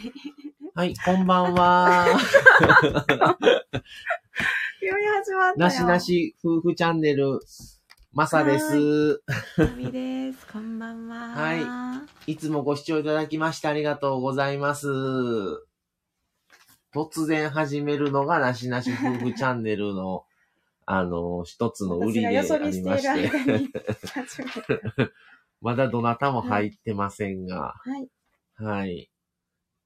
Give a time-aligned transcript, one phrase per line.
[0.74, 2.06] はい、こんばんは。
[4.80, 5.54] 急に始まったよ。
[5.56, 7.40] なしなし夫婦チャンネル、
[8.12, 9.22] まさです。
[9.76, 10.46] みです。
[10.46, 11.16] こんばんは。
[11.28, 14.88] はいつもご視聴いただきましてありがとうございます。
[16.94, 20.24] 突然始めるのがなしなし夫婦チャンネルの、
[20.86, 23.30] あの、一つの売りでありまし間て。
[25.60, 28.08] まだどなたも入ってませんが、はい。
[28.56, 29.09] はい。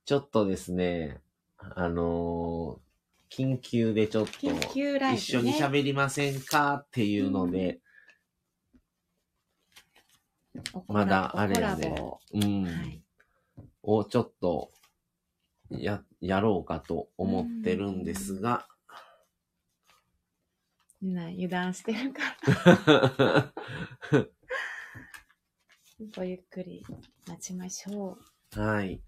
[0.04, 1.20] ちょっとですね、
[1.58, 2.84] あのー
[3.30, 5.18] 緊急でちょっと、緊急ライブ、ね。
[5.18, 7.80] 一緒に喋りませんかっていうので、
[10.86, 13.02] まだあれやねおコラボうん、はい。
[13.82, 14.70] をちょっと、
[15.68, 18.68] や、やろうかと思ってるんですが、
[21.02, 22.20] みんな油断してるか
[22.86, 23.52] ら、
[26.16, 26.86] ごゆっくり
[27.26, 28.16] 待ちましょ
[28.52, 29.02] はい。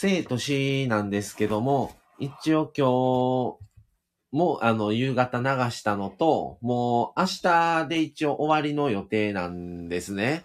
[0.00, 10.44] 生と死なんですけども、一応今日もあの夕方流したのと、もう明日で一応終わりの予定なんですね。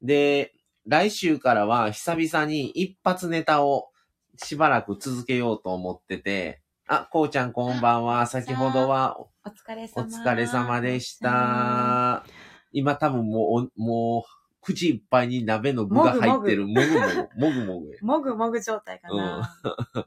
[0.00, 0.52] で、
[0.86, 3.88] 来週からは久々に一発ネタを
[4.36, 8.28] しばらく続けようと思ってて、あ、こうちゃんこんばんは。
[8.28, 9.48] 先ほどはう。
[9.48, 10.22] お疲れお様。
[10.22, 11.18] 疲れ様でし。
[11.18, 12.24] た。
[12.70, 16.66] 今多分もう、もう、口いっぱいに鍋の具が入ってる。
[16.66, 17.98] もぐもぐ、もぐもぐや。
[18.02, 19.56] もぐもぐ状態かな。
[19.94, 20.04] うん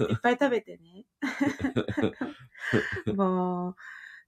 [0.00, 1.04] いっぱい食べてね。
[3.14, 3.76] もう、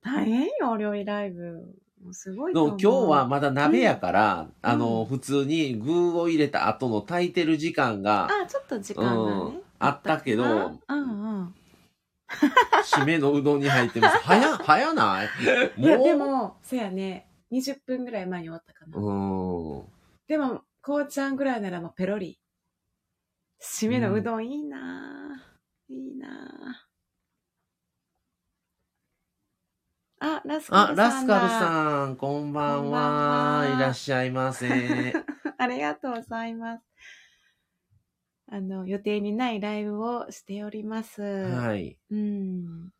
[0.04, 1.74] 大変よ、お料理ライブ。
[2.10, 2.52] すごい。
[2.52, 9.40] 今日はまだ鍋やから、あの、うん普通に具を入れた後の炊いてる時間が、あ、ちょっと時間がね。
[9.56, 11.54] うんあったけどうんうん。
[12.84, 14.18] 締めのうどんに入ってます。
[14.18, 15.28] 早、早ない？
[15.76, 16.06] いや、もう？
[16.06, 18.98] でも、そやね、20分ぐらい前に終わったかな。
[18.98, 20.02] うん。
[20.26, 22.40] でも、こうちゃんぐらいならもうペロリ。
[23.62, 31.04] 締めのうどんいいなぁ、いいなぁあ、ラスカあ、ルさんだ。
[31.04, 32.90] ラスカルさん、こんばんこん。
[32.90, 35.22] んはいらっしゃいませ。
[35.58, 36.84] ありがとうございます。
[38.46, 41.22] あの、予定にないライブをしております。
[41.40, 41.98] はい。
[42.10, 42.90] うん。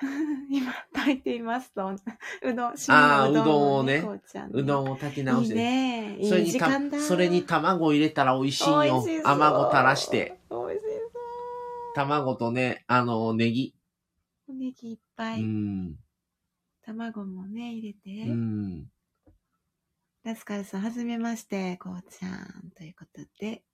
[0.50, 1.86] 今、炊いていますと、
[2.42, 5.54] うどん、あー締めのうどんをねこうちゃんうどんを炊き直いいして。
[5.54, 6.16] ね。
[6.18, 7.00] いいそれにた時間だ。
[7.00, 9.04] それに卵入れたら美味しいよ。
[9.22, 10.40] 卵垂らして。。
[10.50, 10.90] 美味し
[11.94, 13.74] 卵とね、あの、ネギ。
[14.48, 15.42] ネギいっぱうい。
[15.42, 15.96] ん。
[16.82, 18.30] 卵もね、入れて。
[18.30, 18.90] うん。
[20.22, 22.70] ラスカルさん、はじめまして、こうちゃん。
[22.76, 23.64] ということで。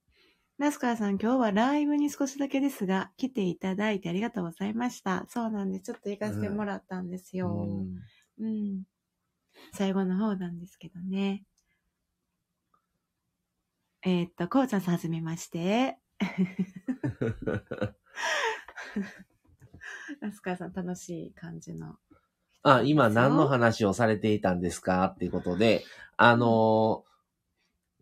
[0.58, 5.26] ラスカルさん、今日はライブに少しだけですが、来ていただいてありがとうございました。
[5.28, 5.84] そうなんです。
[5.84, 7.48] ちょっと行かせてもらったんですよ。
[7.48, 7.98] うん
[8.40, 8.84] うん。
[9.74, 11.44] 最後の方なんですけどね。
[14.02, 15.98] えーっと、こうちゃんさんはじめまして。
[20.20, 21.96] ラスカルさん楽しい感じの。
[22.62, 25.12] あ、今何の話をされていたんですか？
[25.14, 25.84] っていうことで、
[26.16, 27.04] あの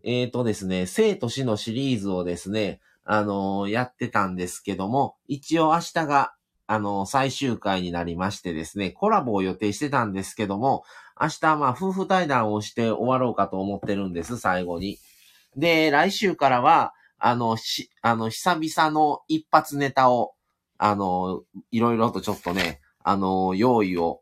[0.05, 6.35] ーえーとですね、生と死のシリーズをですね、あのーやってたんですけども、一応明日が、
[6.67, 10.85] あのー最終回になりましてですね、コラボを予定してたんですけども、
[11.21, 14.99] 明日まあ夫婦対談をして終わろうかと思ってるんです、最後に。
[15.57, 20.35] で、来週からは、あの、し、あの、久々の一発ネタを、
[20.79, 24.21] あの、いろいろとちょっとね、あの、用意を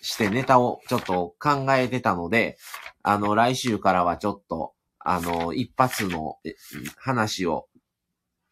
[0.00, 2.56] してネタをちょっと考えてたので、
[3.02, 4.72] あの、来週からはちょっと、
[5.10, 6.54] あの、一発のえ
[6.98, 7.66] 話を、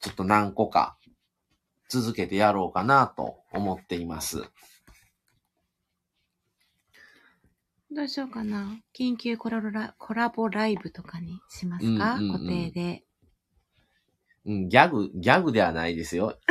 [0.00, 0.97] ちょっと何個か
[1.91, 4.43] 続けてやろうかなと思っています。
[7.91, 8.81] どうしようかな。
[8.99, 13.03] 緊急コラボラコラボライブとかにしますか、うんうんうん固定で。
[14.47, 16.38] うん、ギャグ、ギャグではないですよ。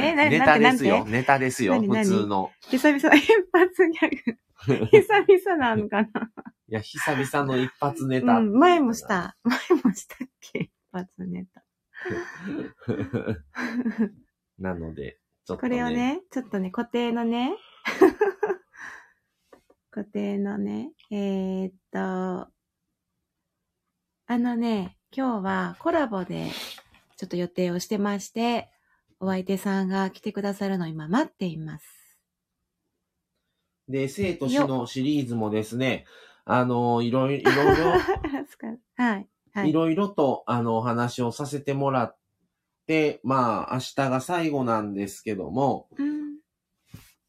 [0.00, 1.04] えなネタですよ。
[1.04, 1.78] てネタですよ。
[1.78, 2.52] 普通の。
[2.70, 4.38] 久々、 一発ギャグ。
[4.66, 6.08] 久々なのかな
[6.68, 8.40] いや、久々の一発ネうタ。
[8.40, 9.06] ん、前もし。
[9.06, 9.36] た。
[9.42, 11.64] 前もしたっけ一発ネタ。
[14.58, 15.90] なので、ちょっと、これを。
[15.90, 17.56] ね、ちょっとね、固定のね、
[19.90, 22.50] 固定のね、えー、っと、
[24.30, 26.50] あのね、今日はコラボで
[27.16, 28.70] ちょっと予定をしてまして、
[29.20, 31.97] お相手さんが来てくださるのを今待っています。
[33.88, 36.04] で、生と死のシリーズもですね、
[36.44, 37.90] あの、いろいろ、 いろいろ、
[38.96, 39.28] はい。
[39.52, 39.72] はいい。
[39.72, 42.16] ろいろと、あの、お話をさせてもらっ
[42.86, 46.38] て、まあ、明日が最後なんですけども、うん。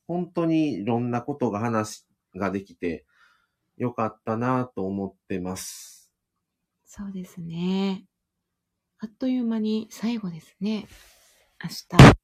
[0.07, 3.05] 本当にいろんなことが話ができて、
[3.77, 6.11] よかったなと思ってます。
[6.85, 8.05] そうですね。
[8.99, 10.87] あっという間に最後ですね。
[11.63, 12.19] 明日。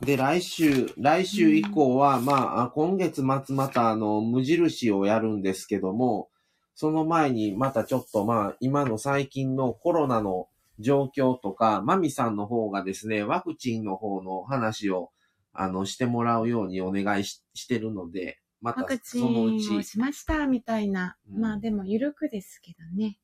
[0.00, 6.28] で、来週、来週以降は、まああ、今月末またあの、無印をやるんですけども、
[6.74, 10.48] その前にまたちょっとまあ、今の最近のコロナの
[10.78, 15.10] 状況とか、マミさんの方がですね、ワクチンの方の話を、
[15.52, 21.16] あの、してもらうようにお願いししてるので、またワクチそのうンをち、しましたみたいな。
[21.28, 23.18] うんまあでも、ゆるくですけどね。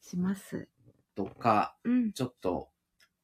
[0.00, 0.68] します。
[1.14, 2.12] とか、うん。
[2.12, 2.69] ちょっと、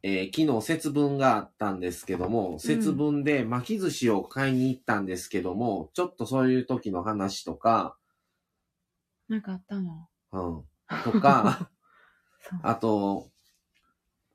[0.08, 7.97] えー昨日節分があったんですけども、節分で巻き寿司を買いに行ったんですけども、ちょっとそういう時の話とか、
[9.29, 10.08] なんかあったの？
[10.32, 10.64] うん、
[11.05, 11.70] とか。
[12.62, 13.31] あと、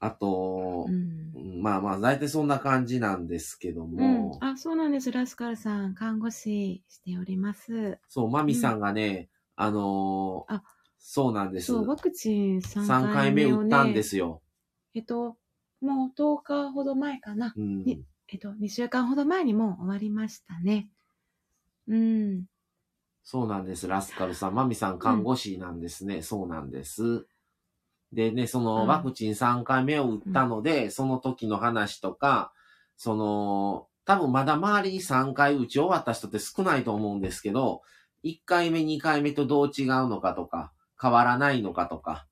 [0.02, 1.62] あとう、ん。
[1.62, 5.10] まあまあ、大体そんな感じなんですけどうんも、、あ、そうなんです。
[5.12, 7.98] ラスカルさん、看護師しております。
[8.10, 10.64] そう、マミさんがね、あのーあ
[11.00, 11.68] そうなんです。
[11.68, 14.42] そう、ワクチン3 3回回目をね、目打ったんですよ。
[14.94, 15.38] えっと、
[15.82, 17.54] もう10日ほど前かな。
[17.58, 17.84] うん。
[17.84, 20.90] にえっと、2週間ほど前にもう終わりましたね。
[21.88, 22.46] うん。
[23.24, 24.56] そうなんです、ラスカルさん。
[24.56, 26.22] マミさん看護師なんですね。
[26.22, 27.28] そうなんです。
[28.14, 32.54] でね、そのうんワクチン3回目を打ったので、その時の話とか、
[32.96, 37.82] その、多分まだ周りに3回打ち終わった人って少ないと思うんですけど、
[38.24, 42.28] 1回目、2回目とどう違うのかとか、変わらないのかとか、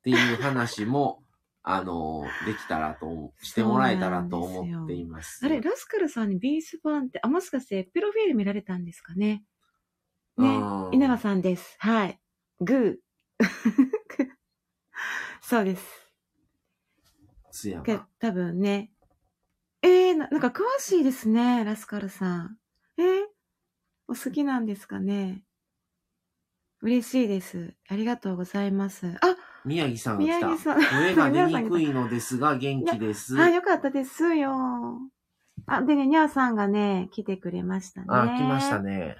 [0.00, 1.23] っていう話も、
[1.66, 5.44] あの、できたらとしてもらえたらと思っています。
[5.44, 9.44] あれ、ラスカルさんにビースファンって、あ、もしかして、プロフィール見られたんですかね？
[10.36, 10.94] ねうん。
[10.94, 11.76] 稲葉さんです。
[11.78, 12.20] はい。
[12.60, 13.44] グー。
[15.40, 16.12] そうです。
[17.50, 17.82] 津山。
[17.82, 18.92] け多分ね。
[19.82, 22.58] えー、ななんか詳しいですね、ラスカルさん。
[22.98, 23.24] えー、
[24.08, 25.44] お好きなんですかね？
[26.82, 27.74] 嬉しいです。
[27.88, 29.16] ありがとうございます。
[29.22, 30.46] あ、宮城さんが来た。
[30.46, 33.38] 宮城さん声が出にくいのですが、元気です。
[33.40, 34.98] あ、よかったですよ。
[35.66, 38.06] あ、でね、にゃーさんがね、来てくれましたね。
[38.10, 38.80] あ、来ました。
[38.80, 39.16] ね。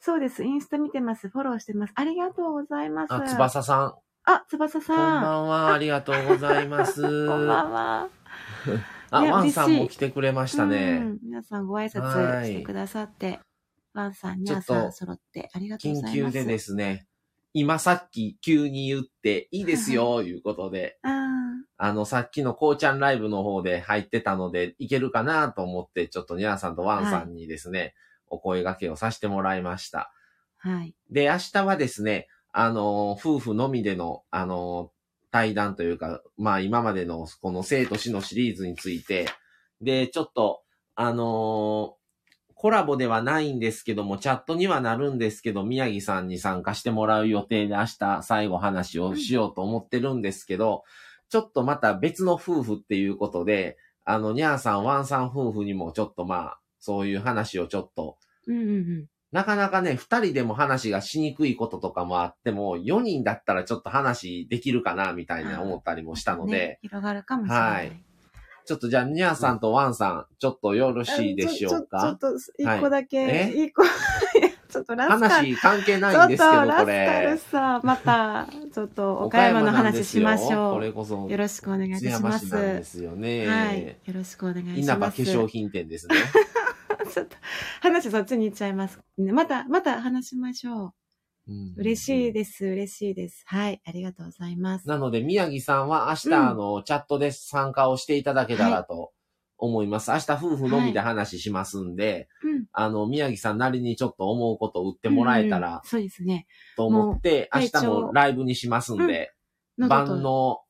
[0.00, 0.44] そうです。
[0.44, 1.28] インスタ見てます。
[1.28, 1.92] フォローしてます。
[1.94, 3.14] ありがとうございます。
[3.14, 3.94] あ、翼さん。
[4.24, 5.22] あ、翼さこんん。
[5.22, 5.74] ばんは。
[5.74, 7.02] ありがとうございます。
[7.28, 8.08] こんばんは。
[9.10, 10.98] あ、ワンさんも来てくれましたうね。
[10.98, 13.40] ん皆さんご挨はい拶してくださって、
[13.94, 16.32] ワンさん、ニちょっとャーさん揃ってありがとうご緊ざいます。
[16.34, 17.06] 急でですね、
[17.58, 21.08] 今さっき急に言っていいですよ、いうことで、あ
[21.78, 27.94] あの、さっきのこうちゃんライブの方で入ってたので、いけるかなと思って、ちょっとニャーさんとワンさんにですね、
[28.28, 30.12] お声掛けをさせてもらいました。
[30.66, 30.94] ーはい。
[31.10, 34.90] で、明日はですね、あの、夫婦のみでの、あの、
[35.30, 39.30] 対談というか、まあ今までのこの生と死のシリーズについて、
[39.80, 40.60] で、ちょっと、
[40.94, 41.96] あの
[42.56, 50.82] コラボではないんですけども、チャットにはなるんですけど、宮城さんに参加してもらう予定で明日最後話をしようと思ってるんですけど、
[51.28, 53.76] ちょっとまた別の夫婦っていうことで、
[54.06, 58.16] あの、ニャーさん、ワンさん夫婦にもちょっとまあ、そういう話をちょっと
[58.46, 59.06] うんうんうん。
[59.32, 67.86] なかなかね、二人でも話がしにくいこととかもあっても、四人だったらちょっと話できるかな、みたいな思ったりもしたので、ね、広がるかもしれない。
[67.88, 68.05] はい
[68.66, 73.52] ちょっとじゃあ、ニャーさんとワンさん、ちょっとよろしいでしょうちょちょかっと、一個だけ、え？
[73.54, 73.84] 一個、
[74.68, 75.28] ちょっとラスカル。
[75.28, 77.38] 話関係ないんですけど、ちょっとラこスカルれ。
[77.38, 80.92] さ、また、ちょっと岡山の話しましょこれう。
[80.92, 82.50] こそ、よろしくお願いします。
[82.50, 83.46] ですよね。
[83.46, 83.86] はい。
[83.86, 84.80] よろしくお願いします。
[84.80, 86.16] 稲葉化粧品店ですね。
[87.14, 87.36] ちょっと、
[87.82, 88.98] 話そっちに行っちゃいます。
[89.16, 91.05] ねまた、また話しましょう。
[91.48, 93.42] うん嬉しいです、嬉しいです。
[93.46, 94.88] はい、ありがとうございます。
[94.88, 99.12] なので、宮城さんは明日、うんあの、チャットで参加をしていただけたらと
[99.58, 100.10] 思います。
[100.10, 102.64] 明日夫婦のみで話しますんで、うん。
[102.72, 106.46] あの、宮城さんなりにちょっと思うことを言ってもらえたうんらそうですね。
[106.76, 109.32] と思って、明日もライブにしますんで、
[109.78, 110.60] 晩の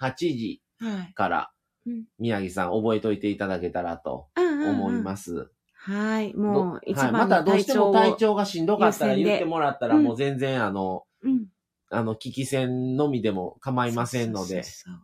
[0.00, 1.14] 8時はい。
[1.14, 1.50] から
[1.86, 5.02] うん宮城さん覚えといていただけたらと思いす。
[5.02, 5.50] ます。
[5.86, 6.34] はい。
[6.34, 7.78] もう、一はい、番のまたどうして。
[7.78, 11.46] も体調がしんどかったら言ってもらったらうんもう全然あの、うん。
[11.90, 15.00] あの、聞き戦のみでも構いませんので、そうそうそ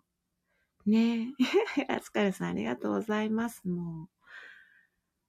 [0.87, 1.29] うね
[1.79, 1.85] え。
[1.87, 3.63] ラスカルさん、ありがとうございます。
[3.69, 4.09] も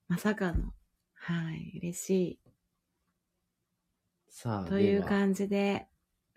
[0.10, 0.74] う、まさかの。
[1.14, 1.78] はい。
[1.78, 2.40] 嬉しい。
[4.30, 5.86] さあ、という感じで、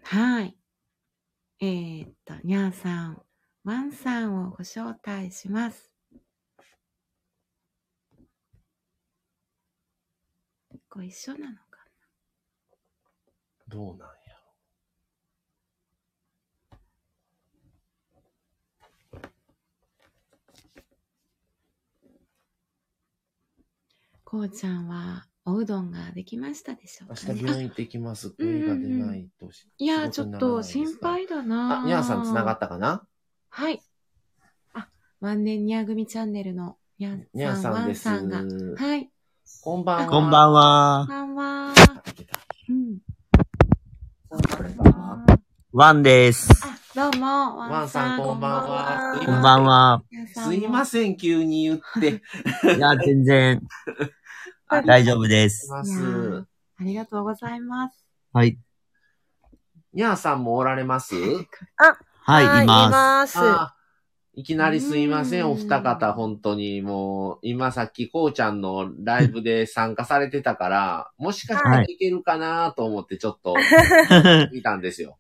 [0.03, 0.55] はい。
[1.61, 3.23] えー、っと、にゃーさん、
[3.65, 5.96] ワンさんをご招待します。
[10.97, 11.63] ご一緒なのか
[13.69, 14.15] どうなんや
[24.25, 27.35] こうちゃんはおうどんができましたでしょう明か、ね？
[27.35, 28.31] 日病院行ってきます。
[28.31, 29.69] 声が出ないとし。
[29.77, 33.07] いや、ちょっと心配だなあ、にゃーさん繋がったかな？
[33.51, 33.81] はい。
[34.73, 34.89] あ、
[35.21, 38.49] 万年にゃ組チャンネルのにゃんにゃーさん、ワンさんです。
[38.49, 38.87] さんが。
[38.87, 39.11] はい。
[39.63, 40.11] こんばんは。
[40.11, 41.07] こんばんは。
[41.07, 41.67] こんばんは。
[45.73, 46.51] ワンです。
[46.97, 50.03] あ、どうも、ワンさんこんばんはこんばんは。
[50.35, 52.23] すいません、急に言って。
[52.77, 53.63] いや、全然
[54.85, 55.73] 大丈夫です。
[55.73, 55.83] あ
[56.81, 58.05] りがとうございます。
[58.33, 58.59] はい。
[59.93, 61.15] にゃーさんもおられます？
[61.15, 63.39] はい、います。
[63.39, 63.76] ます。
[64.37, 66.83] あいきなりすいません、うんお二方、本当に。
[66.83, 73.55] もう、今さっきこうちゃんのライブで参加されてたから、もしかしたらいけるかなと思ってちょっと
[74.53, 75.19] 見たんですよ。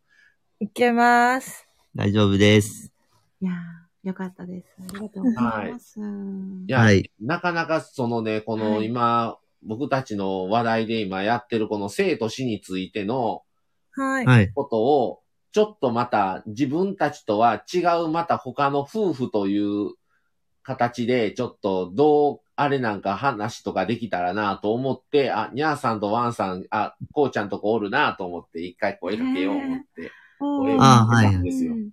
[0.61, 1.67] いけます。
[1.95, 2.93] 大丈夫です。
[3.41, 4.67] いやーよかったです。
[4.79, 5.99] ありがとうございます。
[5.99, 6.03] い
[6.69, 13.43] や、はいなかなかそのね、このはい今、僕たちの話題で今やってるこの生と死についての
[13.93, 14.27] はい。
[14.27, 14.53] はい。
[14.53, 15.21] ことを、
[15.57, 19.95] ちょっとまた自分たちとは違うまた他の夫婦という
[20.63, 31.33] 形で、ちょっとどう、あれなんか話とかできたらなと思って、あ、にゃーさんとワンさん、あ、こうちゃんとこおるなと思って、一回声かけよう思って、声をあかけはい。
[31.33, 31.73] たんですよ。
[31.73, 31.91] うん。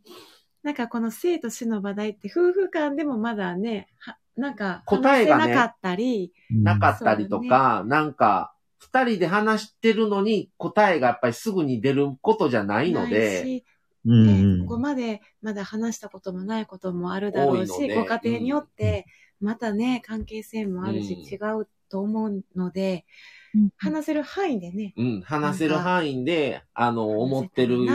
[0.62, 8.53] なんかこの生と死の話題って夫婦間でもまだね、はなんか答えがなかったり、なかったりとか、なんか、
[8.84, 13.66] 二人で話してるのに答えがやっぱりすぐに出ることじゃないので、し
[14.06, 19.06] うんねうんここまでまだ話したこともないこともあるだろうし、ご家庭によって
[19.40, 21.22] またね、関係性もあるし、うん。
[21.22, 23.06] 違うと思うので、
[23.78, 27.86] 話せる範囲でね、うん、話せる範囲で、あの、思ってる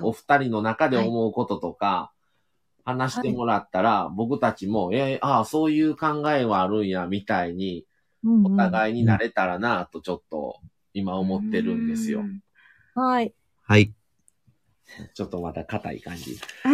[0.00, 2.12] お二人の中で思うこととか、
[2.84, 7.86] 話してもらったら、僕たちも、えーああ、そういう考えはあるんや、みたいに、
[8.44, 10.60] お互いになれたらな、とちょっと、
[10.92, 12.20] 今思ってるんですよ。
[12.20, 12.22] う。
[12.22, 12.40] ん。
[12.94, 13.34] はい。
[13.62, 13.92] はい。
[15.14, 16.36] ちょっとまた硬い感じ。
[16.36, 16.68] テー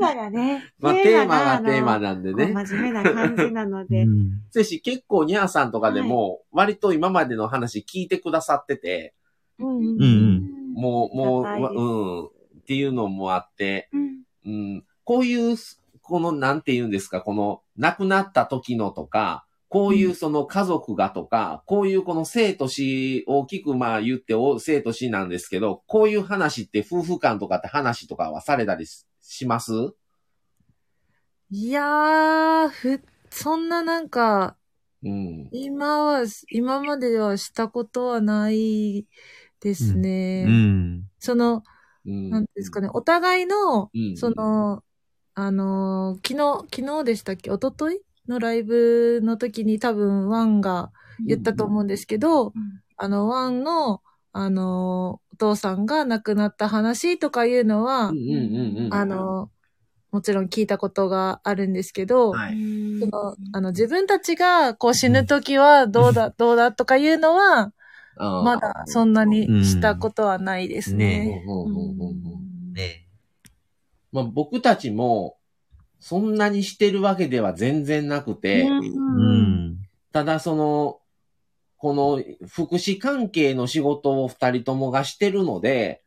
[0.00, 2.52] マがね、 まあ、テーマがテーマなんでね。
[2.52, 4.02] 真面目な感じなので。
[4.02, 4.42] う、ん。
[4.50, 9.14] せし、結構ニャーさんとかでも、割と今までの話聞いてくださってて、
[9.58, 11.46] うんうんもう、もう、う
[12.24, 12.30] ん、っ
[12.64, 14.22] ていうのもあって、うん。
[14.44, 15.56] うん、こういう、
[16.12, 29.72] この、なんて言うんですか、この、亡くなった時のとか、こういうその家族がとか、こういうこの生と死、大きくまあ言ってお生と死なんですけど、こういう話って夫婦間とかって話とかはされたりしします？
[31.48, 33.00] いやー、ふ、
[33.30, 34.58] そんななんか、
[35.02, 35.48] うん。
[35.50, 39.06] 今は、今まではしたことはない
[39.60, 40.44] ですね。
[40.46, 41.08] うん。
[41.18, 41.62] その、
[42.04, 42.28] うん。
[42.28, 44.84] なんですかね、お互いの、うんその、
[45.34, 47.50] あのー昨日、昨日でしたっけ？
[47.50, 48.00] 一昨日？
[48.28, 50.92] のライブの時に多分ワンが
[51.26, 52.52] 言ったと思うんですけど、うん。
[52.96, 54.00] あの、ワンの、
[54.32, 58.94] あのーお父さんが亡くなった話とかいうのは、うんうんうんうん。
[58.94, 59.50] あの、
[60.12, 62.56] もちろん聞いたことがあるんですけど、はい。
[63.00, 67.72] そのあの自分たちがこう死ぬ時はどうだ、どうだとかいうのは、
[68.16, 71.42] ままだそんなにしたことはないですね
[74.12, 75.36] まあ、僕たちも、
[75.98, 78.68] そんなにしてるわけでは全然なくて。
[80.12, 81.00] ただその、
[81.78, 86.02] この福祉関係の仕事を二人ともがしてるので、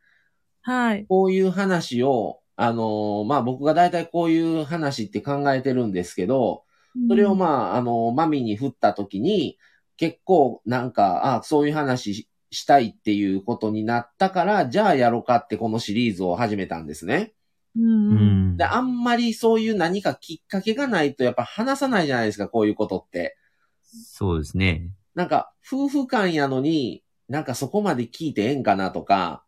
[0.62, 1.06] はい。
[1.06, 6.64] こういう話を、あのまあ、僕が大体こういう話って考えてるんですけど、
[7.08, 9.58] それをまあ、あのマミに振った時に、
[9.96, 17.32] 結構なんか、あそういう話ししたいっていうことになったから、じゃあやろうかってこのシリーズを始めたんですね。
[17.76, 18.64] うんううんんで、。
[18.64, 23.36] あんまりそういう何かきっかけがないとやっぱ話さないじゃないですか、こういうことって。
[23.82, 24.90] そうですね。
[25.14, 29.42] なんか、夫婦間やのに、なんかそこまで聞いてええんかなとか、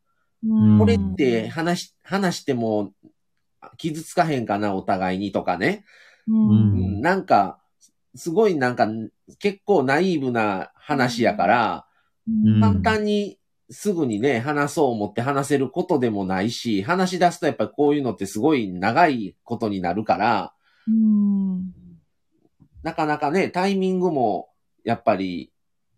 [0.45, 2.93] うんこれって話し、話しても
[3.77, 5.85] 傷つかへんかな、お互いにとかね。
[6.29, 7.59] ううんん、なんか、
[8.15, 8.89] すごいなんか、
[9.39, 11.85] 結構ナイーブな話やから、
[12.29, 13.39] うん簡単に
[13.71, 20.53] すぐにね、話そう思って話せることでもないし、話し出すとやっぱりこういうのってすごい長いことになるから、
[20.87, 21.73] うん。
[22.83, 24.49] なかなかね、タイミングも
[24.85, 25.53] やっぱり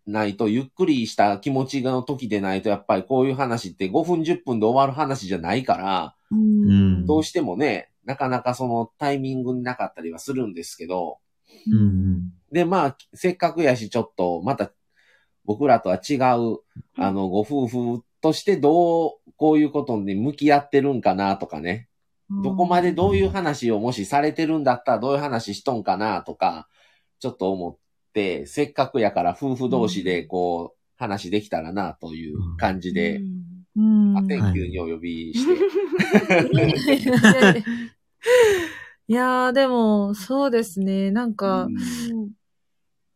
[0.06, 7.06] ないと、ゆっくりした気持ちの時でないと、やっぱりこういう話って5分10分で終わる話じゃないから、うん。
[7.06, 11.18] どうしてもね、なかなかそのタイミングになかったりはするんですけど、
[11.70, 12.32] うん。
[12.50, 14.72] で、まあ、せっかくやし、ちょっと、また、
[15.50, 16.58] 僕らとは違う、
[16.96, 21.88] あの、ご夫婦としてどう、こういうことに向き合ってるんかなとかね。
[22.44, 26.68] どこまでどういう話をもしされてるんだったらどういう話しとんかなとか、
[27.18, 27.76] ちょっと思っ
[28.10, 33.22] って、せっかくやから夫婦同士でこう、話できたらなという感じで、
[33.76, 34.18] うん。
[34.18, 35.52] あ、天球にお呼びして。
[39.08, 41.10] いやー、でも、そうですね。
[41.10, 41.76] なんか、うん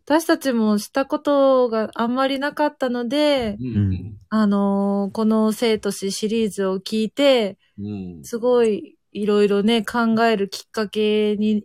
[0.07, 4.19] 私たちもしたことがあんまりなかったので、うん。
[4.29, 8.23] あのーこの生と死シリーズを聞いて、うん。
[8.23, 11.65] すごいいろいろね、考えるきっかけに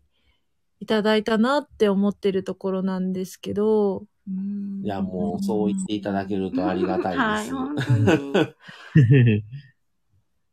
[0.80, 4.84] いただいたなって思ってるところなんですけど、うん。
[4.86, 7.20] いや、もうそう言っていただけるとありがたいです。
[7.20, 8.34] はい、本当に。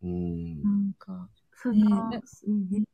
[0.02, 0.62] うん。
[0.62, 1.84] なんか、そね。
[1.84, 2.10] の、
[2.48, 2.84] うん。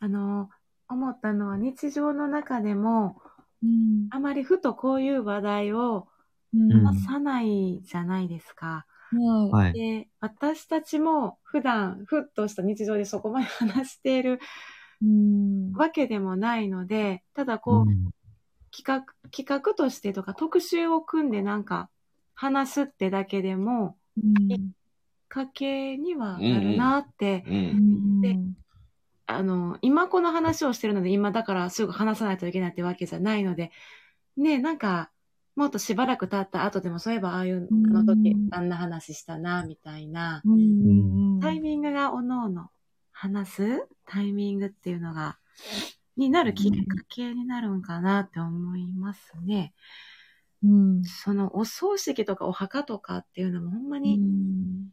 [0.00, 0.50] あの、
[0.88, 3.22] 思ったのは日常の中でも、
[3.62, 4.08] うん。
[4.10, 6.08] あまりふとこういう話題を
[6.54, 6.72] うん。
[6.72, 8.86] うん話さないじゃないですか。
[9.12, 9.72] はいはい。
[9.72, 14.40] で、私たちも普段、ふっとした日常でそこまで話している
[15.02, 15.72] うん。
[15.72, 18.10] わけでもないので、ただこう、うん。
[18.76, 21.88] 企画、企画としてとか特集を組んでなんか
[22.34, 24.72] 話すってだけでも、うん。
[25.28, 27.50] 家計にはなるなって、う。
[27.50, 28.20] うんん。
[28.20, 28.38] で
[29.26, 33.72] あの、今この話をしてるので、今だからすぐ話さないといけないってわけじゃないので、
[34.36, 35.10] ねなんか、
[35.56, 41.40] もっとしばらく経った後でも、そういえばああいう、あの時うん、あんな話したな、みたいな、うん。
[41.40, 42.68] タイミングがおのおの
[43.10, 45.38] 話すタイミングっていうのが、
[46.16, 49.74] になるきっかけになるんかなって思いますね。
[50.62, 51.04] うん。
[51.04, 54.90] そのお葬式とかお墓とかっていうのもほんまうにん。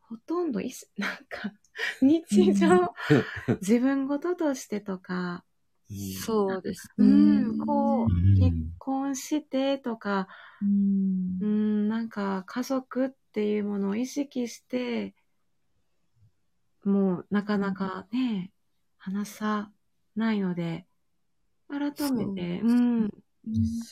[0.00, 1.52] ほとんどいす、なんか、
[2.02, 2.68] 日常、
[3.60, 5.44] 自分事としてとか、
[6.22, 7.40] そうですうね。
[7.40, 8.34] ん、こう、うん。
[8.38, 10.28] 結婚してとか、
[10.62, 11.38] うん。
[11.40, 15.14] うん、なんか家族っていうものを意識して、
[16.84, 18.52] もうなかなかね、
[18.98, 19.70] 話さ
[20.16, 20.86] ないので、
[21.68, 23.10] 改めて、うん、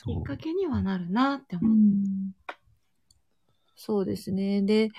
[0.05, 1.71] きっかけにはなるなって思う。
[1.71, 2.33] うん。
[3.75, 4.61] そうですね。
[4.61, 4.89] で、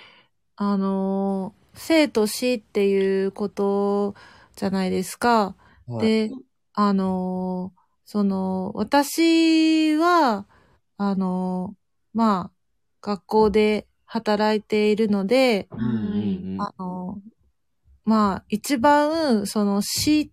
[0.57, 4.15] あのー、生と死っていうこと
[4.57, 5.57] じゃないですか。
[5.87, 6.07] はい。
[6.07, 6.31] で、
[6.75, 10.47] あのー、その、私は、
[10.97, 12.51] あのー、まあ、
[13.03, 16.63] 学校で働いているので、うんうんうん。
[16.63, 17.31] あのー、
[18.05, 20.31] まあ、一番、その死っ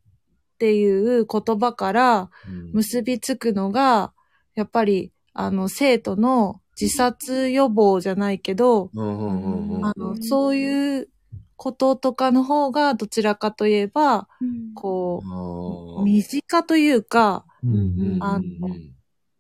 [0.58, 2.72] ていう言葉からうん。
[2.74, 4.14] 結びつくのが、
[4.56, 11.10] やっぱり、あの、生徒の自殺予防じゃないけど、うんうんうんうんあの、そういう
[11.58, 14.74] こととかの方が、どちらかといえば、うん。
[14.76, 15.24] こ
[15.98, 17.46] う、身近というか、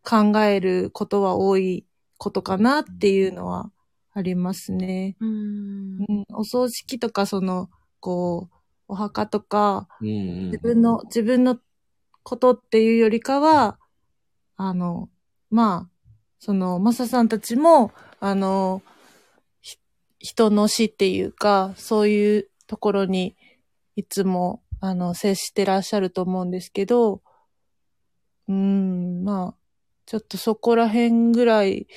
[0.03, 1.86] 考えることは多い
[2.17, 3.71] ことかなっていうのは
[4.13, 5.15] ありますね。
[5.19, 5.97] うん。
[5.99, 8.56] うん、お葬式とか、その、こう、
[8.88, 11.60] お墓とか、自分の、自分の
[12.23, 13.77] ことっていうよりかは、
[14.56, 15.10] あの、
[15.51, 15.89] まあ、
[16.39, 18.96] その、マサさんたちも、あの、ひ
[20.27, 23.37] 人の死っていうか、そういうところに
[23.95, 27.21] いつも、あの、接してらっしゃると思うんですけど、
[28.49, 29.55] うーん、まあ、
[30.05, 31.87] ちょっとそこら辺ぐらい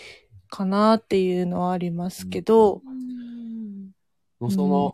[0.48, 2.82] かなっていうのはありますけど、
[4.40, 4.50] うん。
[4.50, 4.92] その、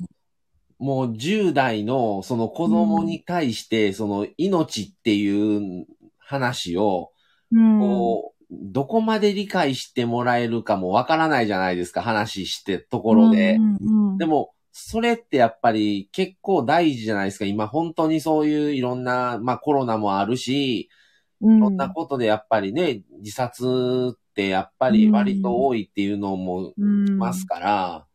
[0.78, 7.12] もう10代のその子供に対して、その命っていう話を、
[7.52, 13.54] うん、こう、どこまで理解してもらえるかもわからないじゃないですか、話してところで。
[13.54, 14.18] うんうんうん。
[14.18, 17.46] でも、それってやっぱり結構大事じゃないですか。
[17.46, 20.88] 今本当にそういういろんな、まあコロナもあるし、い
[21.40, 28.06] ろんなことでやっぱりね、自殺ってやっぱり割と多いっていうのもうんますから、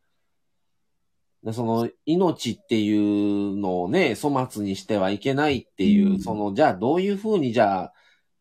[1.42, 6.20] でその命っていうのをね、粗末にしてはいけないっていう、うん。
[6.20, 7.91] その、じゃあどういうふうにじゃあ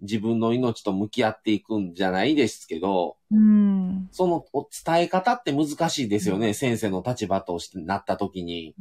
[0.02, 4.08] 自分の命と向き合っていくんじゃないですけど、うん。
[4.12, 8.76] そのお伝え方って難しいですよね、先生の立場としてなった時に。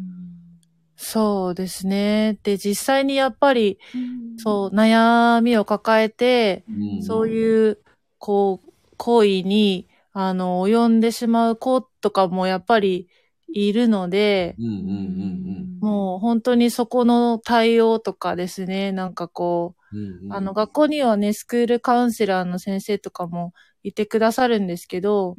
[0.96, 2.38] そうですね。
[2.42, 7.78] で、実際にやっぱり、うんそう、悩みを抱えて、うんそういう、
[8.18, 13.08] こう、行為に、あの、及んでしまう子とかもやっぱり
[13.52, 15.30] いるので、うんうんうん
[15.80, 20.32] もう本当にそこの対応とかですね、なんかこうんうんうう、ん。
[20.32, 25.36] あの、学校にはね、スクールカウンセラーの先生とかもいてくださるんですけど、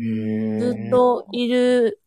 [0.59, 2.01] ずっといる、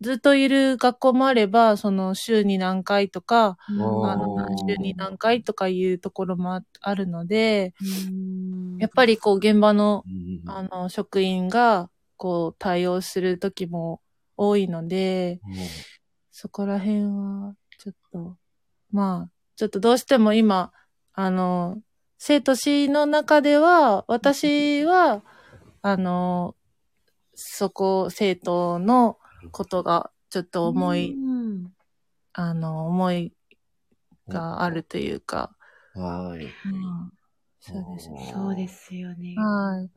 [0.00, 4.10] ずっといる学校もあれば、その週に何回とか、うん。
[4.10, 8.78] あの、週に何回とかいうところもああるので、うん。
[8.78, 10.04] やっぱりこう現場の、
[10.46, 14.00] あの、職員が、こう、対応する時も
[14.36, 15.40] 多いので、
[16.30, 18.36] そこら辺は、ちょっと、
[18.90, 20.72] まあ、ちょっとどうしても今、
[21.22, 21.82] あの、
[22.16, 25.22] 生と死の中では、私は、
[25.82, 26.56] あの、
[27.34, 29.18] そこ、生徒の
[29.52, 31.74] ことがちょっと思い、うん
[32.32, 33.34] あの、思い
[34.28, 35.54] があるというか、
[35.92, 36.42] はい。
[36.42, 37.12] うん、
[37.60, 38.30] そうですね。
[38.32, 39.34] そうですよね。
[39.36, 39.90] はい。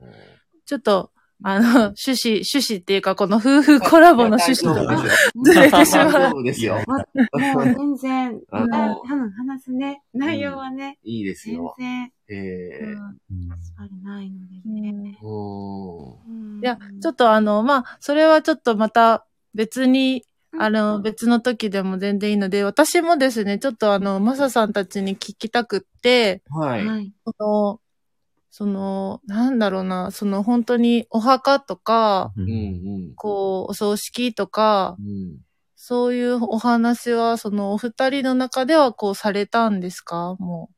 [0.65, 1.13] ちょっと、
[1.45, 4.95] あの、趣旨、趣旨っていうか、この夫婦コラボの趣旨とか、
[5.43, 6.75] ずれてしまう大丈夫ですよ。
[6.75, 11.75] もう全然、多分話すね、内容はね、いいです全よ。
[11.77, 15.17] 然、ええうん、うんあれないのでうんね。
[15.21, 16.17] お
[16.62, 20.23] いや、ちょっとあの、まあ、それはちょっとまた別に、
[20.58, 26.86] あの、別の時でも全然いいので、私もですね、ちょっとあの、マサさんたちに聞きたくって、はい。
[26.86, 27.12] はい。
[27.25, 27.79] その、
[28.55, 32.49] その、なんだろうな、その本当にお墓とか、うん。
[32.51, 32.53] う
[33.13, 33.15] ん。
[33.15, 35.37] こう、お葬式とか、うん。
[35.75, 40.35] そういうお話は、そのお二人の中ではこうされたんですか？
[40.37, 40.69] も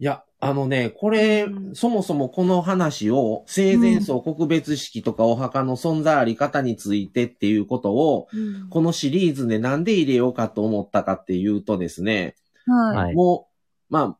[0.00, 1.76] いや、あのね、これ、うん。
[1.76, 8.68] そもそもこの話を、生前葬告別式とかお墓の存在あり方についてっていうことを、うん。
[8.70, 12.34] このシリーズでなんで入れようかと思ったかっていうとですね。
[12.66, 13.14] はい。
[13.14, 13.46] も
[13.88, 14.18] う、まあ、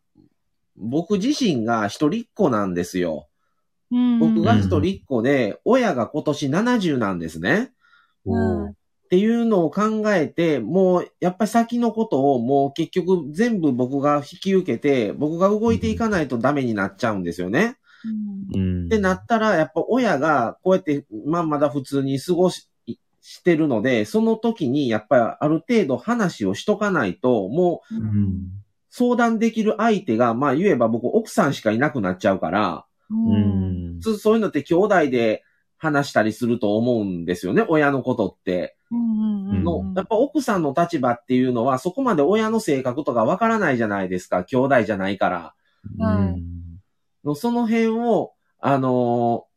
[0.77, 3.29] 僕自身が一人っ子なんですよ。
[3.91, 7.73] うん僕が一人っ子で、親が今年70なんですね。
[8.25, 17.77] うんっていうのを考えて、もう、やっぱり先のことをもう結局全部僕が引き受けて、僕が動いていかないとダメになっちゃうんですよね。
[18.55, 18.87] うん。
[18.87, 22.69] ってなったら、やっぱ親がこうやって、まあまだ普通に過ごし、
[23.21, 28.64] してるので、その時にやっぱりある程度話をしとかないと、もううん。
[28.97, 33.95] 相談できる相手が、まあ言えば僕奥さんしかいなくなっちゃうから、うん。
[33.97, 35.43] 普通そういうのって兄弟で
[35.79, 38.77] 話したりすると思うんですよね、親のことって。
[38.93, 45.55] うんの、やっぱ奥さんの立場っていうのはそこまで親の性格とかわからないじゃないですか、兄弟じゃないから。
[45.99, 46.43] はい
[47.27, 49.55] のその辺を、あのー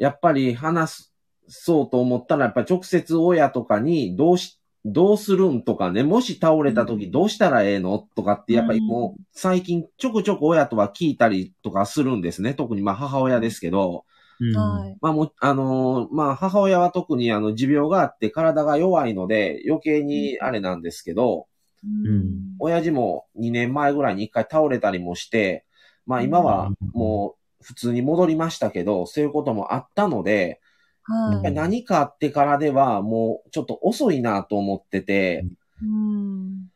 [0.00, 1.10] やっぱり話
[1.48, 4.57] そうと思ったら、やっぱ直接親とかにどうし、
[4.92, 12.54] どうするんとかね、もし倒れた時どうしたらええのとかって、やっぱりもう最近ちょくちょく親とは聞いたりとかするんですね。
[12.54, 14.04] 特にまあ母親ですけど。
[14.40, 14.56] うん。
[14.56, 14.96] はい。
[15.00, 21.46] まあもう、あのーまあ母親は特にあの持病があって体が弱いので余計にあれなんですけど、
[21.84, 25.64] うん親父も2年前ぐらいに一回倒れたりもして、
[26.06, 30.60] まあ今はもう普通に戻りましたけど、そういうこともあったので、
[31.08, 31.52] はい。
[31.52, 35.46] 何かあってからではもうちょっと遅いなと思ってて、
[35.82, 36.68] うん。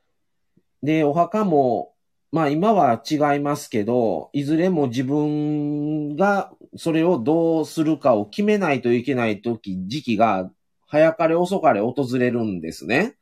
[0.83, 1.93] で、お墓も、
[2.31, 10.51] まあ今は違いますけど、いずれも自分がそれをどうするかを決めないといけない時、時期が
[10.87, 13.17] 早かれ遅かれ訪れるんですね。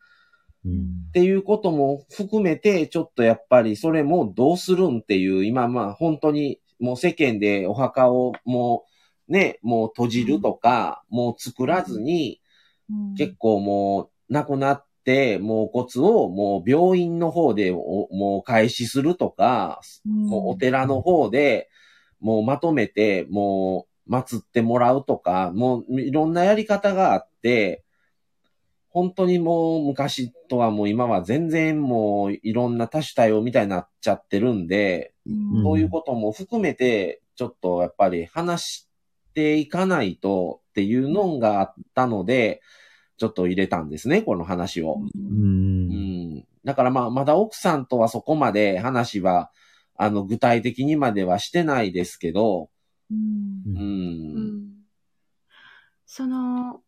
[0.64, 0.72] うん。
[1.08, 8.89] っていうことも含めて、ちょっとやっぱりそれもどうするんっていう、今まあ本当にもう世間でお墓をもう
[9.30, 12.40] ね、もう閉じるとか、もう作らずに、
[13.16, 21.68] 結構もう亡くなって、もう骨をもう病院の方でおもう開始するとか、もうお寺の方で
[22.20, 27.84] もうまとめて、もう祀ってもらうとか、もういろんなやり方があって、
[28.88, 35.62] 本当にもう昔とはもう今は全然もういろんな多種多様みたいになっちゃってるんで、うん。
[35.62, 38.89] そういうことも含めて、ちょっとやっぱり話
[39.30, 42.60] していかないとっていうのがあったので、
[43.16, 44.94] ちょっと入れたんですね、この話を。
[44.94, 45.18] う。
[45.18, 46.44] うんん。
[46.64, 49.50] だからまあ、まだ奥さんとはそこまで話は、
[49.96, 52.70] あの、具体的にまではしてないですけど、
[53.10, 53.78] うんう。
[53.78, 54.70] うんん
[56.06, 56.80] その、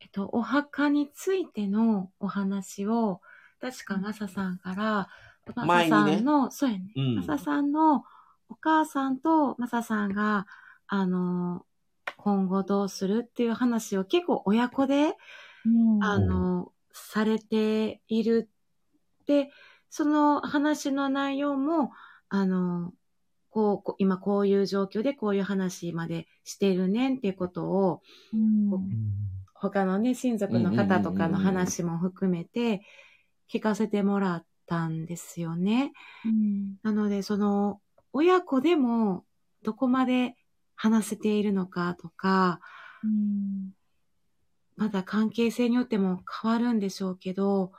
[0.00, 3.20] えっと、お墓についてのお話を、
[3.60, 5.08] 確かマサさんから、
[5.54, 8.04] マサさんの、そうやね、うんマサさんの
[8.48, 10.46] お母さんとマサさんが、
[10.86, 11.64] あの、
[12.16, 15.14] 今後どうするっていう話を結構親子で、
[16.00, 18.48] あの、されている
[19.26, 19.50] で、
[19.90, 21.90] その話の内容も、
[22.28, 22.92] あの、
[23.50, 28.70] こうこう、今こういう状況でこういう話までしてるねんっていうことを、うん。
[29.54, 32.82] 他のね、親族の方とかの話も含めて
[33.50, 35.92] 聞かせてもらったんですよね。
[36.24, 36.76] うん。
[36.82, 37.80] なので、その、
[38.12, 39.24] 親子でも
[39.62, 40.34] どこまで
[40.76, 42.60] 話せているのかとか、
[43.02, 43.70] うん。
[44.76, 47.72] まだ関係性によっても変わるんでしょうけど、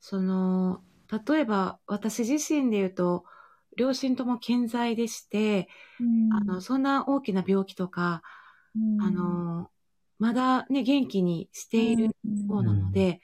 [0.00, 0.82] その、
[1.26, 3.24] 例えば私自身で言うと、
[3.76, 5.68] 両親とも健在でして、
[6.32, 8.22] あの、そんな大きな病気とか、
[9.00, 9.70] あの、
[10.18, 12.14] まだね、元気にしている
[12.48, 13.20] 方なので、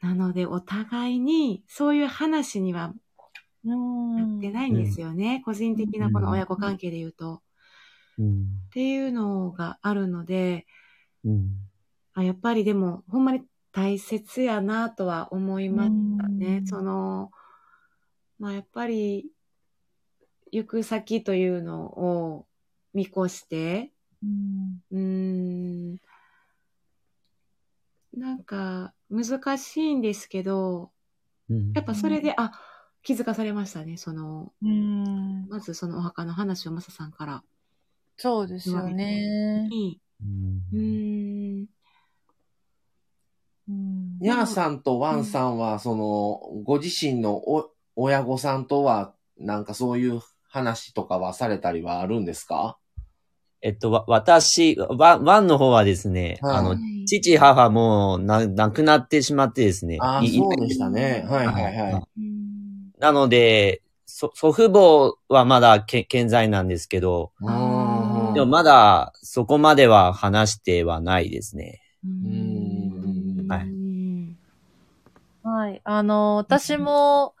[0.00, 2.94] なのでお互いにそういう話には
[3.64, 5.42] うんってないんですよね。
[5.44, 7.42] 個人的なこの親子関係で言うと。
[8.18, 8.42] うん。
[8.42, 10.66] っていうのがあるので、
[11.24, 11.50] うん。
[12.14, 13.42] あやっぱりでも、ほんまに
[13.72, 16.58] 大切やなとは思いましたね。
[16.58, 17.30] うんその、
[18.38, 19.30] まあやっぱり、
[20.50, 22.46] 行く先というのを
[22.94, 23.92] 見越して、
[24.90, 25.96] うんん、
[28.16, 30.90] なんか難しいんですけど、
[31.50, 32.52] うんやっぱそれで、あ、
[33.02, 33.96] 気づかされましたね。
[33.96, 37.42] その、うんまずそのお墓の話をマサさんから。
[38.16, 39.68] そうですよね。
[39.68, 41.68] に、ううん
[43.68, 52.78] うんニャーさんとワンさんは、その、ご自身のお親御さんとは、なんかそういう話とかはされたりはあるんですか？
[53.60, 59.98] えっと、わ、私、ワン、ワンの方はですね、はいあのは、い父、母もな、亡くなってしまってですね。
[60.00, 61.24] ああ、いそうでしたね。
[61.28, 61.92] はいはいはい。
[62.18, 62.37] うん
[62.98, 67.32] なので、そ祖父母はまだけ健在なんですけど、
[68.34, 71.80] でもまだそこまでは話してはないですね。
[72.04, 73.78] うーんはい
[75.42, 75.80] はい。
[75.84, 77.34] あの、私も、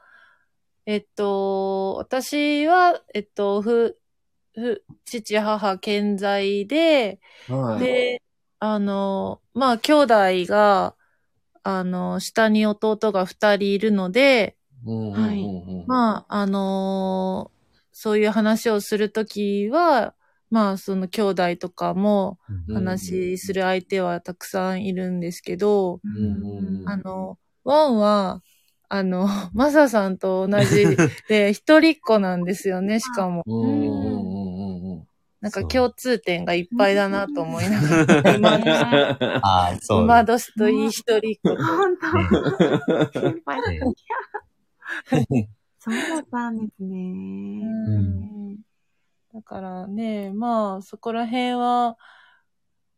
[0.86, 3.98] えっと、私は、えっと、ふ、
[4.54, 7.80] ふ、父、母健在で、はい。
[7.80, 8.22] で、
[8.60, 10.14] あの、まあ、兄弟
[10.46, 10.96] が、
[11.62, 15.84] あの、下に弟が二人いるので、はい。
[15.86, 17.50] まあ、あの
[17.92, 20.14] そういう話をするときは、
[20.50, 22.38] まあ、その兄弟とかも
[22.68, 22.74] うん。
[22.74, 26.00] 話する相手はたくさんいるんですけど、
[26.86, 28.42] あの、ワンは、
[28.88, 30.86] あの、 マサさんと同じ
[31.28, 33.44] で、 一人っ子なんですよね、しかも。
[35.40, 40.04] なんか共通点がいっぱいだなと思いながら、今、ああ、そう。
[40.04, 41.56] 今年といい一人っ子。
[41.56, 41.56] と。
[41.56, 43.20] 本当。
[43.20, 43.72] 先輩だ
[45.78, 46.96] そうだったんですね。
[47.62, 48.56] うん。
[49.32, 51.96] だからね、まあ、そこら辺は、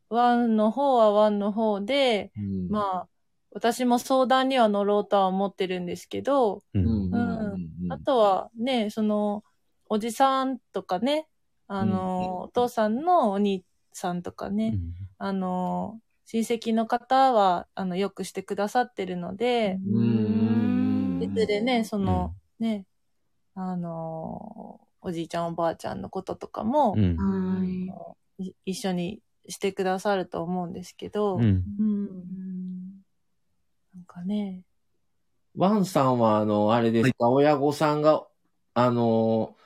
[0.09, 2.69] ワンの方はワンの方で、うん。
[2.69, 3.09] まあ、
[3.53, 6.79] 私も相談には乗ろうとは思ってるんですけど、う。
[6.79, 6.85] うん。
[6.85, 7.13] んうん。
[7.13, 7.53] うん。
[7.53, 9.43] うんあとはね、その、
[9.89, 11.27] おじさんとかね、
[11.67, 14.79] あの、お父さんのお兄さんとかね、
[15.19, 20.70] あの、親戚の方は、あの、よくしてくださってるので、うん
[21.21, 22.87] いずれね、その、ね、
[23.55, 27.17] あの、おじいちゃんおばあちゃんのこととかも、うん。
[27.17, 27.65] は
[28.39, 28.47] い。
[28.49, 31.43] い一緒にしてくださると思うんですけど、うん。
[31.43, 32.11] うん
[33.95, 34.63] なんかね、
[35.57, 38.25] ワンさんは、あの、あれですか、親御さんが、
[38.75, 39.57] あの、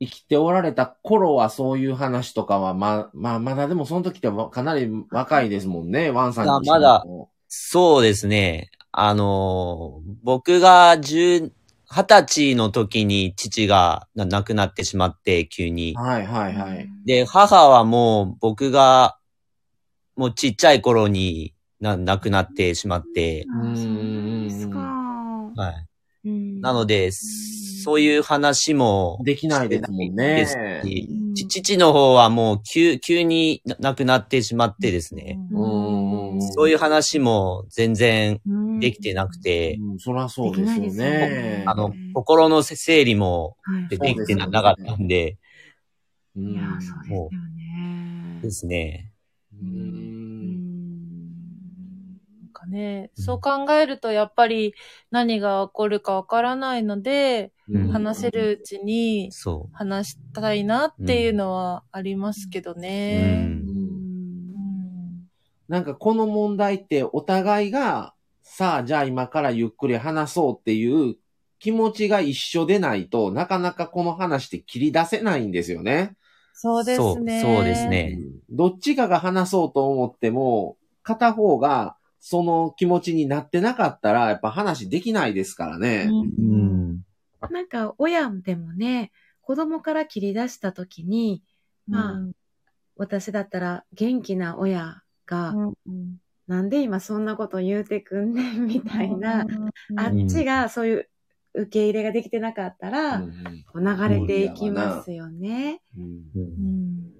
[0.00, 7.04] 生きておられた頃はそういう話とかは、ま、まあ、まだでもその時ってかなり若いですもんね、ワンさんあ自身もまだ
[7.48, 8.70] そうですね。
[8.96, 11.50] あのー、僕が十、
[11.90, 15.94] 二十歳の時に父がな亡くなってしまって、急に。
[15.96, 16.88] はいはいはい。
[17.04, 19.18] で、母はもう僕が、
[20.14, 24.78] もうちっちゃい頃にな亡くなってしまって、あそうですか。
[24.78, 25.86] はい。
[26.24, 26.60] うん。
[26.60, 30.46] なので、そういう話もできないですもんね。
[31.34, 35.38] 父の方はもう急、急にな亡くなってしまってですね。
[35.52, 36.42] うん。
[36.54, 38.80] そういう話も全然うん。
[38.80, 40.90] できてなくて、うん、そらそうですよね。
[40.90, 41.64] ね。
[41.66, 43.88] あの、心の整理もはい。
[43.88, 45.36] でできてなかったんで、
[46.36, 46.52] うん。
[46.52, 48.40] いや、そうですよね。
[48.42, 49.10] ですね。
[52.66, 54.74] ね、そう考えるとやっぱり
[55.10, 57.88] 何が起こるかわからないので、うん。
[57.88, 63.46] 話せるうちにそ話したいなっていうのはありますけどね。
[63.46, 63.68] うん。
[63.68, 63.74] うん
[65.68, 71.16] なんかこの問題ってお互いが、さあじゃあ今からゆっくり話そうっていう
[71.58, 76.14] 気持ちが一緒でないとなかなかこの話って切り出せないんですよね。
[76.52, 77.40] そうですね。
[77.40, 78.18] そうそうですね。
[78.50, 81.96] どっちかが話そうと思っても、片方が
[82.26, 86.08] その気持ちになってなかったらやっぱ話できないですからね。
[86.10, 86.42] う。
[86.42, 87.02] うん。
[87.50, 91.42] なんか、親でもね、子供から切り出したときに、
[91.86, 92.32] まあ、うん
[92.96, 101.08] 私だったら元気な親が、うんなんで今そんなこと言うてくんねんみたいな、うんあっちがそういう
[101.54, 105.82] 受け入れができてなかったら、うんこう流れていきますよね。
[105.94, 106.06] うんう
[106.36, 106.44] うん
[107.00, 107.14] ん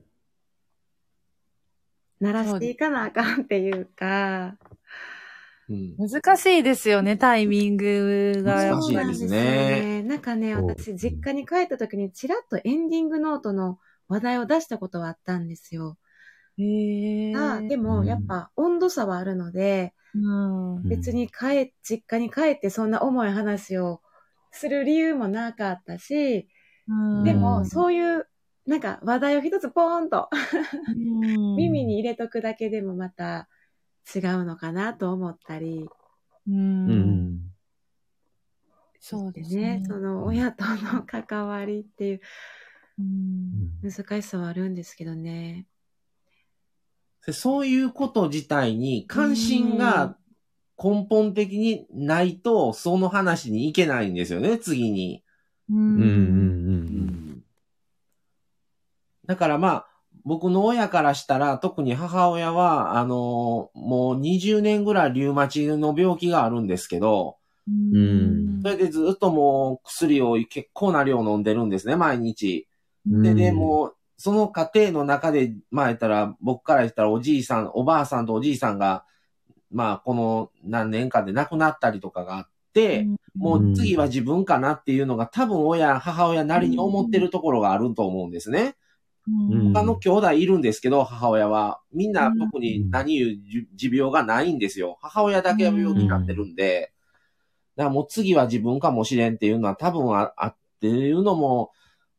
[2.21, 4.57] 鳴らしていかなあかんっていうか、
[5.69, 5.97] うん。
[5.97, 8.71] 難しいですよね、タイミングが。
[8.71, 10.03] 難しいですね。
[10.03, 15.97] なんかね、私、実家に帰った時に、ちらっとエンディングノートの話題を出したことはあったんですよ。
[16.59, 17.37] へー。
[17.37, 18.07] あでも、うん。
[18.07, 20.89] やっぱ温度差はあるので、うん。
[20.89, 24.01] 別に帰、実家に帰ってそんな重い話を
[24.51, 26.49] する理由もなかったし、
[26.89, 27.25] うん。
[27.25, 28.29] でも、うんそういう、
[28.67, 30.29] なんか話題を一つポーンと
[30.89, 31.57] うん。
[31.57, 33.49] 耳に入れとくだけでもまた
[34.15, 35.89] 違うのかなと思ったり、
[36.49, 37.41] うんうん。
[39.01, 42.21] そうですねね。、その親との関わりっていう
[42.99, 45.67] うん難しさはあるんですけどね。
[47.27, 50.17] でそういうこと自体に関心が
[50.83, 55.23] 根本的にないと、その話に行けないんですよね、次に。
[55.71, 55.81] ううん。
[55.81, 57.45] うん。
[59.27, 59.87] だからまあ、
[60.25, 67.37] 僕の親からしたら、特に母親は、あのもう20年ぐらいリウマチの病気があるんですけど、
[67.71, 72.67] んそれでずっともう薬を結構な量飲んでるんですね、毎日。
[73.07, 79.05] うんで、で、もう、その過程の中で、まあ言ったら、僕から言ったらおじいさん、おばあさんとおじいさんが、
[79.71, 83.07] まあこの何年かで亡くなったりとかがあって、
[83.37, 88.77] もう次は自分かなっていうのが多分親、母親なりに思ってるところがあると思うんですね。
[89.27, 91.81] うん他の兄弟いるんですけど、母親は。
[91.93, 93.37] みんなうん特に何言う
[93.77, 94.99] じ持病がないんですよ。
[95.01, 96.93] 母親だけは病気になってるんで。
[97.77, 101.71] だからもう次は自分かもしれんっていうのは多分ああっていうのも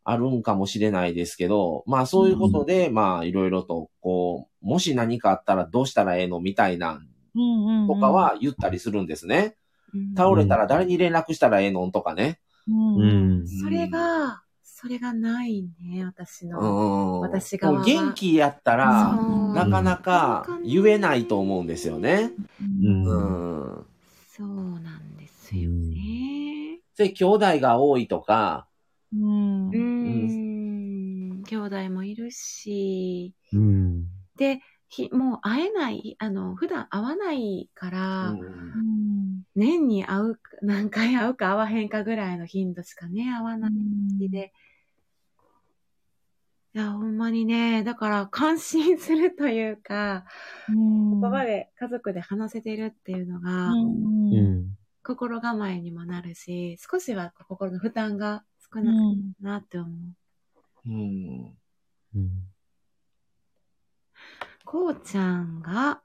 [0.03, 7.01] あるんかもしれないですけど、まあそういうことで、まあいろいろとこう、もし何かあったらどうしたらええのみたいな
[7.87, 9.55] とか、は言ったりするんですね。
[10.15, 12.39] 倒れたら誰に連絡したらええのとかね。
[12.67, 13.47] うんうん。
[13.47, 14.41] それが、
[14.86, 17.17] それがないね、私うの。
[17.17, 17.21] ん。
[17.21, 19.15] 私側はもう元気やったら、
[19.56, 22.32] なかなか言えないと思うんですよね。
[22.62, 23.86] うんうん。
[24.30, 26.82] そうなんですよね。
[26.95, 28.67] で、兄弟が多いとか、
[29.12, 29.78] うんうー
[31.39, 31.43] ん。
[31.45, 34.06] 兄弟もいるし、うん。
[34.38, 38.65] で、ひもう会えない、あの、普段会わないから、うん
[39.56, 44.52] 年に会う、何回会うか会わへんかぐらいの頻度しかね、会わないで。
[46.75, 50.25] いや、ほんまにね、だから感心するというか、
[50.67, 54.77] うんここまで家族で話せてるっていうのが、うんうん。
[55.01, 60.89] 心構えにもなるし、少しは心の負担が少うないんなって思う。
[60.89, 61.57] うん。
[62.13, 62.29] うん。
[64.65, 66.01] こうちゃんが、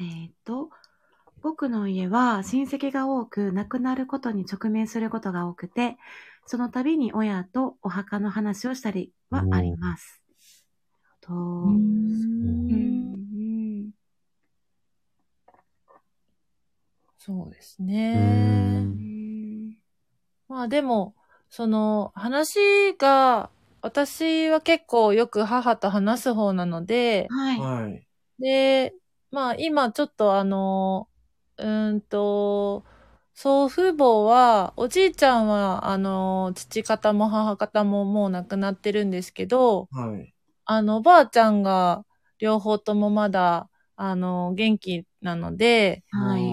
[0.00, 0.70] えっ、と、
[1.42, 5.98] 僕の家は親戚が多く亡くなることに直面することが多くて、
[6.46, 10.22] その度に親とお墓の話をしたりはあります。
[11.20, 11.34] と、う
[11.68, 11.72] う
[12.74, 13.90] ん
[17.18, 18.80] そうですうね。
[18.80, 19.76] ん
[20.48, 21.14] まあでも、
[21.50, 23.50] その話が、
[23.82, 27.58] 私は結構よく母と話す方なので、はい。
[27.58, 28.06] はい。
[28.38, 28.94] で、
[29.30, 31.08] まあ今ちょっとあの、
[31.58, 32.84] うーんと、
[33.40, 40.34] 祖父母は、おじいちゃんは、あの、父方も母方ももう亡くなってるんですけど、はい。
[40.64, 42.04] あの、おばあちゃんが
[42.40, 46.52] 両方ともまだ、あの、元気なので、はい。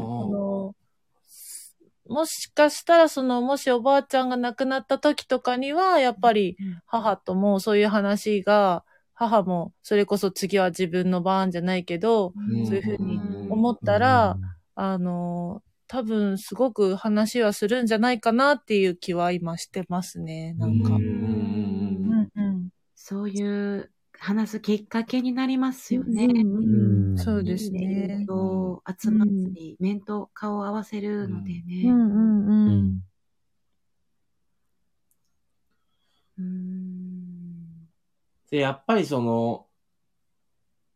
[2.07, 13.19] もしかしたら、その、もしおばあちゃんが亡くなった時とかには、やっぱり母ともそういう話が、母もそれこそ次は自分の番じゃないけど、うんそういうふうに
[13.49, 14.37] 思ったら、
[14.75, 20.53] あの、多分すごく話はするんじゃないかなっていう気は今してますね。
[20.57, 20.95] なんか。
[20.95, 22.69] ううんんうん。
[22.95, 26.25] そういう話すきっかけになりますよね。
[26.25, 31.83] うんうんそうですね集まり、面と顔を合わせるのでね。
[31.85, 33.01] うんうん
[36.37, 37.85] うん
[38.51, 39.67] で、やっぱりその、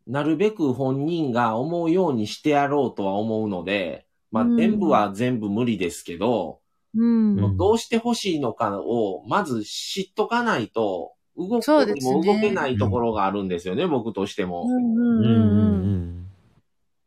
[0.05, 6.59] なるべく本人が思うようにしてやろうとは思うので、まあうん全部は全部無理ですけど、
[6.95, 14.65] うんうんどうしてほしいのかをまず知っとかないと、動くそうですねにも動けないところがあるんですよね、僕としても。
[14.67, 15.23] うんうんうん。
[15.23, 16.27] うんうん。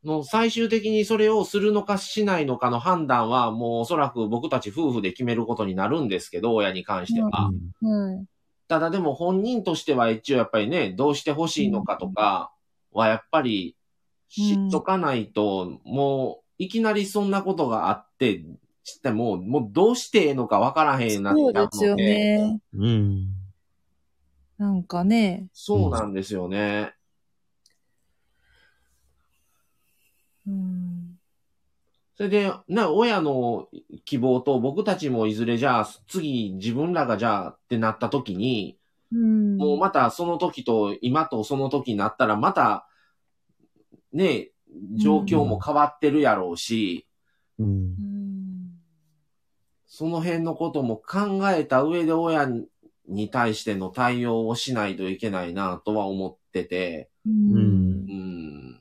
[0.02, 7.50] もう最終的にそれをするのかしないのかの判断は、もうおそらく僕たち夫婦で決めることになるんですけど、親に関しては。
[7.82, 8.16] うん。
[8.16, 8.24] はい。
[8.68, 12.52] ただでも本人としては一応やっぱりね、どうしてほしいのかとか
[12.90, 13.76] はやっぱり
[14.30, 18.44] 知っとかないと、もういきなりそんなことがあって、
[18.84, 21.96] 知っても、もうどうしてええのかわからへんなっそうですよ。
[21.96, 22.60] ね。
[22.72, 23.26] うん。
[24.58, 25.48] なんかね。
[25.52, 26.94] そうなんですよね。
[30.46, 31.18] うん。
[32.16, 33.66] それで、な、親の
[34.04, 38.78] 希望と僕たちもいずれじゃあ、次自分らがじゃあってなった時に、
[39.10, 39.56] うん。
[39.56, 42.86] もうまたその時と今とその時になったらまた、
[44.12, 44.52] ね、
[44.96, 47.06] 状況も変わってるやろうし、
[49.86, 52.48] その辺のことも考えた上で親
[53.08, 57.30] に対しての対応をしないといけないなとは思ってて、う。
[57.30, 58.80] うんん。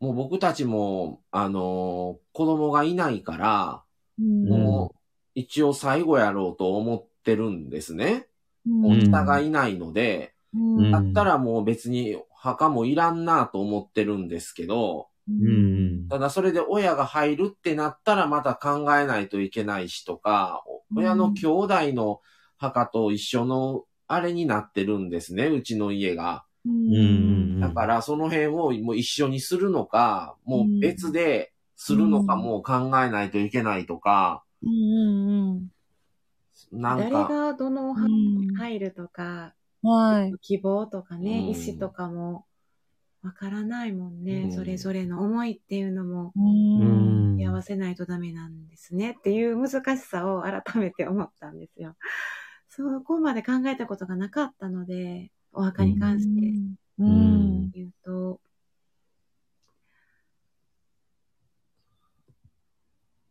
[0.00, 3.82] もう僕たちも、あの子供がいないから、
[4.18, 4.98] うんもう
[5.34, 8.26] 一応最後やろうと思ってるんですね。
[8.66, 12.16] うんお下がいないので、うんだったらもう別に
[12.48, 16.08] 墓もいらんなと思ってるんですけど、うん。
[16.08, 20.64] ただそれで親が入るってなったらまた考えないといけないしとか、
[20.96, 22.20] 親の兄弟の
[22.56, 26.44] 墓と一緒のあれになってるんですね、うちの家が。
[26.64, 27.60] うん。
[27.60, 35.68] だからその辺をもう一緒にするのか、もう別でするのかも考えないといけないとか、うんうん
[36.72, 39.52] 誰なんか、がどのお墓に入るとか、うん。
[39.82, 40.32] はい。
[40.40, 42.46] 希望とかね、うん意思とかも
[43.22, 47.28] わからないもんね、うんそれぞれの思いっていうのもうん。
[47.46, 51.96] 合わせないとダメなんですねっていう難しさを改めて思ったんですよ。
[52.68, 56.52] そこまで考えたことがなかったので、お墓に関して
[56.98, 57.70] うん。
[57.70, 58.40] 言うと、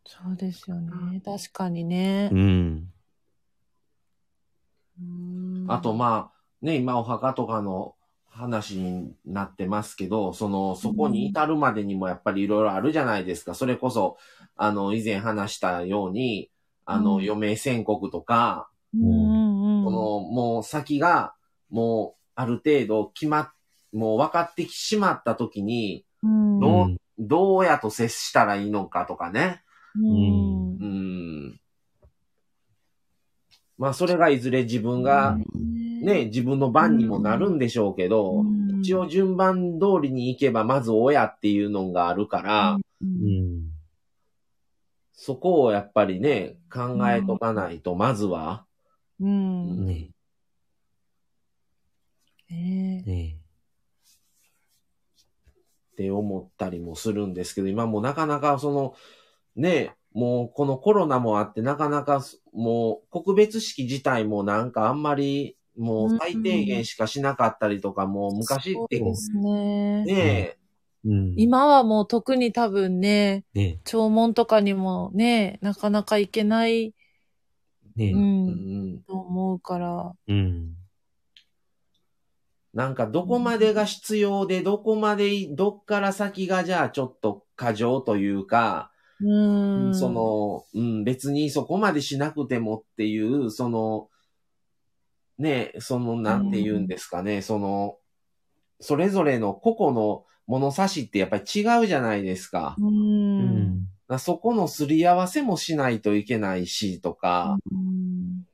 [0.05, 1.21] そうですよね。
[1.23, 2.35] 確かにねう。
[2.35, 2.93] ん。
[4.99, 7.95] うんあとまあ、ね、今お墓とかの
[8.29, 13.53] 話になってますけど、その、そこに至るまでにもやっぱりいろいろあるじゃないですか。
[13.53, 14.17] それこそ、
[14.55, 16.49] あの、以前話したように、
[16.85, 19.85] あの、うん余命宣告とか、うんうんうん。
[19.85, 21.33] この、もう先が、
[21.69, 23.49] もう、ある程度決まっ、
[23.91, 29.63] もう分かってしまった時に、うん、どうどうやと接したらいいのかとかね。
[29.95, 30.85] うんう。
[30.85, 31.59] ん。
[33.77, 35.37] まあ、それがいずれ自分が、
[36.07, 38.79] ね、自分の番にもなるんでしょうけど、うん。
[38.79, 43.57] 一応順番通りに行けば、まず親っていうのがあるから、ううん。
[43.59, 43.71] ん。
[45.11, 48.65] そこをやっぱりね、考えとかないと、まずは、
[49.19, 49.85] うん。
[49.85, 50.11] ね。
[52.49, 53.03] ね。
[53.05, 53.37] ね。
[55.91, 58.95] って思ったりもするんですけど、今もなかなかその、
[59.57, 70.03] ね、もうこのコロナもあって、なかなかもう告別式自体もなんかあんまり、もう最低限しかしなかったりとか、もう昔ってそうですね。
[70.05, 70.57] ね、
[71.05, 71.33] うん。
[71.37, 76.93] 今はもう特に多分ね、ね弔問とかにもね、なかなか行けない、
[77.95, 80.13] ねう、うんん、と思うから。
[80.27, 80.73] うん。
[82.73, 89.95] なんかどこまでが必要で、どこまでい、どっから先がじゃあちょっと過剰というか、うん。
[89.95, 94.09] そ、の、うん、別にそこまでしなくてもっていう、その、
[95.37, 97.97] ね、その、なんて言うんですかね、その、
[98.79, 102.75] それぞれの個々の物差しってやっぱり違うじゃないですか。
[102.79, 102.87] う。
[102.87, 103.49] うん
[104.09, 104.19] ん。
[104.19, 108.47] そこのすり合わせもしないといけないし、とか、うん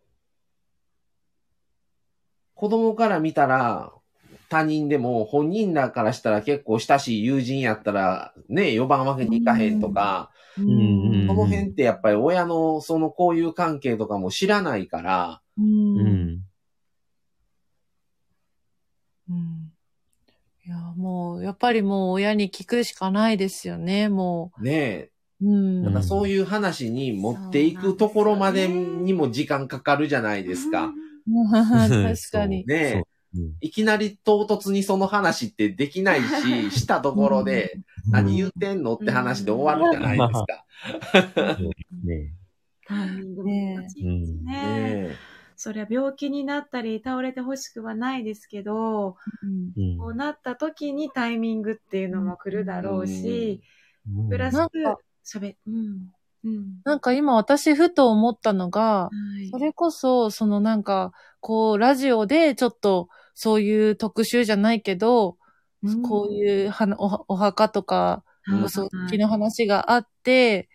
[2.56, 3.92] 子供から見たら、
[4.48, 15.42] 他人でも本人らからしたら結構親しい友人やったら、ね、呼ばんわけにいかへんとか、うんこの辺ってやっぱり親のその交友関係とかも知らないから。
[15.58, 16.44] うん
[20.66, 25.10] いや、もう、やっぱりもう親に聞くしかないですよね、もね
[25.42, 25.46] う。
[25.46, 25.82] うん。
[25.82, 30.94] え、ただそういう話に持っていくところまでにも時間かかるじゃないですか。
[31.52, 32.66] 確かに。
[32.66, 33.14] ねえ
[33.62, 40.66] いきなり唐突にその話ってできないし、 したところで何言ってんのって話で終わるじゃないですか。
[42.04, 42.34] ね
[42.86, 44.44] タイミングも難しいですね。
[44.44, 53.62] ねそりゃ病気になったり倒れてほしくはないですけど、うんこうなった時にタイミングっていうのも来るだろうし、
[54.30, 56.12] プラスなんか、喋、うん。
[56.44, 56.82] うん。
[56.84, 59.10] なんか今私ふと思ったのが、は
[59.42, 65.38] いそれこそ、そのなんか、こう、ラジオでちょっと、そういう特集じゃないけど、
[66.04, 70.68] こういうはなおお墓とか、うんお葬式の話があって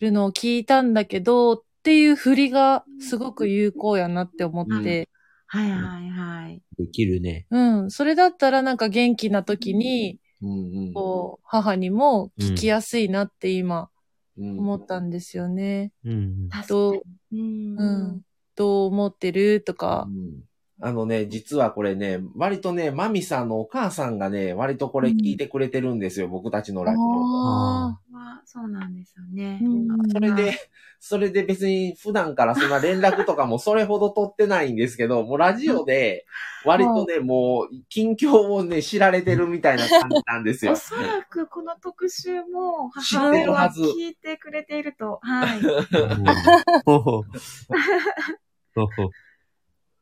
[0.00, 5.10] るのを聞いたんだけど、っていう振りがすごく有効やなって思って、
[5.46, 6.62] はいはいはい。
[6.78, 7.46] できるね。
[7.50, 13.90] うん、それだったらなんか元気な時に、うんうんこう、母にも聞きやすいなって今
[14.38, 15.92] うん思ったんですよね。
[16.06, 16.48] うん。
[16.66, 18.22] どう、うんうん、
[18.56, 20.10] どう思ってるとかう。
[20.10, 20.42] ん
[20.80, 27.02] あのね、実はこれね、割とね、マミさんのお母さんがね、割とこれ聞いてくれてるんですよ、僕たちのラジオ。
[27.02, 29.60] あわそうなんですよね。
[29.62, 30.58] うんそれで、
[30.98, 36.26] それで別に普段からそんな連絡とかもそれほど取ってないんですけど、もうラジオで
[36.64, 40.76] 割とね、もう近況をね、知られてるみたいな感じなんですよお。
[40.76, 45.20] そらくこの特集も知母親はってるはず聞いてくれていると。
[45.22, 45.60] はい。
[46.84, 47.22] ほほ
[48.74, 49.10] ほほ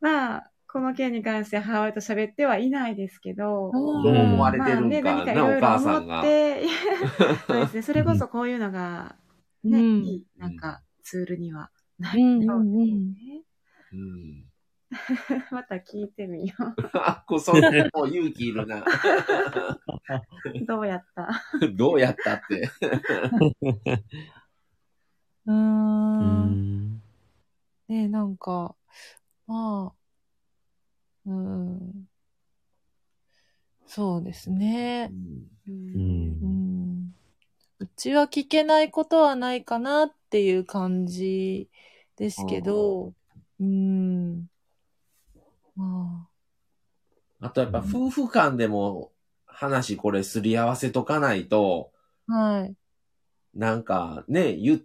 [0.00, 6.22] まあ、この件に関して母親と喋ってはいないですけど、うんどう思われてるんかまあね、何かいな、お母さんがっ。
[6.22, 6.62] て、
[7.46, 9.16] そうですね、それこそこういうのが、
[9.64, 13.12] ね、うんいい、なんか、ツールにはなるうんようんうん。
[13.12, 13.42] ね。
[13.92, 14.44] うん。
[15.50, 16.54] また聞いてみよ
[16.94, 18.80] あ、こそ、もう勇気いるな。
[18.80, 18.84] う。
[20.66, 21.28] どうやった？
[21.74, 22.70] どうやったって。
[25.46, 26.44] うん
[26.94, 27.02] ん
[27.88, 28.74] ねなんか、
[29.46, 30.01] まあ、
[31.26, 32.08] うん。
[33.86, 35.12] そうですね。
[35.66, 37.12] ううん
[37.80, 37.84] う。
[37.84, 41.68] うちは聞けないことはないかなっていう感じ
[42.16, 43.12] ですけど、
[43.60, 44.46] うん。
[45.76, 46.28] ま
[47.40, 49.10] あとやっぱ夫婦間でも
[49.46, 51.92] 話これすり合わせとかないと、
[52.28, 52.74] あ、はい。
[53.54, 54.80] なんかね、言っ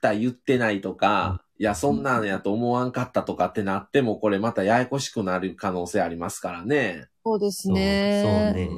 [0.00, 7.08] た、言ってないとか、いや、そんなんやと思わんかったとかってなっても、これまたややこしくなる可能性ありますからね。
[7.24, 8.52] そうですそうね。
[8.52, 8.68] ね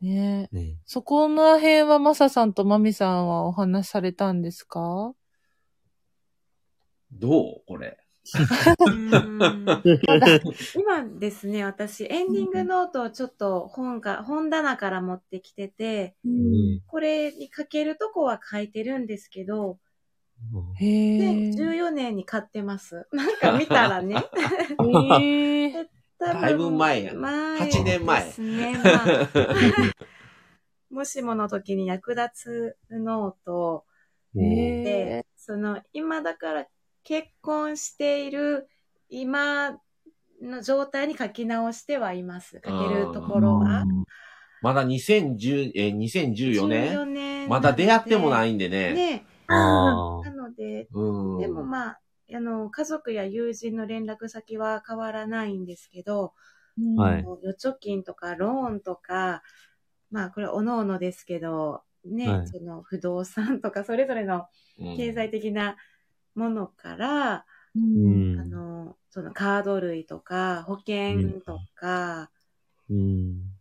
[0.00, 0.48] ね。
[0.52, 0.76] ね。
[0.84, 5.14] そこら辺はマサさんとマミさんはお話しされたんですか？
[7.12, 7.62] どう？
[7.66, 7.98] これ。
[8.86, 9.64] うん。
[10.74, 16.14] 今ですね、私、エンディングノートをちょっと本か、本棚から持ってきてて、
[16.86, 19.78] これに書けるとこは書いてるんですけど、
[20.76, 21.20] へえ。
[21.50, 23.06] 2014年に買ってます。
[23.12, 24.16] なんか見たらね。
[25.20, 25.88] へえ。
[26.18, 28.76] 多分だいぶ前やな8年前ですね。
[28.82, 29.28] まあ、
[30.90, 33.84] もしもの時に役立つノート
[34.36, 34.40] へ
[34.84, 36.66] でえ。、その、今だから
[37.02, 38.68] 結婚している
[39.08, 39.78] 今
[40.40, 42.60] の状態に書き直してはいます。
[42.64, 43.84] 書けるところは。
[44.62, 47.14] まだ2010、えー、2014 14年？
[47.14, 47.48] 年。
[47.48, 48.92] まだ出会ってもないいんでね。
[48.92, 49.26] ね。
[49.48, 50.22] な
[50.52, 51.02] ので、う
[51.36, 51.38] ん。
[51.38, 52.00] でもまあ、
[52.34, 56.34] あの、家族や友人の連絡先は変わらないんですけど、
[56.96, 57.22] はい。
[57.22, 59.42] もう預貯金とかローンとか、
[60.10, 62.46] まあこれおのおのですけど、ね、はい。
[62.46, 64.46] その不動産とかそれぞれの
[64.78, 64.96] うん。
[64.96, 65.76] 経済的な
[66.34, 68.36] ものから、ううん。
[68.36, 72.30] んあの、そのカード類とか保険とか、
[72.90, 73.52] うん。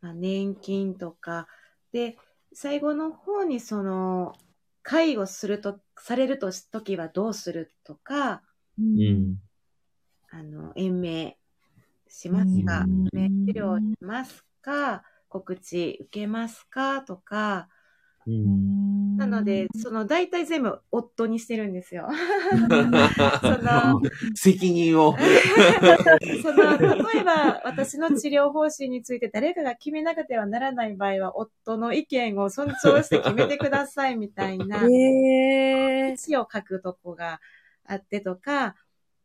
[0.00, 1.46] まあ、年金とか、
[1.92, 2.16] で、
[2.52, 4.34] 最後の方にその、
[4.82, 8.42] 介護すると、されるとし、時はどうするとか、
[8.78, 9.36] うん
[10.30, 11.38] あの、延命
[12.08, 12.84] しますか？
[12.84, 13.08] うん。
[13.18, 15.02] 延命治療しますか？
[15.28, 17.02] 告知受けますか？
[17.02, 17.68] とか、
[18.26, 22.08] うんなので、その、大体全部夫にしてるんですよ。
[24.34, 25.14] 責任を。
[26.42, 36.16] その、例えば、私の治療方針について誰かが決めなくてはならない場合は、夫の意見を尊重して決めてくださいみたいな、へえ。
[36.16, 37.40] 詩を書くとこが
[37.84, 38.74] あってとか、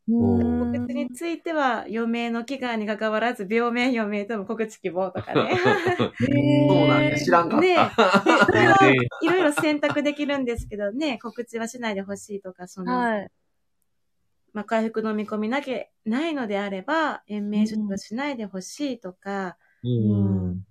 [0.08, 5.52] うん告知については、余命の期間に関わらず、病名、余命とも告知希望とかね。
[6.70, 7.18] そうなんや。
[7.18, 8.22] 知らんかっねた。
[8.46, 8.78] それは
[9.22, 13.32] いろいろ選択できるんですけどね、告知はしないでほしいとか、その、はい。
[14.54, 20.66] まあ、回復の見込みなけないのであれば、延命処置をしないでほしいとか、うん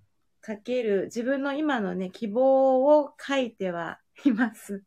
[0.47, 4.83] 書ける、自分の今のね、希望を書いてはいます。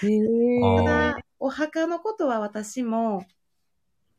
[0.00, 3.24] ただ、お墓のことは私も、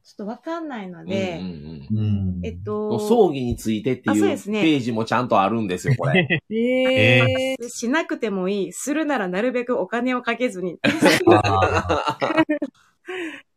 [0.03, 6.27] ちょっとわかんないので、うんうんうんうんえっと、葬儀についてっていうあそうですねページもちゃんとあるんですよ、これ。
[6.49, 7.69] へ え。
[7.69, 8.73] しなくてもいい。
[8.73, 10.77] するならなるべくお金をかけずに。
[11.27, 12.43] あ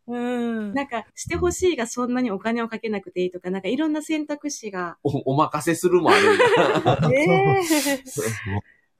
[0.06, 0.72] うん。
[0.72, 7.10] なんか、してほしいがそんなにお金をかけなくていいとか、なんかいろんな選択肢が、おお任せするもあるんだ。
[7.12, 8.02] え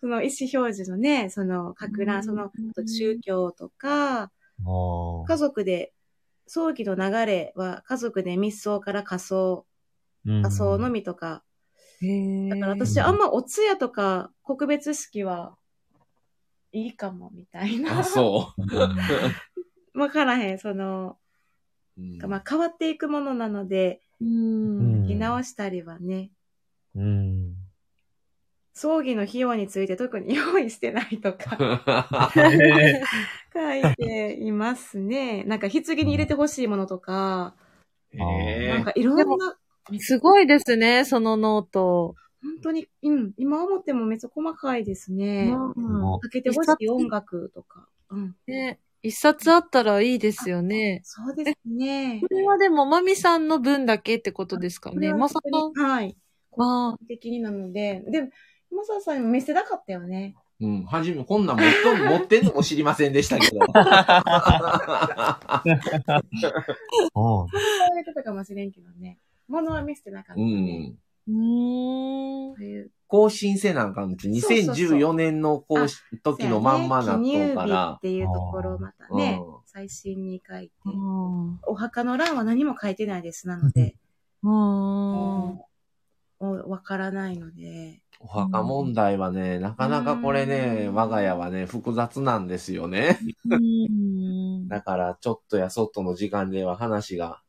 [0.00, 5.92] その意思表示のね、その、格うん乱、その、あと宗教とか、ー家族で、
[6.46, 9.66] 葬儀の流れは家族で密葬から仮葬、
[10.24, 11.44] うん仮葬のみとか。
[12.02, 12.48] え。
[12.50, 15.56] だから私、あんまお通夜とか告別式は
[16.72, 18.00] いいかも、みたいな。
[18.00, 18.54] あ、そ
[19.94, 19.98] う。
[19.98, 21.18] わからへん、その、
[21.98, 25.06] うんまあ変わっていくものなので、うん。
[25.06, 26.30] 見直したりはね、
[26.94, 27.54] うん。
[28.76, 31.56] 葬儀の費用について特に用意してないとか
[32.36, 33.02] へ
[33.82, 35.44] 書いていますね。
[35.44, 37.56] なんか棺に入れてほしいものとか、
[38.12, 39.56] なんかいろんな、
[39.98, 42.16] すごいですね、そのノート。
[42.42, 45.56] う当に、うん、今思ってもめっちゃ細かいですね。
[45.74, 47.88] もかけてほしい音楽とか。
[48.10, 48.36] うん。
[48.46, 51.00] ね、一冊あったらいいですよね。
[51.02, 52.28] そうですねこ。
[52.28, 55.14] れはでも、まみさんの分だけってことですかね。
[55.14, 56.14] まさかはい。
[56.58, 58.28] あ的になので、で
[58.76, 60.36] も、まささんにも見せたかったよね。
[60.60, 60.84] うん。
[60.84, 63.58] はじめ、こんなん持っとん持ってんのも知りませんでしたけど。
[67.14, 69.18] おうそうやってたかもしれんけどね。
[69.48, 70.88] 物は見せてなかったうね。
[70.88, 70.98] ん。
[71.28, 72.54] うーん。
[72.56, 72.90] そういう。
[73.08, 78.00] 更新せなあかんって、そうそうそう2014年の更新時のまんまなっとからっ。
[78.00, 80.72] ていうところをまたねうん、最新に書いて。
[80.86, 83.46] うんお墓の欄は何も書いてないです。
[83.46, 83.94] なので、
[84.42, 84.50] うん。
[84.50, 85.60] も
[86.40, 88.02] うわからないので。
[88.20, 90.94] お墓問題はね、なかなかこれね、うん。
[90.94, 93.18] 我が家はね、複雑なんですよね。
[93.50, 94.68] うん。
[94.68, 97.40] だから、ちょっとやそっとの時間では話が、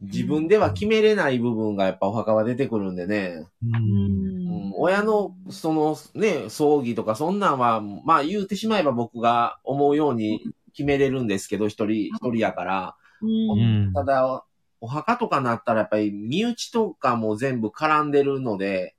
[0.00, 3.46] 自分では決めれない部分がやっぱお墓は出てくるんでね。
[3.62, 3.74] うん。
[3.74, 10.40] うん、親の、そのね、葬儀とかそんなんは、まあ言うてしまえば僕が思うように
[10.72, 12.96] 決めれるんですけど、一人、一人やから。
[13.22, 13.92] うん。
[13.94, 14.44] ただ、
[14.80, 18.95] お墓とかなったらやっぱり身内とかも全部絡んでるので、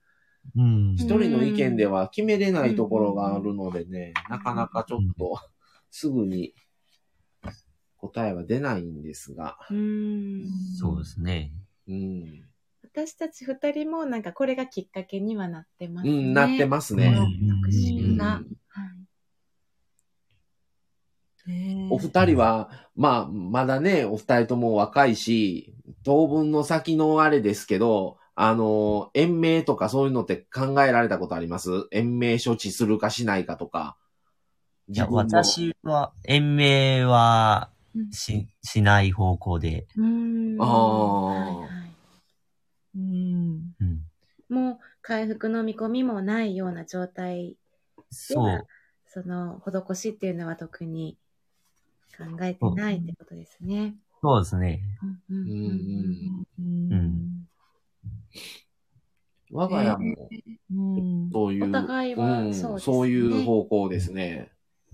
[0.56, 5.39] うん一人の意見では決めれないところがあるのでね、なかなかちょっと
[5.91, 6.54] すぐに
[7.98, 9.58] 答えは出ないんですが。
[9.70, 10.45] うん。
[10.80, 11.52] そうですね。
[11.88, 12.43] うん。
[12.84, 16.14] 私たち二人もなんかこれがきっかけにはなってますね。
[16.14, 17.16] うん、なってますね。
[17.64, 18.38] 特集が。
[18.38, 19.08] うんはい
[21.48, 31.88] ねお二人は、まあ、まだね、お二人とも若いし、当分の先のあれですけど、あの、延命とかそういうのって考えられたことあります？
[31.91, 33.97] 延命処置するかしないかとか。
[34.88, 39.88] いや、私は、延命はうんし、しない方向で。
[39.97, 40.55] うん。
[40.59, 40.67] あー
[41.33, 41.95] はいはい
[42.95, 43.75] うん。
[43.81, 44.03] うん。
[44.49, 47.57] もう回復の見込みもないような状態
[48.11, 48.67] そう。
[49.07, 51.17] その施しっていうのは特に
[52.15, 53.95] 考えてないってことですね。
[54.21, 54.83] そうですね。
[55.01, 57.36] うんうんうんうんうん
[59.51, 60.29] 我が家も、
[60.71, 61.31] うん。
[61.31, 62.95] そういう、お互いはうんそうですね。
[62.95, 64.51] そういう方向ですね。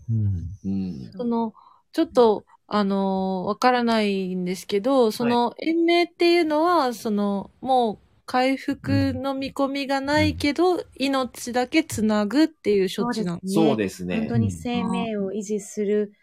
[0.09, 0.25] うん。
[0.65, 1.11] うん。
[1.17, 1.53] その、
[1.91, 14.17] ちょっと、あのーわからないんですけど、その、延命っていうのは、その、もう、回復の見込みがないけど、命だけつなぐっていう処置なんですそうですね。
[14.17, 16.13] 本当に生命を維持する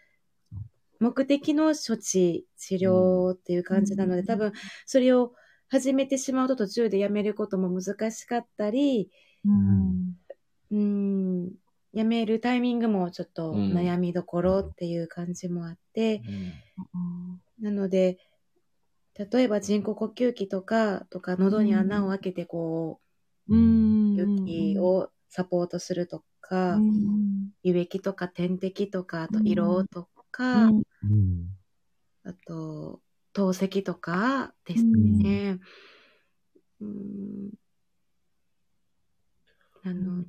[0.99, 4.27] 目的の処置、治療っていう感じなので、うん。
[4.27, 4.53] 多分
[4.85, 5.33] それを
[5.71, 9.09] 始めてしまうと途中でやめることも難しかったり、
[9.45, 10.17] うん。
[10.69, 11.51] うん、
[11.93, 18.17] やめるタイミングもちょっとうん悩みどころっていう感じもあって、うんなので、
[19.17, 22.99] 例えば人工呼吸器とか、とか喉に穴を開けてこ
[23.47, 24.19] うん。
[24.19, 30.69] う、息をサポートするとか、うん、輸液とか点滴とか、あとうん色とか。
[32.23, 32.99] あと、
[33.33, 35.59] 透析とかですね。
[36.79, 37.51] うん。
[39.83, 40.25] あの、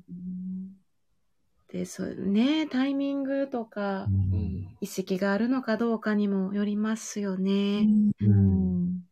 [1.69, 4.77] で、そうね、タイミングとか、うん。
[4.81, 7.87] 意識があるのかどうかにもよりますよね。
[8.21, 9.03] うん。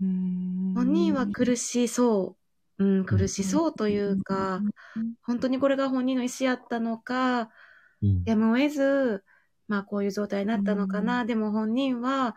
[0.00, 2.36] うん本人は苦しそ
[2.78, 4.60] う、うん、苦しそうというか、
[5.22, 7.50] 本当にこれが本人の意思やったのか、
[8.02, 8.22] うん。
[8.26, 9.24] やむを得ず、
[9.68, 11.24] まあこういう状態になったのかな。
[11.24, 12.36] でも本人は、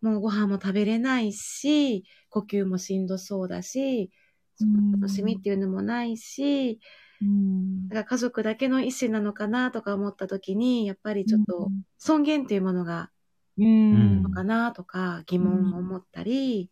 [0.00, 4.10] もうご飯も食べれないし、呼吸もしんどそうだし、
[4.56, 6.80] その楽しみっていうのもないし、
[7.20, 7.88] うん。
[7.88, 13.10] だから家族だけの意思なのかなとか思った時に、やっぱりちょっと尊厳っていうものが
[13.58, 14.22] うん。
[14.22, 16.70] のかなとか疑問を持ったり、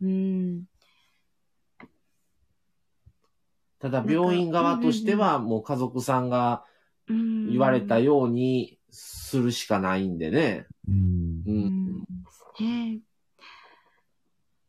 [0.00, 0.64] うん、
[3.78, 6.64] ただ病院側としてはもう家族さんが
[7.08, 7.50] うん。
[7.50, 10.66] 言われたようにするしかないんでね。
[10.88, 11.52] うんう。
[11.52, 12.04] ん。
[12.60, 13.00] ね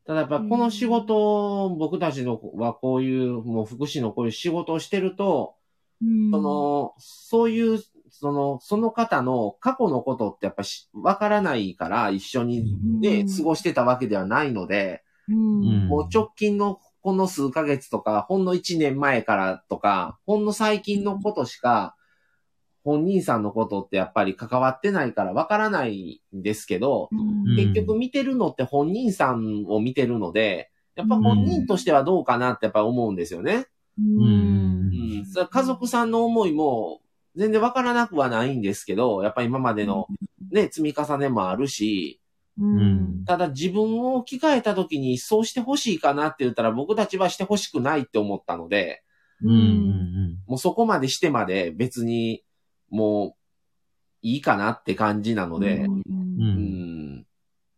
[0.06, 5.56] ただやっぱこの仕事、僕たちのはこういう、もう福祉のこういう仕事をしてると、
[6.02, 21.96] うんその、そういう、その、その方の過去のことってやっぱし、わからないから一緒にね、うん過ごしてたわけではないので、うんもう直近のこの数ヶ月とか、ほんの1年前からとか、ほんの最近のことしか、
[22.90, 33.68] 本人さんのことってやっぱり関わってないからわからないんですけど、うん結局見てるのって本人さんを見てるので、やっぱ本人としてはどうかなってやっぱ思うんですよね。
[33.98, 35.26] うんうん。
[35.26, 37.02] それは家族さんの思いも
[37.36, 40.08] 全然わからなくはないんですけど、やっぱり今までの
[40.52, 42.22] ね、積み重ねもあるし、
[42.58, 43.24] うん。
[43.26, 49.04] ただ自分を置き換えた時にそうしてほしいかなって言ったら僕たちはしてほしくないって思ったので、
[49.42, 50.10] うんうん
[50.48, 52.44] もうそこまでしてまで別に
[52.90, 53.40] もう
[54.22, 57.16] いいかなって感じなので、ううん。
[57.20, 57.26] ん、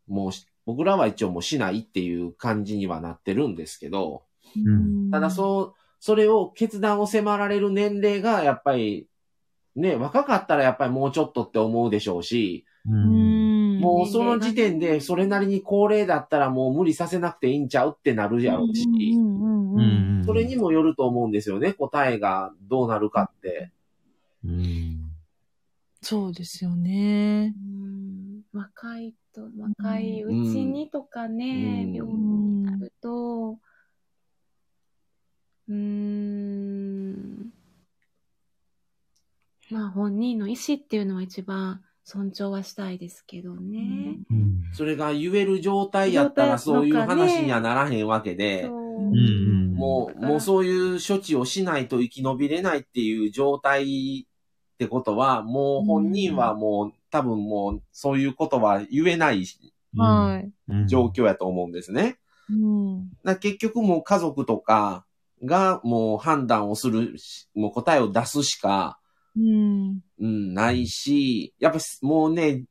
[0.08, 4.24] もうし僕らは一応もうしないっていう感じにはなってるんですけど、
[4.56, 5.12] うん。
[5.12, 9.08] ただそう、それを決断を迫られる年齢がやっぱり、
[9.76, 12.66] ね、若かったらやっぱりもうちょっとって思うでしょうし。
[12.94, 19.74] もうその時点でそれなりに高齢だったらもう無理させなくていいんちゃうってなるやろうし、うん。
[19.74, 20.22] ううん。
[20.22, 20.24] ん。
[20.24, 23.72] それにもよると思うんですよね、答えがどうなるかって。
[24.46, 25.01] うん
[26.02, 27.54] そうですよね。
[27.56, 28.42] うん。
[28.54, 31.94] 若いと、若いうちにとかね、うん。
[31.94, 33.60] 病気になると、
[35.68, 37.54] うーん、
[39.70, 44.18] まあ本人の意思っていうのは一番尊重はしたいですけどね。
[44.30, 44.64] うん。
[44.74, 54.28] それが言える状態やったらそういう話にはならへんわけで、もう、もうそういう処置をしないと生き延びれないっていう状態
[54.82, 59.46] ってことは、もう本人はもう多分もうそういうことは言えない
[60.88, 62.18] 状況やと思うんですね。
[62.50, 63.10] うん。
[63.24, 65.06] だ結局もう家族とか
[65.46, 68.98] がもう判断をするし、もう答えを出すしか、
[69.38, 70.00] うん。
[70.20, 72.64] うん、ないし、やっぱもうね、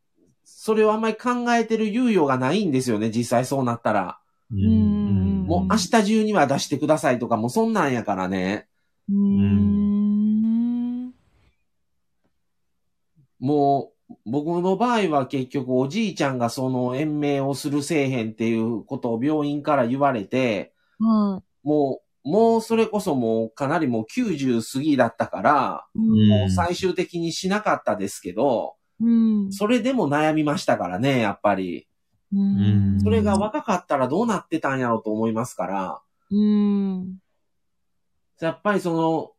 [0.45, 4.19] それをあんまり考えてる猶予がないんですよね、実際そうなったら。
[4.51, 5.11] うんうん
[5.47, 8.69] もう明日中には出してくださいとか、もうそんなんやからね。
[9.09, 9.80] うん。
[13.41, 25.99] もう、僕の場合は結局おじいちゃんがその延命をするせえへんっていうことを病院から言われて、はもう、もうそれこそもうかなりもう90過ぎだったから、い。
[26.29, 29.53] もう最終的にしなかったですけど、うん。
[29.53, 31.87] それでも悩みましたからね、やっぱり。
[32.33, 33.01] うん。
[33.03, 37.19] それが若かったらどうなってたんやろうと思いますから、うん。
[38.41, 39.33] やっぱりその、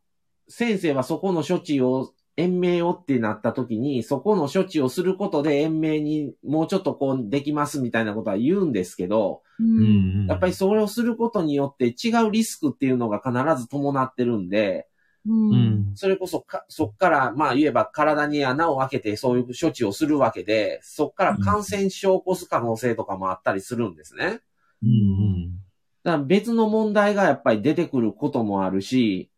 [0.49, 10.28] 先生はそこの処置を、延命をってなった時に、そこの処置をすることで延命にもうちょっとこうできますみたいなことは言うんですけど、うん。
[10.28, 14.88] やっぱりそれをすることによって違うリスクっていうのが必ず伴ってるんで、
[15.26, 15.34] う。
[15.34, 24.40] うんんそれこそか、そっから、まあ言えば体に穴を開けてそういう処置をするわけで、そっから感染症を起こす可能性とかもあったりするんですね。
[24.84, 25.62] うん
[26.04, 29.31] だから別の問題がやっぱり出てくることもあるし、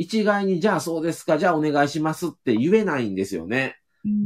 [0.00, 3.76] 一概にじゃあそうですか、じゃあお願いしますって言えないんですよね。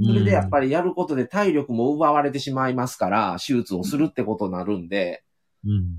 [0.06, 5.24] それでやっぱりやることで体力も奪われてしまいますから、手術をするってことになるんで、
[5.66, 5.96] うん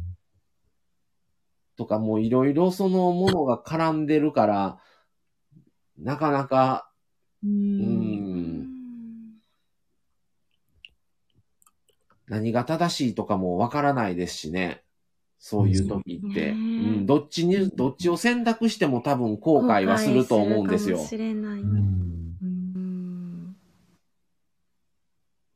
[1.75, 4.79] とかもういろいろそのものが絡んでるから、
[5.99, 6.89] なかなか、
[7.43, 7.47] う。
[7.47, 8.67] うんん、
[12.27, 14.84] 何が正しいとかもわからないですしね。
[15.37, 16.51] そういう時って。
[16.51, 16.59] ううん
[17.01, 20.97] ん、どっちに、どっちを選択しても多分後悔はすると思うんですよ。
[20.97, 21.61] するかもしれない。
[21.61, 22.05] うんうん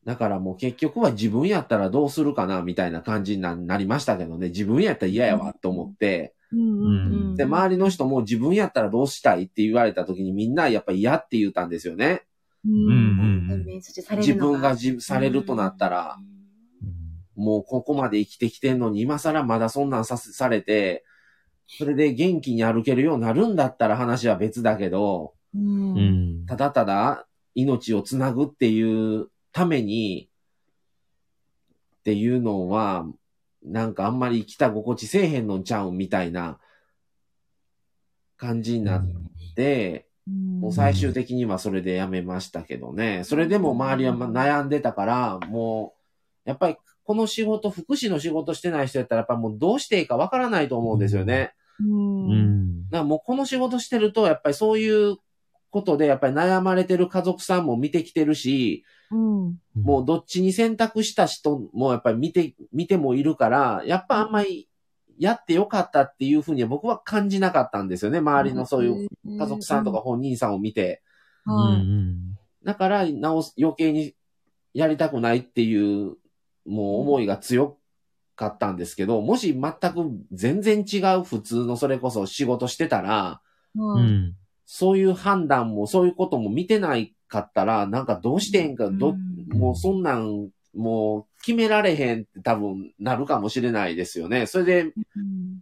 [0.05, 4.47] だからもう結局は自分やったらどうするかなみたいな感じにななりましたけどね。
[4.47, 6.33] 自分やったら嫌やわと思って。
[6.51, 7.35] うん。
[7.35, 12.23] で、周りの人も自分やったらどうしたいって言われた時にみんなやっぱ嫌って言ったんですよね。
[14.17, 16.17] 自分がじされるとなったら、
[17.39, 21.05] もうここまで生きてきてんのに今更まだそんなんさせされて、
[21.67, 25.93] それで元気に歩けるようになるんだったら話は別だけど、うん。
[25.93, 30.29] うんただただ命をつなぐっていうために、
[31.99, 33.05] っていうのは、
[33.63, 36.59] なんかあんまり生きた心地せえへんのんちゃうんみたいな
[38.37, 39.07] 感じになっ
[39.55, 43.23] て、もう最終的にはそれでやめましたけどね。
[43.25, 45.93] それでも周りはま悩んでたから、も
[46.45, 46.77] う、やっぱり
[47.09, 51.55] この仕事、福祉の仕事してない人やったらやっぱもうどうしていいかわからないと思うんですよね。
[51.79, 52.29] うん。
[52.29, 55.17] うんだからもうこの仕事してると、やっぱりそういう
[55.71, 59.59] ことでやっぱり悩まれてる家族さんも見てきてるし、うん。
[59.73, 64.69] もうどっちに選択した人もやっぱり見て、見てもいるから、やっぱあんまり
[65.17, 68.19] やってよかったっていうふうには僕は感じなかったんですよね。
[68.19, 71.01] 周りのそういう家族さんとか本人さんを見て。
[71.47, 71.81] うはい。
[71.81, 74.13] んだから、なお、余計に
[74.75, 76.17] やりたくないっていう、
[76.69, 77.77] もう思いが強
[78.35, 83.41] かったんですけど、もし全く全然違う普通のそれこそ仕事してたら、
[83.75, 84.03] うはい。
[84.05, 84.35] ん
[84.71, 89.15] そういう判断もそういうことも見てないかったら、なんかどうしてんか、ど、
[89.47, 94.45] もうそんなん、もう決められへんって多分なるかもしれないですよね。
[94.45, 94.93] それでうん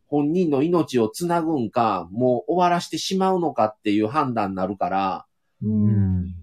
[0.07, 5.25] 本人の命をつなぐんか、もう終わらしてしまうのかっていう判断になるから、
[5.63, 6.35] うん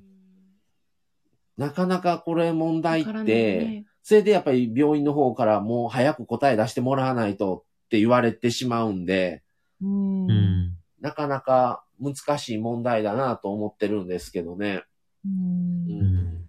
[1.56, 9.42] なかなかこれ問題って、ねそれでやっぱり病院の方からもう早く答え出してもらわないとって言われてしまうんで、
[9.80, 10.76] うんうん。
[11.00, 14.82] なかなか難しい問題だなと思ってるんですけどね。
[15.24, 16.44] うんうん。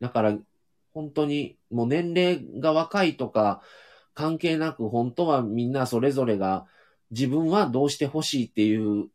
[0.00, 0.38] だから、
[0.94, 3.60] 本当にもう年齢が若いとか
[4.14, 6.66] 関係なく、本当はみんなそれぞれが
[7.10, 9.08] 自分はどうしてほしいっていう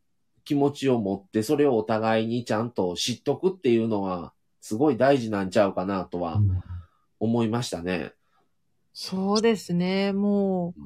[0.44, 4.32] 気持ちを持って、それをお互いにちゃんと知っとくっていうのは、
[4.62, 6.40] すごい大事なんちゃうかなとは
[7.18, 8.12] 思いましたね。
[8.94, 10.12] そうですね。
[10.12, 10.80] もう、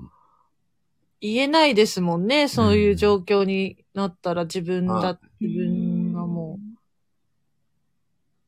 [1.20, 2.48] 言えないですもんね。
[2.48, 6.58] そういう状況になったら自分はだ、自分がも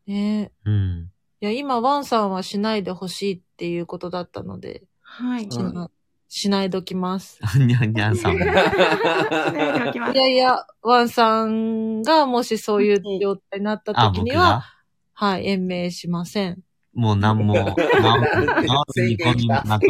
[0.07, 0.11] う。
[0.11, 1.11] ねうん。
[1.43, 5.51] いや、今、ワンさんはしないでほしいっていうことだったので、はい。
[5.51, 5.89] しない、
[6.29, 7.39] しないどきます。
[7.59, 8.39] にゃんにゃんさんも。
[8.39, 14.65] しないでおきます いやいや、ワンさんがもしそういう状態になったあ、時には、
[15.21, 16.61] はい、延命しません。
[16.95, 19.87] もう何も、 治る治る見込みがなく、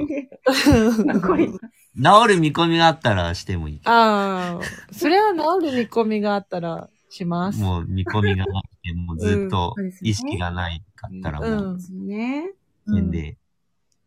[1.05, 1.61] 残ります。
[1.61, 3.81] 治る見込みがあったらしてもいい。
[3.85, 7.61] ああ、それは治る見込みがあったらします。
[7.61, 11.43] もう見込みがなくて、もうずっと意識がないかったらう。
[11.43, 12.51] もうんですね。
[12.87, 13.37] うん。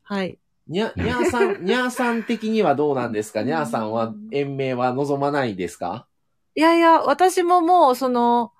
[0.01, 0.39] はい。
[0.67, 3.43] にゃ、にゃーさん、にゃーさん的にはどうなんですか？
[3.43, 6.07] にゃーさんは延命は望まないですか？
[6.55, 8.53] いやいや、私ももう、その、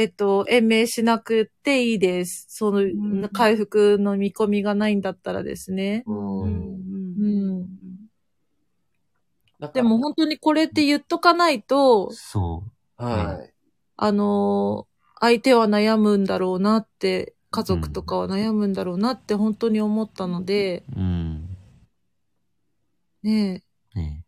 [0.00, 2.46] えっと、延命しなくていいです。
[2.48, 6.04] その、ん回復の見込みがないんだったらですね。
[6.06, 6.12] う。
[6.12, 6.54] うん
[7.20, 7.68] ん。
[9.58, 12.64] なんかでも本当にこれって言っとかないと、そ
[12.96, 13.52] はい。
[13.98, 14.90] あのー
[15.22, 20.98] 相手は悩むんだろうなって、家族とかは悩むんだろうなって本当に思ったので、う。
[20.98, 21.58] うん。
[23.22, 23.62] ね
[23.94, 24.24] ね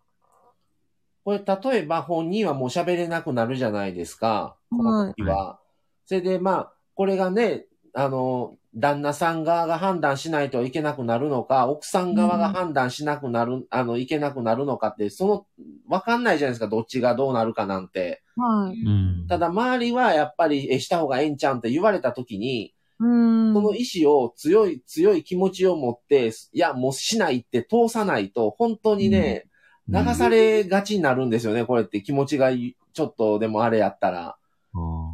[1.24, 4.56] これ、例えば本人はもう喋れなくなるじゃないですか。
[4.70, 5.61] この時は。
[6.06, 15.46] それで、まあ、これがね、あの、旦那さん側が判断しないといけなくなるのか、奥さん側が判断しなくなる、あの、いけなくなるのかって、その、
[15.88, 18.22] わかんないじゃないですか、どっちがどうなるかなんて。
[18.36, 18.80] はい。
[18.80, 18.90] う
[19.24, 19.26] ん。
[19.28, 23.52] ただ、周りはやっぱり、え、した方がええんちゃうんって言われた時に、うん。
[23.52, 29.52] その意志を強い、強い気持ちを持って、いや、もうしないって通さないと、本当にね、うん
[29.88, 34.36] 流されがちになるんですよね、これって気持ちがちょっとでもあれやったら。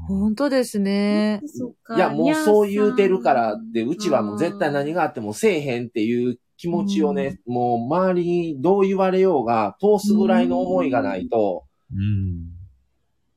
[0.09, 1.43] 本当ですね。
[1.95, 12.49] いや、もうそう言うてるからって、うちはもう絶対何があってもせえへんっていう気持ちをね、もう周りにどう言われようが通すぐらいの思いがないと、うん。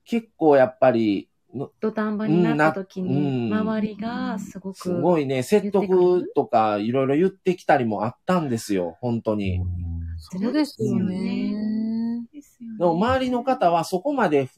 [0.06, 4.78] 結構やっぱり、の土壇場になった時に、周りがすごく。
[4.78, 9.60] すごいね、説得とかいろいろ言ってきたりもあったんですよ、本当に。
[10.18, 12.26] そうですよね。
[12.34, 12.78] ですよね。
[12.78, 14.50] でも周りの方はそこまで、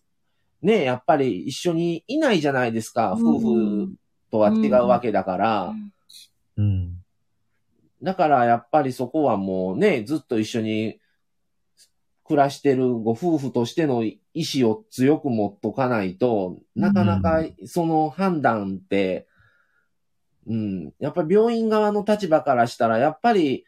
[0.64, 3.94] ね、やっぱり一緒にいないじゃないですか、夫婦
[4.32, 5.74] とは違うわけだから。
[6.58, 6.94] うん。
[8.02, 11.00] だからやっぱりそこはもうね、ずっと一緒に
[12.24, 14.04] 暮らしてるご夫婦としての
[14.34, 19.28] 意志を強く持っとかないと、なかなかその判断って、
[20.48, 23.66] うん、やっぱり病院側の立場からしたら、やっぱり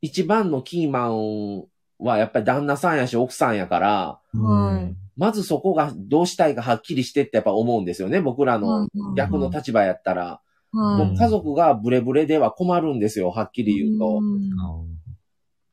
[0.00, 1.64] 一番のキーマン
[1.98, 10.40] はやっぱり旦那さんやし奥さんやから、はいまずそこがどうしたいかはっきりしてってやっぱ思うんですよね、僕らの逆の立場やったら。
[10.72, 11.06] はい。
[11.06, 14.20] もう家族がブレブレでは困るんですよ、はっきり言うと。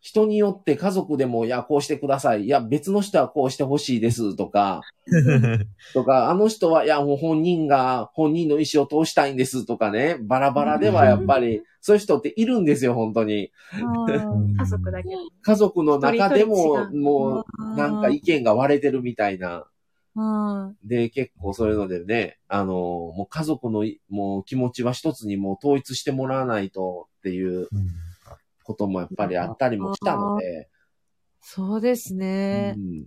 [0.05, 2.43] 人によって家族でも、いや、こうしてください。
[2.43, 4.81] いや、別の人はこうしてほしいですとか、
[5.95, 13.51] とか、あの人は、いや、もう本人が本人の意思を通したいんですとかね、バラバラではやっぱり、そういう人っているんですよ、本当に。
[14.59, 15.09] 家族だけ。
[15.41, 19.65] 家族の中でも、もう、なんか意見が割れてるみたいな。
[20.13, 27.67] はで、結構そういうのでね、あの、もう家族のいもう気持ちは一つにもう統一してもらわないとっていう
[28.65, 30.69] こともやっぱりあったりもしたので、
[31.39, 32.79] そうですねう。
[32.79, 33.05] ん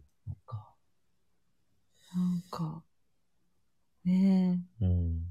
[2.15, 2.83] なんか、
[4.05, 5.23] ねうん。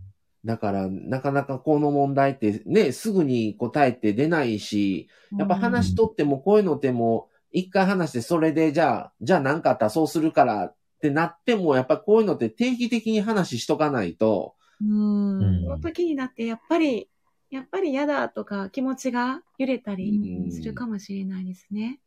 [0.45, 5.37] だから、なかなかこの問題ってね、すぐに答えって出ないし、え。
[5.37, 15.39] やっぱ話しとってもこういうのってもう、一回話してそれでじゃあ、じゃあ何かあったらそうするからってなっても、やっぱこういうのって定期的に話しとかないと、うん。
[15.39, 17.09] うんその時になって、やっぱり、
[17.49, 21.99] やっぱり嫌だとか気持ちが揺れたりするかもしれないですね。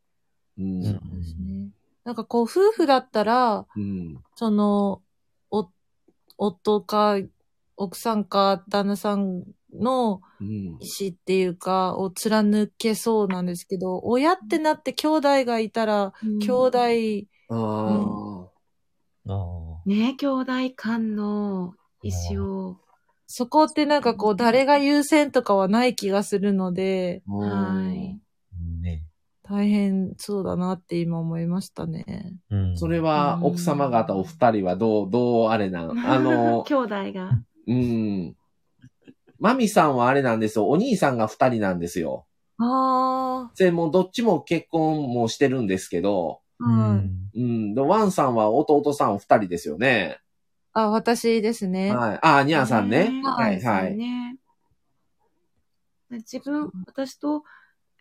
[0.58, 0.84] うん。
[0.84, 1.70] そうですね。
[2.04, 4.22] なんかこう、夫婦だったら、うん。
[4.34, 5.02] その、
[5.50, 5.70] お、
[6.36, 7.16] 夫か、
[7.76, 10.46] 奥さんか、旦那さんのうん
[10.80, 10.88] 意。
[11.00, 16.78] 思っていうか、を貫けそうなんですけど、親ってなって兄弟がいたら、兄弟、
[17.48, 19.32] ああ。
[19.32, 22.76] あね、兄弟間の意思を
[23.32, 28.18] そこってなんかこう、誰が優先とかはない気がするので、はい。
[28.82, 29.04] ね。
[29.44, 32.34] 大変そうだなって今思いましたね。
[32.50, 32.76] うん。
[32.76, 35.90] それは、奥様方お二人はどう、どうあれなん？
[36.04, 37.40] あの、兄弟が。
[37.68, 38.36] うん。
[39.38, 40.68] マミさんはあれなんですよ。
[40.68, 42.26] お兄さんが二人なんですよ。
[42.58, 46.98] あで、もうどっちも結婚もしてるんですけど、あ、うはい。
[46.98, 47.30] ん。
[47.36, 47.74] うん。
[47.74, 50.18] で、ワンさんは弟さん二人ですよね。
[50.72, 51.94] あ、私ですね。
[51.94, 52.18] はい。
[52.22, 53.10] ああ、ニャーさんね。
[53.10, 53.96] ねはい、はい。
[53.96, 54.36] ね
[56.10, 57.44] 自分、私と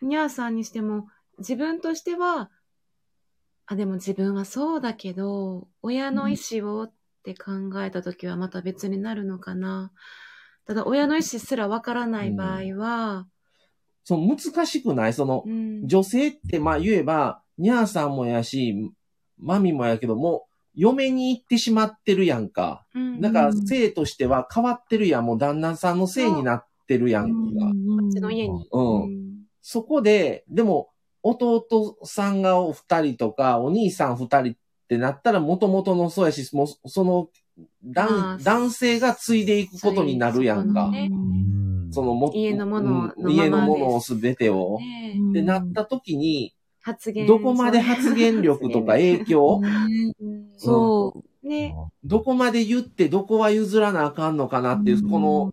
[0.02, 1.08] ニャーさんにしても、
[1.38, 2.50] 自分としては、
[3.66, 6.92] あ、でも自分はそうだけど、親の意思をっ
[7.22, 7.52] て考
[7.82, 9.92] えたときはまた別になるのかな。
[10.66, 13.28] ただ、親の意思すらわからない場合は、
[14.04, 15.12] その難しくない？
[15.12, 18.74] その、うん女性ってまあ言えば、ニャーさんもやし、
[19.38, 22.84] マミもやけども、嫁に行ってしまってるやんか。
[22.94, 25.26] うんだから、性としては変わってるやん。
[25.26, 27.32] もう旦那さんの性になってるやんか。
[27.32, 27.40] こ
[28.00, 28.68] こっちの家に。
[28.72, 29.30] うんうん
[29.62, 30.88] そこで、でも、
[31.22, 34.56] 弟さんがお二人とか、お兄さん二人っ
[34.88, 37.28] てなったら、元々のそうやし、もう、その、
[37.94, 38.06] まあ
[38.36, 40.90] 男、男性が継いでいくことになるやんか。
[40.90, 44.78] ねうんそのも、家のもののままうん家のものをですすべてを。
[44.78, 47.26] ねってなった時に、発言。
[47.26, 49.60] どこまで発言力とか影響、
[50.56, 51.46] そう。
[51.46, 51.74] ね、
[52.04, 55.50] どこまで言ってどこは譲らなあかんのかなっていう、この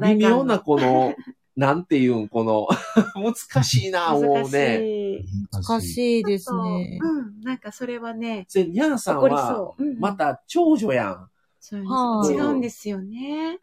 [0.00, 1.14] 微妙なこの、
[1.56, 2.68] なんていうん、この、
[3.14, 5.16] 難しいな、もう難しね。
[5.18, 5.24] い。
[5.52, 6.98] 難しいですね。
[7.00, 7.40] うん。
[7.42, 11.28] なんかそれはね、で、ニャンさんは、また長女やん。
[11.60, 13.60] そういうはあの違うんですよね。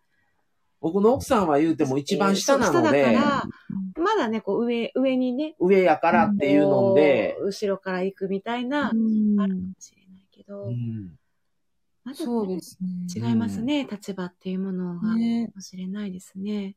[0.82, 3.46] 僕の奥さんは言うても一番下なので、そう下だか
[3.96, 11.12] ら、まだね、こう上、上にね、上やからっていうので、後ろから行くみたいな、うんあるかもしれないけど、うん
[12.04, 13.30] まだねそうですね。
[13.30, 16.76] 違いますね、立場っていうものが、ねかもしれないですね。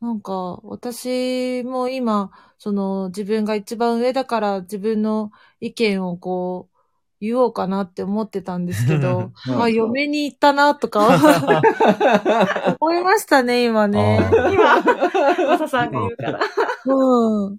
[0.00, 6.75] なんか、私も今、その自分が一番上だから自分の意見をこう、
[7.20, 11.08] 言おうかなって思ってたんですけど、 うんあ、嫁に行ったなとか
[12.80, 14.20] 思いましたね、今ね。
[14.20, 16.40] あ今、マサさんが言うから。
[16.86, 17.58] うん。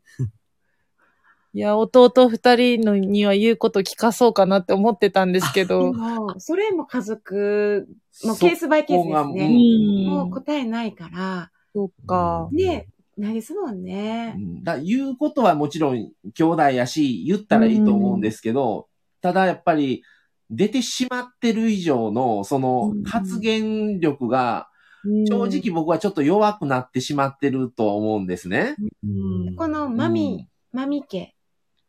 [1.53, 5.91] いや、弟二人のには言うこと聞かそうかなって思ってたんですけでど。
[5.91, 7.88] も、それも家族、
[8.24, 9.45] もうケースバイケースですね。
[9.45, 12.47] うんもう答えないから、そっか。
[12.51, 12.88] ね、
[13.18, 14.39] ないですもんねう。
[14.39, 18.88] んだ言うことはもちろん兄弟やし、言ったらいいと思うんですけど、
[19.22, 20.03] ただやっぱり
[20.49, 23.03] 出てしまってる以上の、そのうん。
[23.03, 24.70] 発言力が、
[25.03, 25.28] うん。
[25.28, 28.76] 正直僕はちょっと弱くなってしまってるとは思うんですね。
[29.03, 29.55] うん。
[29.55, 31.36] このマミ、マミ家、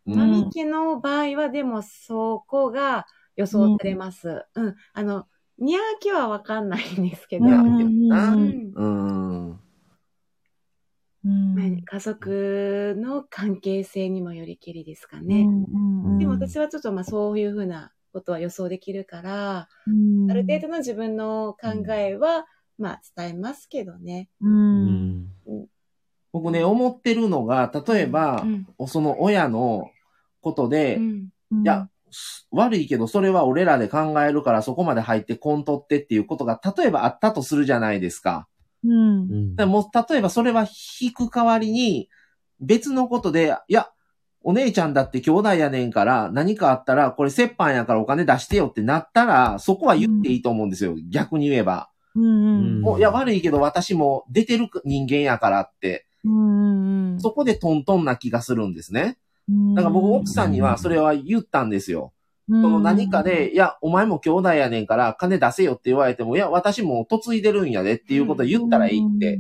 [0.06, 3.06] うん、マミ家の場合はでもそこが
[3.36, 4.44] 予想されます。
[4.54, 4.74] うん。
[4.92, 5.26] あの、
[5.58, 8.08] ニャー家はわかんないんですけど、いやうん。
[8.08, 9.60] なうん
[11.28, 11.82] うん。
[11.84, 15.44] 家族の関係性にもよりきりですかうね。
[15.44, 22.46] んうんうんでも私はちょっとまあそういうふうなことは予想できるから、うんある程度の自分の考えは、
[22.78, 24.28] まあ伝えますけどね。
[24.42, 24.46] う。
[24.46, 25.28] うんん。
[26.32, 28.42] 僕ね、思ってるのが、例えば
[28.78, 28.88] う、ん。
[28.88, 29.90] その親の
[30.40, 31.28] ことで、うん。
[31.62, 31.88] いや、
[32.50, 38.46] 悪いけど、それは俺らで考えるからそこまで入ってこんとってっていうことが、例えばあったとするじゃないですか。
[38.84, 38.92] うん。
[38.92, 40.66] うんでもう、例えばそれは
[41.00, 42.08] 引く代わりに、
[42.60, 43.88] 別のことで、いや、
[44.42, 50.96] お姉ちゃんだって兄弟やねんから、何かあったら、これ折半やからお金出してよってなったら、そこは言っていいと思うんですよ。
[51.10, 51.90] 逆に言えば。
[52.14, 52.28] うんう
[52.78, 52.80] ん。
[52.80, 57.20] もういや、悪いけど私も出てる人間やからって、うんうん。
[57.20, 59.18] そこでトントンな気がするんですね。
[59.48, 62.12] うんだから僕、奥さんにはそれは言ったんですよ。
[62.51, 69.38] そその何かで、いや、お前も兄弟やねんから金出せよって言われても、いや、私も嫁いでるんやでっていうことを言ったらいいって。。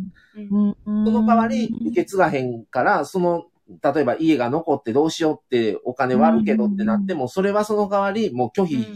[0.50, 3.46] その代わり、受け継がへんから、その、
[3.82, 8.86] 例えば家が残ってどうしようってお金割るけどってなっても、それはその代わり、もう拒否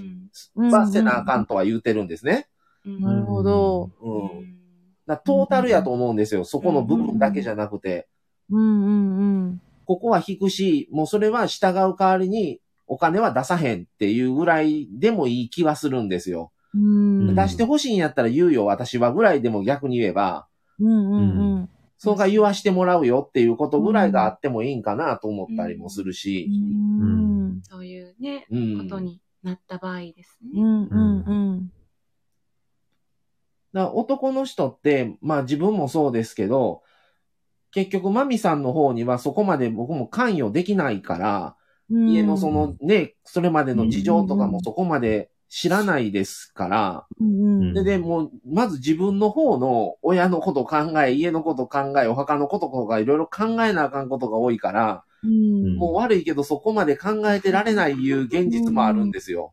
[0.56, 2.48] はせなあかんとは言うてるんですね。
[2.86, 3.90] うんなるほど。
[4.00, 4.08] う
[4.38, 5.16] ん。
[5.24, 6.44] トータルやと思うんですよ。
[6.44, 8.08] そこの部分だけじゃなくて。
[8.50, 9.62] うんうんうん。
[9.84, 12.60] ここは引くし、もうそれは従う代わりに
[12.92, 16.52] お金は出さへんっていうぐらいでもいい気はするんですよ。
[16.74, 17.34] うん。
[17.34, 20.46] 出してほしいんやったら言うよ、私はぐらいでも逆に言えば、
[20.78, 21.70] うんうんうん。
[21.96, 26.50] そうが言わしてもらうよっていうことぐらいがあってもいいんかなと思ったりもするし。
[26.50, 28.82] うんそういうね、うん。
[28.82, 30.60] ことになった場合ですね。
[30.60, 31.70] うんうん
[33.74, 33.88] うん。
[33.94, 36.82] 男の人って、まあ自分もそうですけど、
[37.70, 41.56] 結局マミさんの方にはそこまで僕も関与できないから、
[41.92, 55.76] 家のそのね、それまでの事情とかもそこまで知らないですから、うんで、で、もう、まず自分の方の親のこと考え、家のこと考え、お墓のこととかいろいろ考えなあかんことが多いから、うん。
[55.76, 59.52] もう悪いけどそこまで考えてられないいう現実もあるんですよ。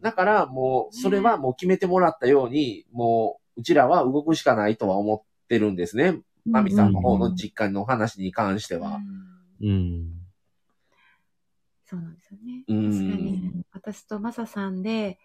[0.00, 6.20] だからもう、それはもう決めてもらったように、もう、うちらは動くしかないとは思ってるんですね。
[6.46, 9.00] マミさんの方の実家の話に関しては。
[9.62, 10.17] うん。
[11.88, 12.64] そうなんですよね。
[12.68, 12.92] うん。
[12.92, 15.18] 確かに、私とマサさんで、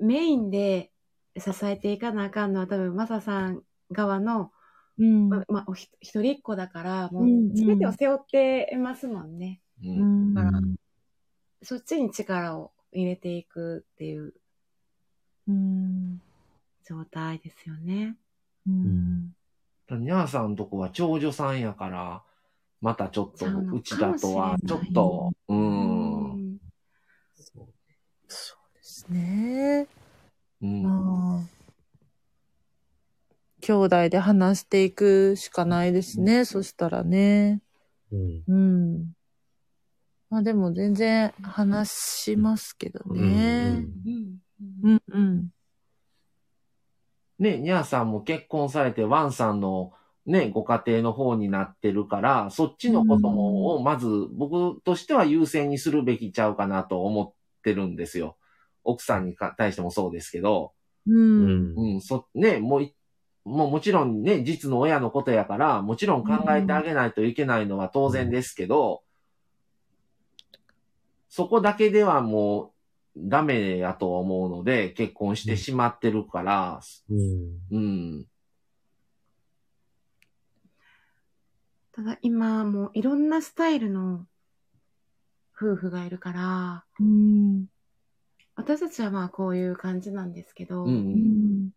[0.00, 0.90] メインで
[1.36, 4.50] 支えていかなあかんのは多分マサさん側の、
[4.98, 5.28] うん。
[5.28, 9.60] ままあ、おひ一人っ子だから、もう全てを背負ってますもんね。
[9.84, 10.34] ううん。
[10.34, 10.74] ん
[11.62, 14.32] そっちに力を入れていくっていう
[15.46, 16.20] うん。
[16.84, 18.16] 状態ですよね。
[18.66, 19.34] うん。
[19.90, 22.22] ニャーさんとこは長女さんやから、
[22.82, 25.54] またちょっとうのうちだとはちょっと、う。
[25.54, 26.58] うん
[27.34, 27.68] そう
[28.26, 29.86] そうですね。
[30.60, 30.82] うん。
[30.82, 31.62] まあ
[33.60, 36.44] 兄弟で話していくしかないですね。
[36.44, 37.62] そしたらね。
[38.10, 38.42] うん。
[38.48, 39.12] うん。
[40.28, 43.86] まあでも全然話しますけどね。
[44.04, 44.38] うん
[44.82, 45.48] うんうん。
[47.38, 49.92] ね、ニャーさんも結婚されてワンさんの
[50.26, 58.36] ね、ご家庭の方になってるから、そっちのこともをまず僕としては優先にするべきちゃうかなと思ってるんですよ。
[58.84, 60.72] 奥さんにか対してもそうですけど、
[61.06, 61.12] う。
[61.12, 61.74] うんん。
[61.76, 62.94] うん、そ、ね、もうい、
[63.44, 69.02] もうもちろんね、実の親のことやから、もちろん考えてあげないといけないのは当然ですけど、
[71.28, 72.72] そこだけではもう
[73.16, 77.58] ダメやと思うので、結婚してしまってるから、うん。
[77.70, 78.26] うん。
[81.92, 84.26] ただ今もういろんなスタイルの
[85.54, 87.66] 夫婦がいるから、うん。
[88.56, 91.70] 私たちはまあこういう感じなんですけど、うんうん。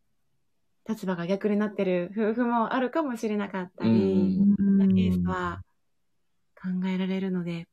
[0.88, 5.61] 立場が逆になってる夫婦もあるかもしれなかったうり、んなケースは
[6.55, 7.68] 考えられるので、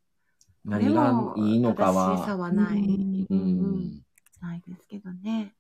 [0.64, 2.36] 何がもいいのか正しさは。
[2.38, 4.02] はない、うんううんうんん。
[4.40, 5.54] ないですけどね。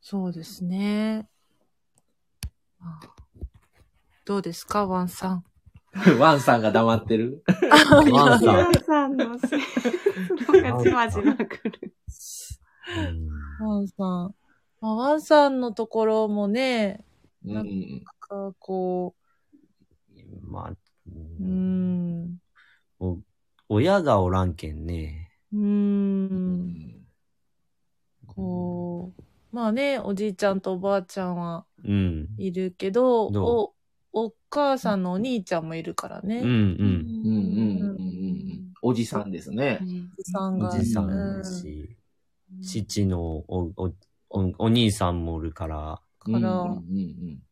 [0.00, 1.28] そうですね。
[2.78, 3.21] まあ
[4.32, 5.44] どうですか、ワンさん。
[6.18, 7.44] ワンさんが黙ってる？
[8.10, 8.72] ワンさん。
[8.72, 9.60] 皆さんのせい
[10.62, 11.94] がじわじわくる。
[13.60, 14.34] ワンさん。
[14.80, 17.04] まあ、ワンさんのところもね、
[17.44, 18.00] うなんん。
[18.20, 19.14] かこ
[20.48, 22.38] まあ、う、ん、
[23.00, 23.18] お
[23.68, 25.30] 親がおらんけんね。
[25.52, 27.06] うーん、
[28.26, 29.22] こう、
[29.54, 32.28] まあね、おじいちゃんとおばあちゃんはうん。
[32.38, 33.74] いるけど、ど
[34.12, 36.38] お、お母さんのお兄ちゃんもいるからね。
[36.38, 36.50] うんうん。
[36.50, 38.72] うんうんうんうん。
[38.82, 39.80] おじさんですね。
[39.82, 39.84] お
[40.22, 40.70] じさんおが。
[40.70, 41.96] じさうんんし、
[42.62, 43.94] 父のお、お、
[44.30, 47.42] お、お兄さんもおるから、からうんうん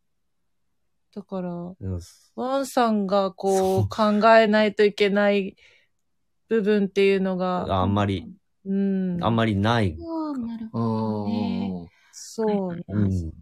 [1.15, 2.01] だから、うん
[2.37, 5.57] ワンさんがこそうう考えないといけない
[6.49, 8.33] 部分っていうのが、あんまり、
[8.65, 9.23] うん。
[9.23, 9.97] あんまりない。
[9.99, 11.69] そうなるうほどね。
[11.69, 11.89] ん。
[12.13, 12.85] そう。
[12.89, 13.33] うん。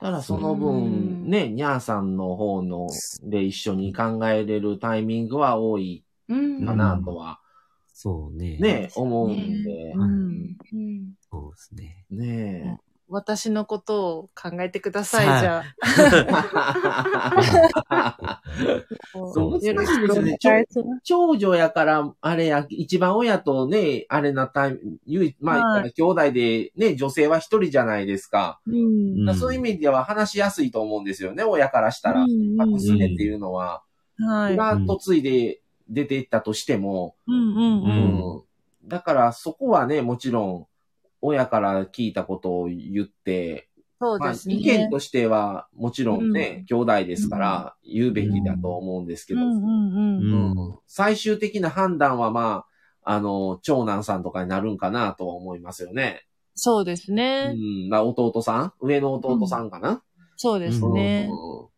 [0.00, 2.88] ただその分、ね、ニャーさんの方の
[3.22, 6.66] で一緒に考えれるタイミングは多いうん。
[6.66, 7.40] かなとは、
[7.92, 8.56] そうね。
[8.58, 9.92] ね、思うんで。
[9.92, 10.56] うん。
[10.72, 11.12] うん。
[11.30, 12.06] そうですね。
[12.10, 12.78] ね
[13.10, 15.64] 私のことを考えてください、はいじゃ
[17.88, 18.42] あ。
[19.12, 21.00] そうよろしくお願いします。
[21.02, 24.80] 長女やから、あれや、一番親とね、あれなタイム、
[25.40, 28.60] まあ、はい兄弟でね、女性は一人じゃないですか。
[28.66, 32.26] うんそういう意味では話しやすいと思うんですよね、親からしたら。
[32.56, 33.82] まあ娘っていうのは、
[34.18, 34.56] はい。
[34.56, 38.34] が嫁いで出ていったとしても、うんうんうん。
[38.34, 38.42] うん
[38.82, 40.66] だからそこはね、もちろん、
[41.20, 43.68] 親から聞いたことを言って、
[43.98, 44.54] まあそうですね。
[44.54, 50.58] 意見としては、もちろんね、兄弟ですから、言うべきだと思うんですけど、うんうんうん。
[50.58, 52.64] うん最終的な判断はま
[53.04, 56.26] あ、あの、長男さんとかになるんかなとは思いますよね。
[56.54, 57.54] そうですうね。
[57.54, 58.72] ん、まあ弟さん？
[58.80, 60.02] 上の弟さんかな、
[60.36, 61.28] そうですね。
[61.30, 61.70] うん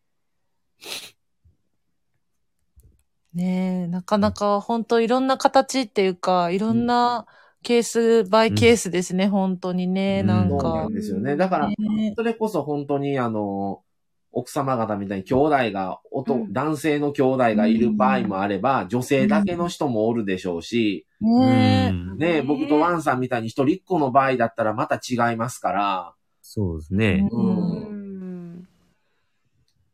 [3.33, 7.25] ねえ、なかなか本当いろんな形っていうか、いろんな
[7.63, 10.93] ケースバイケースですね、本当にね、うんなんかそうなん。
[10.93, 11.35] ですよね。
[11.35, 13.81] だから、ねそれこそ本当にあの、
[14.31, 27.27] 奥様方みたいに兄弟が、おとうん男性の兄弟がいる場合もあれば、女性だけの人もおるでしょうし、ねえ、うんね僕とワンさんみたいに一人っ子の場合だったらまた違いますから、そうですね。
[27.31, 28.67] ううんん。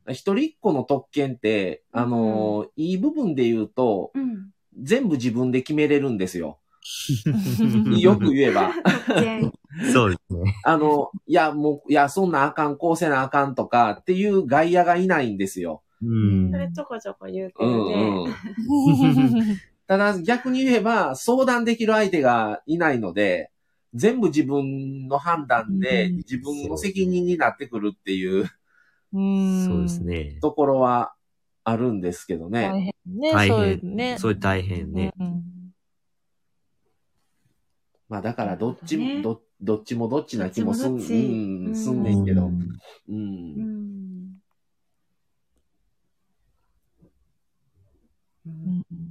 [0.10, 4.50] 一人っ子の特権って、あの、いい部分で言うと、うん。
[4.82, 6.58] 全部自分で決めれるんですよ。
[7.99, 8.72] よく言えば。
[9.94, 10.56] そうですね。
[10.64, 15.84] あの、いや、もう、いや、そんなあかん、こうせなあかんとかっていう外野がいないんですよ。
[16.02, 16.57] うんそ。
[16.57, 17.94] れちょこちょこ言うてうるんね。
[17.94, 19.57] うん。
[19.88, 23.52] ただ逆に言えば、相談できる相手がいないので、
[23.94, 28.48] 全部自分の判断でうん自分の責任になってくるっていう
[29.14, 30.03] うんそうです。
[30.03, 30.38] ね。
[30.41, 31.14] ところは
[31.64, 32.70] あるんですけどね。
[32.70, 33.34] 大変ね。
[33.34, 33.95] 大そう変。
[33.95, 34.18] ね。
[34.20, 35.14] それ大変ね。
[35.20, 35.59] うん
[38.10, 41.76] まあだからどっちも、ねどどっちもどっちな気もすん、うん、うん。
[41.76, 42.45] すんねんけど。
[42.48, 42.80] うん。
[43.07, 44.41] うん。
[48.45, 48.84] うん。
[48.91, 49.10] うん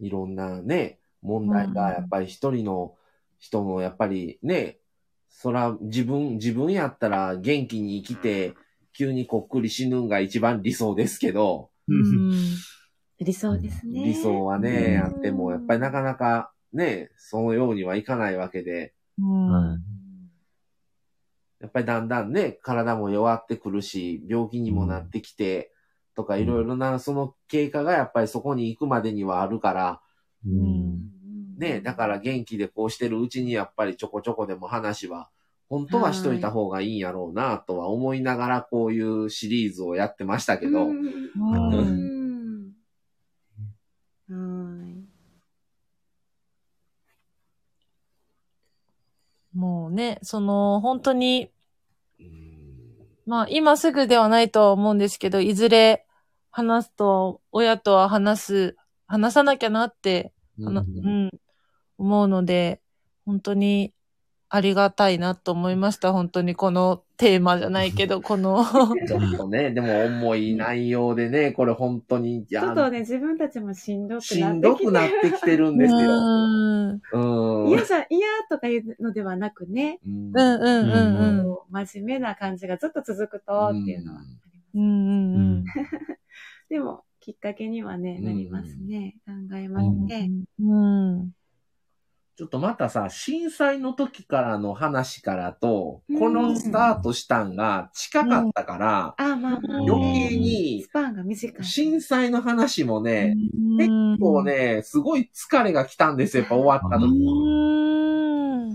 [0.00, 2.94] いろんなね、問題がやっぱり一人の
[3.38, 4.78] 人のやっぱりね、
[5.28, 8.54] そら自分、自分やったら元気に生きて、
[8.92, 12.32] 急にこっくり死ぬんが一番理想ですけど、うん
[13.20, 14.02] 理想ですね。
[14.04, 15.04] 理想はね、うん。
[15.06, 19.50] あっても、やっぱりなかなかね、そのようにはいかないわけで、うん。
[19.50, 19.80] はい。
[21.60, 25.72] やっぱりだんだんね、体も弱ってくるし、病気にもなってきて、
[26.14, 30.00] とかいろいろな、その経過がやっぱりそこに行くまでにはあるから、
[30.44, 30.56] ううん。
[30.56, 31.56] ん。
[31.56, 35.30] ね、だから元気でこうしてるうちにやっぱりちょこちょこでも話は、
[35.68, 42.24] 本当はしといた方がいいんやろうなとは思いながらこういうシリーズをやってましたけど、うんうんうん
[44.28, 45.14] はい。
[49.54, 51.50] もうね、その、本当に、
[52.18, 53.06] うん。
[53.26, 56.06] まあ今すぐではないとは思うんですけど、いずれ
[56.50, 58.76] 話すと、親とは話す、
[59.06, 61.30] 話さなきゃなって、ううんん、
[61.98, 62.82] 思うので、
[63.24, 63.93] 本当に
[64.54, 66.12] ありがたいなと思いました。
[66.12, 68.64] 本当にこのテーマじゃないけど、この、
[69.04, 74.34] ちょっとね、でも重い内容でね、これ本当に、ちょっとね、自分たちもしんどくなってきて。
[74.34, 75.98] しんどくなってきてるんですよ。
[75.98, 77.68] うんうん。
[77.70, 84.76] 嫌じゃ、嫌とかいうのではなくね、うんうんうんうん真面目な感じがずっと続くとっていうのはあります。
[84.76, 85.64] うんうんうん。
[86.70, 89.16] でも、きっかけにはね、うんなりますね。
[89.26, 90.30] 考えますね。
[90.60, 91.32] うん。
[92.36, 100.28] ちょっとまたさ、震災の時からの話からと、うんこのスタートしたんが近かったから、あ、まあまあ、余ね。
[100.30, 101.66] 計にスパンが短い。
[101.66, 103.40] 震災の話もね、
[103.76, 104.42] 結結構。
[104.42, 107.24] ね、すごい疲れが来たんですよ、やっぱ終わったう時。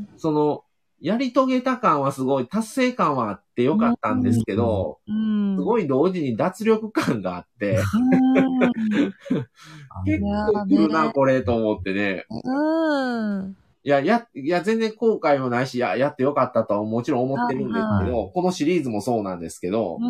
[0.02, 0.07] ん。
[0.18, 0.65] その、
[1.01, 5.55] やり遂げた感はすごい、達成感はあってよかったんですけど、うん。
[5.57, 7.81] すごい同時に脱力感があって、
[10.05, 12.26] 結構来るな、これ、と思ってね。
[12.30, 13.55] うん。
[13.84, 20.09] いや、や、いや、全然後悔もないし、いや、やってよかったとはもちろん思ってるんですけど、このシリーズもそうなんですけどう、んう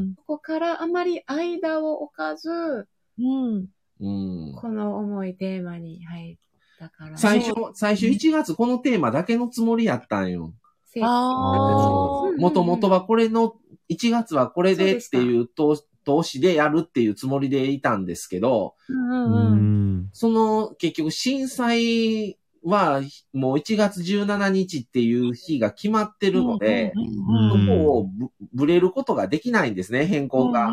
[0.00, 2.86] んここからあまり間を置かず、う
[3.22, 3.68] ん。
[4.00, 4.54] うん。
[4.56, 6.36] この重いテーマに入っ
[6.80, 7.18] たから。
[7.18, 10.54] 最初、最初1月このテーマだけのつもりやったんよ。
[10.96, 13.54] もともとはこれの、
[13.90, 19.96] 1月はこれでっていう投投資でやるっていうつもりでいたんですけど、うんううん。
[19.98, 20.10] ん。
[20.12, 23.00] その結局震災は
[23.32, 30.72] もう1月17日っていう日が決まってるので、そうんこをぶぶれることができないんですね、変更が。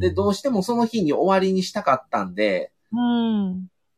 [0.00, 2.72] で、どうしてもその日に終わりにしたかったんで。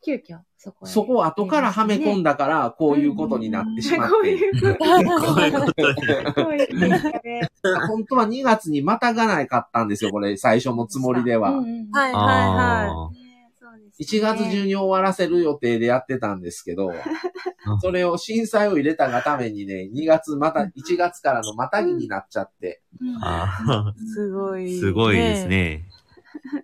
[0.04, 4.36] 急遽、そこへそこを後からはめ込んだから、こういうことになってしまって。
[7.86, 11.52] 本当は2月にまたがないかったんですよ、これ、最初のつもりでは。
[11.52, 11.62] は
[12.08, 13.28] いはあね
[13.60, 16.92] そうですね1月中に終わらせる予定でやってたんですけど、
[17.80, 22.82] それを震災を入れたがためにね、2月また、1月からのまたぎになっちゃって。
[24.14, 24.78] すごーい。
[24.80, 25.46] すごいです。
[25.46, 25.88] ね。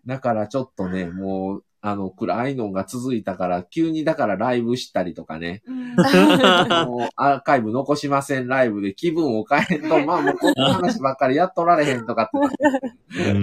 [0.05, 13.35] だからちょっとね、もう、あの、暗いのが続いたから、急にだからライブしたりとかね、うんもうアーカイブ残しませんライブで気分を変えんと、まあもうこんな話ばっかりやっとられへんとかって。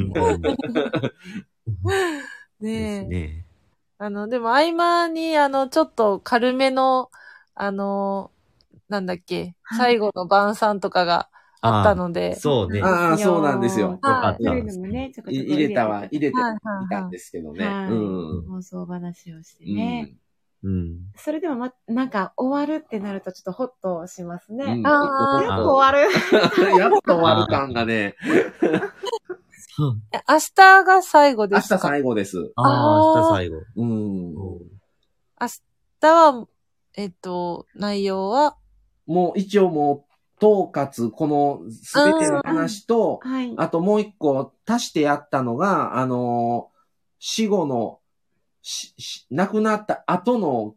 [2.62, 3.02] ね え。
[3.04, 3.46] すね。
[4.00, 7.12] あの、でも合間に、あの、ちょっと軽めの、
[7.54, 8.32] あの、
[8.90, 11.30] なんだっけ、最後の晩餐とかが
[11.62, 12.36] あったので。
[12.36, 12.82] そうね。
[12.82, 14.00] ああ、そうなんですよ。
[14.02, 14.44] はい。
[14.44, 16.34] よかった入れたわ、入れて
[16.90, 17.66] たんですけどね。
[17.66, 20.02] 妄想話をしてうね。
[20.02, 20.18] ん。
[20.64, 20.98] うん。
[21.16, 24.66] それでもま、なんか終わるってなるとちょっとホッとしますね。
[24.66, 26.12] うんあーやっと終わる。
[26.80, 28.16] やっと終わる感がね、
[30.14, 31.78] え明日が最後明日ですか？
[31.80, 32.52] 最後です。
[32.56, 33.58] ああ、明日最後。
[33.76, 34.34] うん。
[34.34, 35.48] 明
[36.02, 36.48] 日は、
[36.96, 38.58] えっと、内容は、
[39.08, 40.11] もう一応もう、
[40.42, 43.54] 統括、このすべての話と、はい。
[43.58, 46.72] あともう一個足してやったのが、あのー
[47.24, 48.00] 死後の、
[48.64, 50.76] し、し、亡くなった後の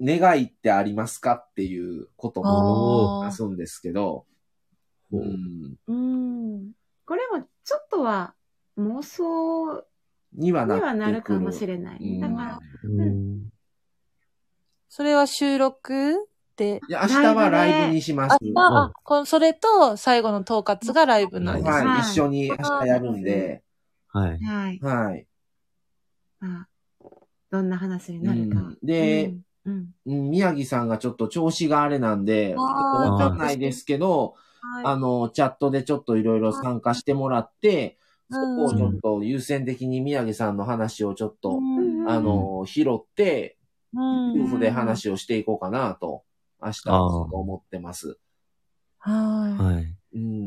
[0.00, 4.26] 願いってありますかっていうこともあ出すんですけど、
[5.10, 5.92] ほううん、う
[6.58, 6.72] ん。
[7.06, 8.34] これもちょっとは
[8.76, 9.82] 妄想
[10.34, 10.80] にはなる。
[10.82, 11.98] にはなるかもしれない。
[12.00, 13.48] うんだから、うん。
[14.90, 16.28] それは収録？
[16.58, 18.38] で、いや、明日はライブにします。
[18.42, 21.70] 明日、あ、このそれと最後の統括がライブなんですね。
[21.70, 23.62] はい、はい一緒に明日やるんで、
[24.08, 24.38] はい。
[24.44, 24.78] はい。
[24.80, 25.26] はい。
[26.40, 26.68] まあ、
[27.50, 28.58] どんな話になるか。
[28.58, 29.74] うんで、うん、うん。
[30.06, 34.36] うん宮城さんがちょっと調子があれなんで、わかんないですけど、
[34.82, 37.98] あの、チャットでちょっといろいろ参加してもらって、
[38.30, 43.58] そこをちょっと優先的に宮城さんの話をちょっと、うんあの、拾って、
[43.94, 44.42] うん。
[44.44, 46.22] 夫婦で話をしていこうかなと、
[46.62, 47.04] 明日は
[47.34, 48.18] 思ってます。
[48.98, 49.94] ははい。
[50.14, 50.46] うん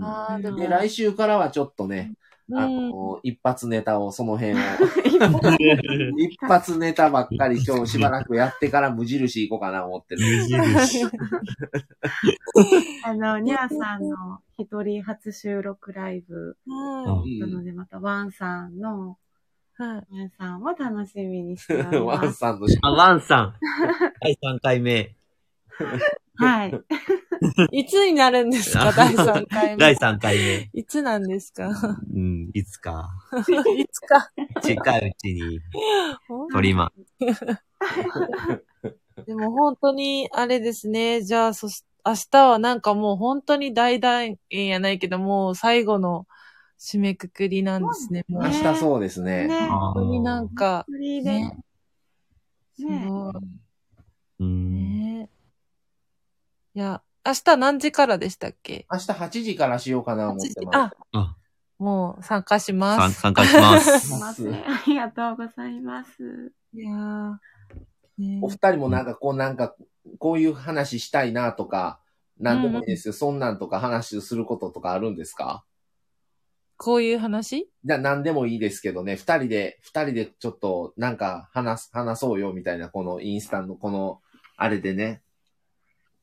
[0.57, 2.13] で来週からはちょっとね、
[2.53, 4.57] あうんの、一発ネタを、その辺を、
[6.17, 10.25] 一発ネタばっかり今日しばらくやってから無印行こうかな思ってる。
[10.25, 11.05] 無印。
[13.05, 19.17] あの、ニャーさんの一人初収録ライブはなので、またワンさんの、
[19.79, 19.83] い。
[19.83, 20.07] はい。
[20.09, 22.29] ワンさんを楽しみにしておりワます。
[22.29, 23.53] ンさんのあ、ワンさん。
[24.21, 25.15] 第3回目。
[26.35, 26.73] はい。
[27.71, 28.91] いつになるんですか？
[28.93, 29.77] 第3回目。
[29.77, 30.69] 第3回目。
[30.73, 31.69] いつなんですか？
[32.13, 33.09] うん、いつか。
[33.77, 34.31] いつか。
[34.61, 35.59] 近いうちに
[36.51, 36.91] 撮りま。
[39.27, 41.21] でも本当に、あれですね。
[41.21, 46.25] じゃあ、そし、明日はなんかもう本当に大団円やないけど、もう最後の
[46.79, 48.25] 締めくくりなんですね。
[48.27, 49.47] もう明日そうですね。
[49.69, 51.31] 本当になんか、フリーで。
[51.31, 51.57] ね
[52.75, 53.33] すねごい。
[54.39, 54.73] うん。
[55.19, 55.29] ね
[56.73, 58.85] いや、明日何時からでしたっけ？
[58.91, 60.77] 明日8時からしようかな思ってます。
[60.77, 61.35] あ、あ、
[61.77, 63.19] もう参加しま参す。
[63.21, 64.49] 参加します。
[64.49, 66.53] ありがとうございます。
[66.73, 67.33] いやー
[68.17, 69.75] ねお二人もなんかこうなんか、
[70.17, 71.99] こういう話したいなとか、
[72.39, 73.13] なんでもいいですよ。
[73.13, 75.63] そんなんとか話することとかあるんですか？
[76.77, 77.69] こういう話？
[77.83, 84.21] じゃあ何でもいいですけどね、二人で、二人でちょっとなんか話す、話そうよみたいな、このインスタのこの、
[84.57, 85.21] あれでね、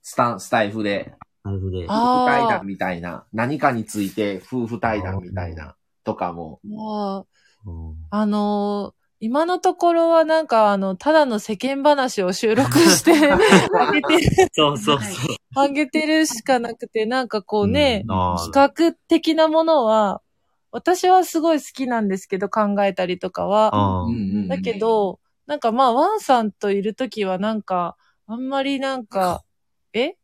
[0.09, 1.13] スタン、スタイフで、
[1.45, 1.85] なるほど。
[1.87, 6.61] ああ対談みたいな、何かについて夫婦対談みたいな、とかも。
[6.67, 7.27] も
[7.67, 13.11] う、うんあのー今のところはなんかあの、ただの世間話を収録して、
[13.77, 15.37] あげてる、そうそうそう。
[15.57, 20.23] あげてるしかなくて、なんかこうね、うんあー企画的なものは、
[20.71, 24.07] 私はすごい好きなんですけど、考えたりとかは。
[24.49, 27.97] だけど、なんかまあ、ワンさんといるときはなんか、
[28.29, 29.43] あんまりなんか、
[29.93, 30.15] え？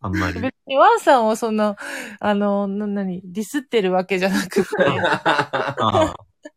[0.00, 0.40] あんまり。
[0.40, 1.76] 別にワンさんをそんな、
[2.20, 6.14] あの、な、なに、ディスってるわけじゃなくて、あ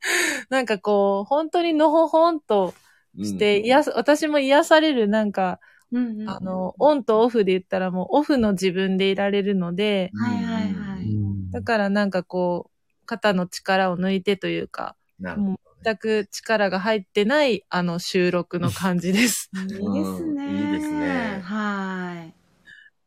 [0.50, 2.74] なんかこう、本当にのほほんと
[3.18, 5.60] して、癒さ、私も癒されるなんか、
[5.92, 6.30] うんうん。
[6.30, 11.06] あの、オンとオフで言ったらもうオフの自分でいられるので、はいはいはい。
[11.06, 19.50] ーだからなんかこう、肩の力を抜いてというか、なるほど全く力が入ってない、あの、収録の感じです。
[19.58, 20.46] いいですね。
[20.46, 22.26] うんいいですねは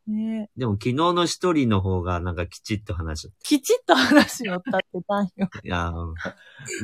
[0.08, 0.10] い。
[0.10, 5.48] ねでも昨日の一人の方がなんかきちっと話しきちっと話を立ってたんよ。
[5.64, 6.14] いやー、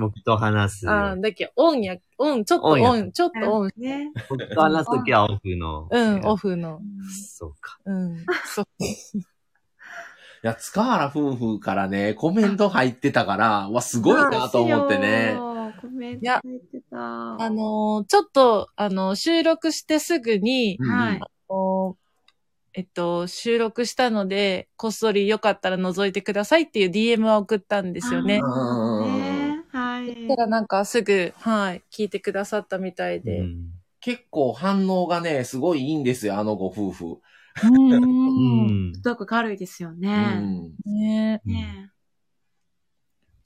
[0.00, 0.90] 僕と話す。
[0.90, 3.70] ああ、だっけ、オンや、オン、ちょっとオンやオン、ちょっとオン。
[3.76, 4.10] ね。
[4.28, 5.88] 僕と話すときはオフの。
[5.90, 6.80] うん、オフの。
[7.38, 7.78] そうか。
[7.84, 8.26] うん。
[8.44, 8.66] そう。
[10.44, 15.36] いや、塚原夫婦からね、コメント入ってたから、わ、すごいなと思ってね。
[15.82, 16.96] コメントいや入ってた。
[16.96, 21.20] あのーちょっと、あの、収録してすぐに、うんはい。
[22.74, 28.36] えっと、収録したので、こっそりよかったら覗いてくださいっていう DM は送ったんですよね。
[28.36, 28.40] ね
[29.68, 30.06] はい。
[30.06, 33.40] そしたらなんかすぐ、はい、聞いてくださったみたいで。
[33.40, 33.72] うん
[34.04, 37.04] 結構反応がね、すごいいいんですよ、あのご夫婦。
[37.62, 37.92] うん。
[37.92, 38.92] うん。
[38.96, 40.40] すごく軽いですようね。
[40.40, 40.72] ん。
[40.84, 41.91] ねね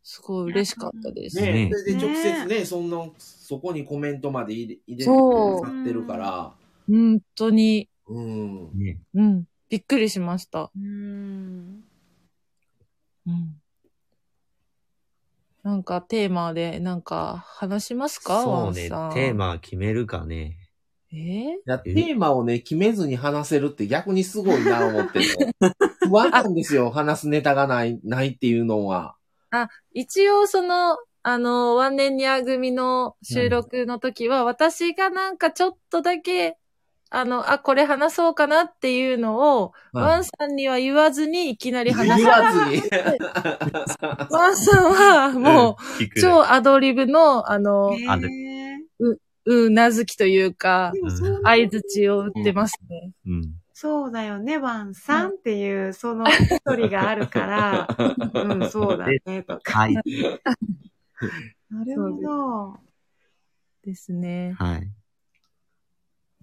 [0.09, 1.37] すごい嬉しかったです。
[1.41, 6.53] ねねそれで直接ね、そんな、そこにコメントまで入れ入れてくそうださってるから、
[6.89, 8.71] 本当に、うん。
[8.79, 9.01] ね。
[9.15, 10.71] うん、びっくりしました。
[10.77, 11.83] うん。
[13.27, 13.61] うん。
[15.65, 18.89] なんかテーマでなんか話しますかそうね。
[18.89, 20.57] テーマ決めるかね。
[21.13, 21.17] え？
[21.17, 25.27] ーいやテーマをね、決めずに話せるって逆にすごいな思ってね。
[26.09, 29.17] 不安なんですよ、話すネタがない、ないっていうのは。
[29.93, 36.57] 一応その、あの、ワンネンニア組の収録の時は、私がなんかちょっとだけ、
[37.11, 42.25] あの、あ、これ話そうかなっていうのを、ワンさんには言わずにいきなり話す。
[42.25, 42.83] 言わずに。
[44.31, 48.83] ワンさんはもう、聞くね超アドリブの、あの、あでね
[49.47, 51.11] うなずきというか、う
[51.45, 53.13] 相づちを打ってますね。
[53.27, 53.55] うん。
[53.79, 57.87] そうだよね、ワンさんっていう、その一人があるから、
[58.33, 59.81] うん、そうだね、とか。
[59.81, 59.95] はい。
[61.69, 62.81] なるほど。
[63.85, 64.55] ですね。
[64.59, 64.91] はい。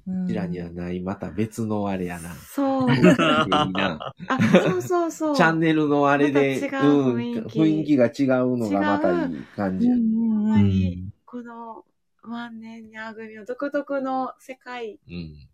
[0.05, 2.35] うんこちらにはない、また別のあれやな。
[2.35, 2.91] そう。
[3.49, 4.13] いいな。
[4.27, 5.35] あ、そうそうそう。
[5.35, 9.87] チャンネルのあれで、また違ううん、雰囲気雰囲気が違うのがまたいい感じ。
[9.87, 11.13] ほんまうに、ん。
[11.25, 11.83] この
[12.21, 15.49] 万年にあぐみの独特の世界うん。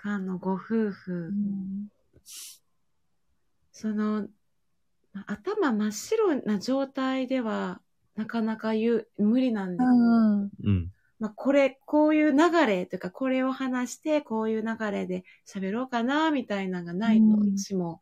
[0.00, 1.32] 観のご夫婦、
[3.72, 4.28] その、
[5.12, 7.80] ま頭真っ白な状態では、
[8.14, 9.84] なかなか言う、無理なんで。
[9.84, 9.94] すよ。
[9.94, 10.40] うん。
[10.42, 10.92] うん。
[11.18, 17.58] まあ、これ、こういう流れというか、これを話して、こういう流れで喋ろうかな、みたいなのがないと、うん。
[17.58, 18.00] 私も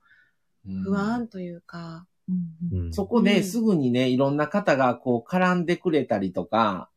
[0.67, 0.83] うん。
[0.83, 2.93] 不安というか、うん。
[2.93, 3.45] そこでうん。
[3.45, 6.91] すぐにね、いろんな方がこう絡んでくれたりとか、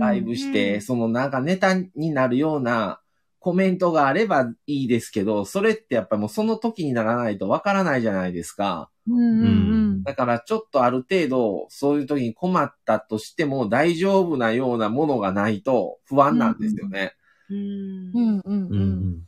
[0.00, 0.82] ライブして、うん。
[0.82, 3.00] そのなんかネタになるような
[3.40, 8.90] コメントがあればいいですけど、それってやっぱりもうその時にならないとわからないじゃないですか。
[9.08, 17.14] うんうんだからちょっとある程度、そういう時に困ったとしても大丈夫なようなものがないと不安なんですよね。
[17.50, 18.80] うんうんうんううん
[19.16, 19.22] ん。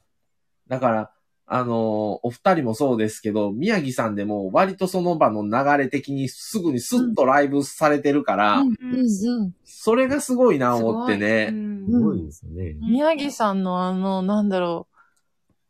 [0.69, 1.11] だから、
[1.55, 11.51] あのお二人もそうですけど、宮城さんでも割とその場の流れ的にすぐにスッとライブされてるから、うんうんそれがすごいな思ってね。
[11.53, 12.75] うんすごいですね。
[12.81, 14.87] 宮城さんのあの、なんだろ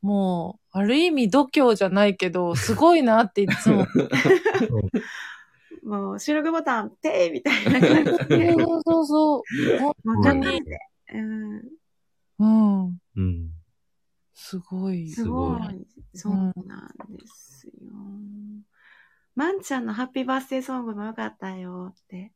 [0.03, 0.07] う。
[0.07, 3.85] もう、ある意味度胸じゃないけど、すごいなっていつも。
[5.83, 8.53] もう、収録ボタン、ペーみたいな感じで。
[8.53, 9.43] そうそうそ
[9.79, 9.81] う。
[9.81, 10.79] もううん簡単で。
[11.15, 11.63] うん。
[12.39, 12.99] うん。
[13.17, 13.62] うん。
[14.43, 15.09] すごい。
[15.09, 15.87] すごい。
[16.15, 16.53] そうなん
[17.17, 17.93] ですよ。
[19.37, 22.33] まんちゃんのハッピーバースデーソングもよかったよって。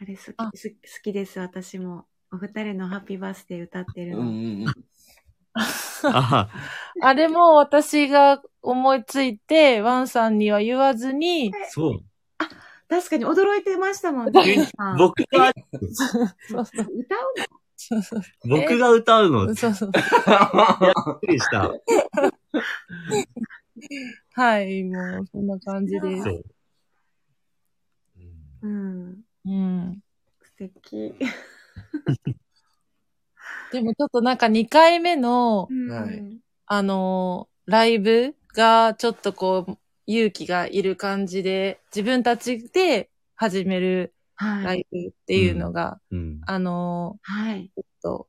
[0.00, 0.70] あれ好き、好
[1.04, 2.06] きです、私も。
[2.32, 4.22] お二人のハッピーバースデー歌ってるの。
[4.22, 4.74] うんうんうん
[6.02, 6.50] あ
[7.00, 12.04] あれも私が思いついて、ワンさんには言わずに、そう。
[12.88, 14.68] 確かに驚いてましたもんね。
[14.98, 15.52] 僕が、
[16.46, 17.18] そうそう歌う
[17.88, 18.20] そうそう。
[18.48, 19.92] 僕が歌うの、びっそうそう。
[19.92, 20.02] く
[21.28, 21.72] りした。
[24.34, 26.24] はい、もう、そんな感じです。
[26.24, 26.30] そ
[28.62, 28.68] う。
[28.68, 29.22] ん。
[29.44, 30.00] うん。
[30.42, 31.14] 素敵。
[33.70, 44.15] でもちょっとなんか2回目の、はいうんあのーライブがちょっとこう、勇気がいる感じで、自分たちで始めるはい。
[44.38, 46.40] ライブっていうのが、うん。
[46.46, 47.56] あのはい。
[47.56, 48.28] ーちょっと、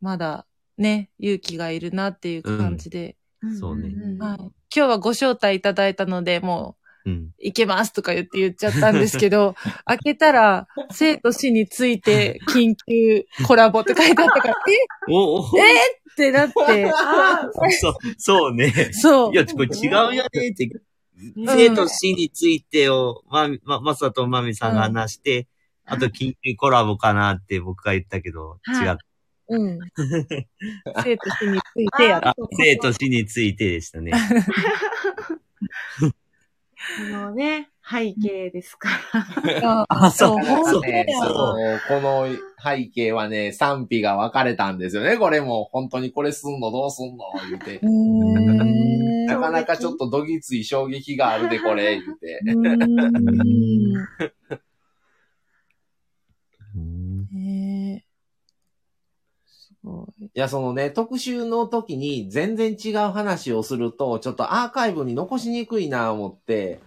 [0.00, 0.46] まだ
[0.78, 3.16] ね、勇気がいるなっていう感じで、
[3.58, 4.38] そうねんんんはい。
[4.38, 7.30] 今日はご招待いただいたので、もう、うん。
[7.38, 9.54] いけますとか言って言っちゃったんですけど、
[9.86, 15.50] 開けたら、生と死について緊急コラボって書いてあったから、えおおっ
[16.16, 18.90] てなって、あそう、そうね。
[18.92, 19.36] そうい。
[19.36, 20.68] や、これ違うよねって。
[21.36, 25.46] 生と死についてを、ま、ま、まさとまみさんが話して、
[25.84, 28.98] あと緊急コラボかなって僕が言ったけど、はい違った。
[29.48, 29.78] うん。
[31.02, 34.12] 生と死についてやっあ、生と死についてでしたね。
[36.00, 38.88] このね、背景ですか
[39.42, 39.60] ら。
[39.60, 39.86] た。
[39.88, 41.06] あそう本当ね。
[41.10, 42.28] そうこの
[42.62, 45.16] 背景はね、賛否が分かれたんですよね。
[45.16, 47.86] これも、本当にこれすんのどうすんの言うてう。
[47.86, 48.56] ーん。
[48.58, 48.64] な
[49.40, 52.40] かなかちょっとどぎつい衝撃があるで、これ、言うて。
[57.32, 58.04] い。
[60.18, 66.80] いや、そのね、特集の時に全然違う話をすると、ちょっとアーカイブに残しにくいな思って。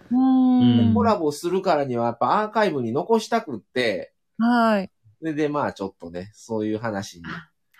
[0.94, 4.90] コラボするからにはやっぱアーカイブに残したくって、はい。
[5.18, 7.20] それでまあちょっとね、そういう話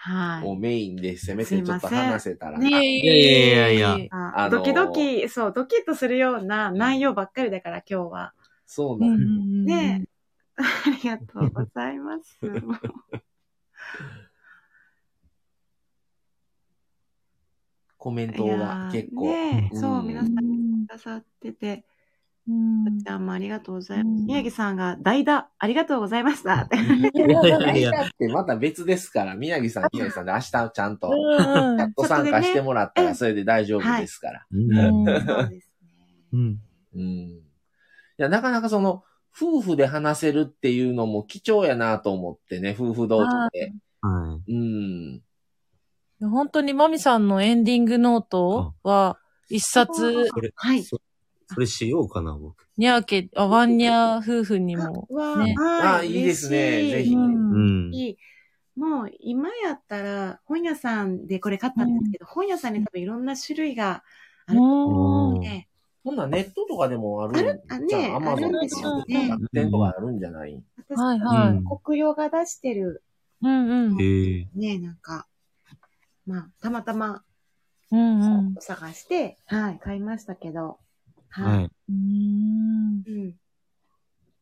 [0.05, 2.69] はをメインでせめてちょっと話せたらな。
[2.69, 4.09] いえいいやいやいやいやい。
[4.11, 8.35] あのードキドキ、そう、ドキッとするような内容ばっかりだから、今日は。
[8.67, 9.27] そうなんです。
[9.27, 10.05] うんうんうんね
[10.57, 10.63] あ
[11.03, 12.39] りがとうございます。
[17.97, 19.25] コメントが結構。
[19.25, 20.35] ねうんそう、皆さん
[20.87, 21.87] くださってて、
[22.47, 24.07] うんちゃんもありがとうございます。
[24.07, 26.63] うん宮城さんが代打、ありがとうございました。
[26.63, 28.11] っていやいやいや。
[28.19, 34.47] で また別ですから、宮城さん、宮城さんで明日ちゃんと、うんチャット参加してもらったらそれで大丈夫ですから。
[34.51, 35.85] うんそうですね。
[36.33, 36.59] うん。
[36.95, 37.03] うん。
[37.03, 37.43] い
[38.19, 39.05] や、なかなかその、
[39.37, 43.73] 夫婦で話せるっていうのも貴重やなと思ってね、夫婦同士で。
[44.01, 45.23] はうん。
[46.21, 49.19] 本当にマミさんのエンディングノートは、
[49.49, 50.85] 一冊、はい。
[51.49, 52.67] そそれしようかな、僕。
[52.77, 55.07] にゃーけ、あ、ワンニャー夫婦にも。
[55.11, 57.95] わねあいいですねぜひううんん。
[57.95, 58.19] いい。
[58.77, 64.03] もう今やったら本屋さんでこれ買ったんですけど、本屋さんに多分いろんな種類が
[64.47, 65.69] あると思うので、
[66.03, 70.61] ほんならネットとかでもあるあるあねじゃあ、アマゾンあるんでしょうね楽天とかあるんじゃない？
[70.89, 71.49] 私、はいはい。
[71.51, 73.03] うん国用が出してる
[73.43, 74.01] うんうん。
[74.01, 74.49] へえ。
[74.55, 75.29] ね、なんか、
[76.27, 77.23] まあ、たまたま
[77.93, 78.55] うんうん。
[78.59, 80.79] 探して、はい、買いましたけど、
[81.43, 81.65] ははい。
[81.65, 81.67] い。
[81.67, 83.03] うーん。
[83.07, 83.35] うん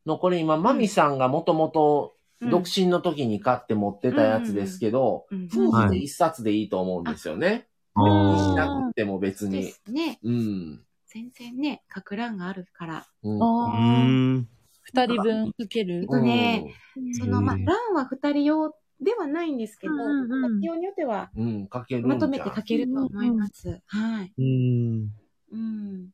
[0.04, 7.68] の、これ今、マミさんがもともとうん独身の時に買って持ってたやつですけど、うん夫婦で一冊でいいと思うんですよね。
[7.94, 9.70] あしーなくても別でに。
[9.70, 10.18] すね。
[10.24, 10.84] うん。
[11.06, 13.06] 全然ね、書く欄があるから。
[13.22, 14.48] うん。
[14.82, 16.08] 二人分かける？
[16.08, 16.74] とね、
[17.12, 23.80] その、まあ、欄は二人用ではないんですけど、うんうんうん必要によっては、うん、かけるんじゃんまとめて書けると思います。
[23.86, 24.32] はい。
[24.36, 25.10] うーん。
[25.52, 26.08] うん。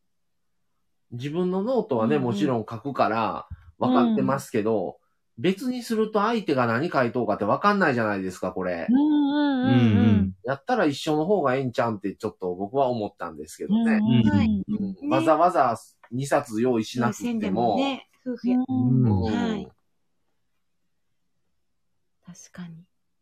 [1.12, 3.48] 自分のノートはね、うんうんもちろん書くから、
[3.78, 4.98] 分かってますけど、
[5.38, 8.92] 別にすると相手が何書いとうかって分かんないじゃないですか、これう。
[8.92, 9.76] んうんううん
[10.22, 13.84] んやったら一緒の方がええんちゃうんってちょっと僕は思ったんですけどうん。
[13.84, 14.00] ね。
[14.02, 15.76] うんはいうんわざわざ
[16.12, 18.58] 2冊用意しなくせんでても、もね、夫婦や。
[18.68, 19.68] うんうんはい
[22.26, 22.74] 確かに。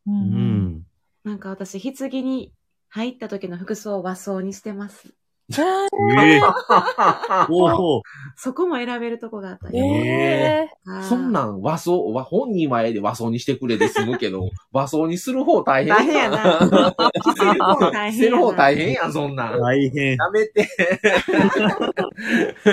[0.06, 0.10] う。
[0.10, 0.86] うんん。
[1.22, 2.52] なんか私、棺に
[2.88, 5.14] 入った時の服装を和装にしてます。
[5.48, 6.40] ええ。
[7.50, 8.02] おお。
[8.34, 9.78] そこも選べるとこがあったり。
[9.78, 16.92] ええあーそんなん和装、和本人はええで和装にしてくれで済むけど、 和装にする方大変大変やな。
[17.22, 18.12] 着せる方大変やな。
[18.12, 19.60] 着せる方大変やん、そんなん。
[19.60, 20.16] 大変。
[20.16, 20.68] やめて。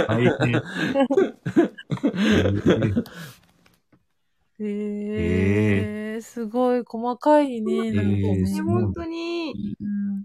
[0.07, 0.63] 大変。
[4.59, 7.91] ええすごい細かいね。
[7.91, 10.23] なんかえねー本当に、うん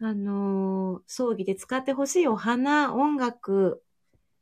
[0.00, 3.82] あのー葬儀で使ってほしいお花、音楽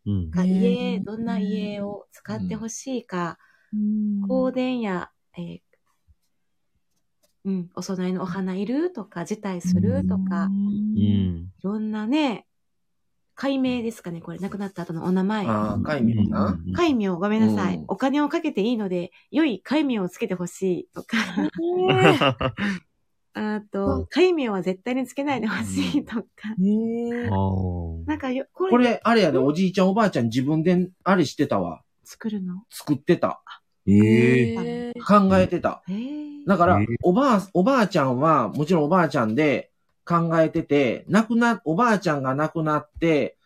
[0.06, 0.30] うん。
[0.30, 3.38] がね家、どんな家を使ってほしいか、
[3.72, 5.60] うん香典や、えー
[7.44, 11.48] うん、お供えのお花いるとか、辞退するとか、ういん。
[11.62, 12.46] ろんなね、
[13.34, 15.46] 解明ですかね、これ、亡くなった後のお名前。
[15.46, 16.56] ああ、海名な。
[16.74, 21.16] 戒名、ごめんなさい、うんお金をかけていいので、良い戒名をつけてほしいとか、
[23.34, 26.24] あと、戒名は絶対につけないでほしいとか、
[26.59, 28.06] ねえあー。
[28.06, 31.82] なんかよ、これこれ、あれやで、おじいちゃんおばあちゃん自分で、あれしてたわ。
[32.04, 32.64] 作るの？
[32.70, 33.42] 作ってた。
[33.86, 34.02] ええ。
[34.59, 35.82] ええ考えてた。
[35.88, 36.46] へー。
[36.46, 39.70] だからえー、おばあ、おばあちゃんは、もちろんおばあちゃんで
[40.04, 43.38] 考えてて、亡くな、おばあちゃんが亡くなって、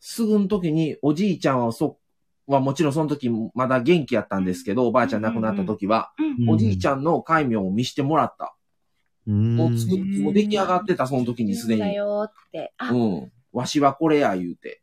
[0.00, 1.98] すぐの時におじいちゃんはそ、
[2.46, 6.50] はもちろんその時まだ元気やったんですけど、おばあちゃん亡くなった時は、うん。
[6.50, 8.54] おじいちゃんの戒名を見してもらった。
[9.32, 11.80] もう作っ、もう出来上がってた、その時にすでに。
[11.80, 12.72] だよって。
[12.78, 13.32] あ、うん。
[13.52, 14.82] わしはこれや、言うて。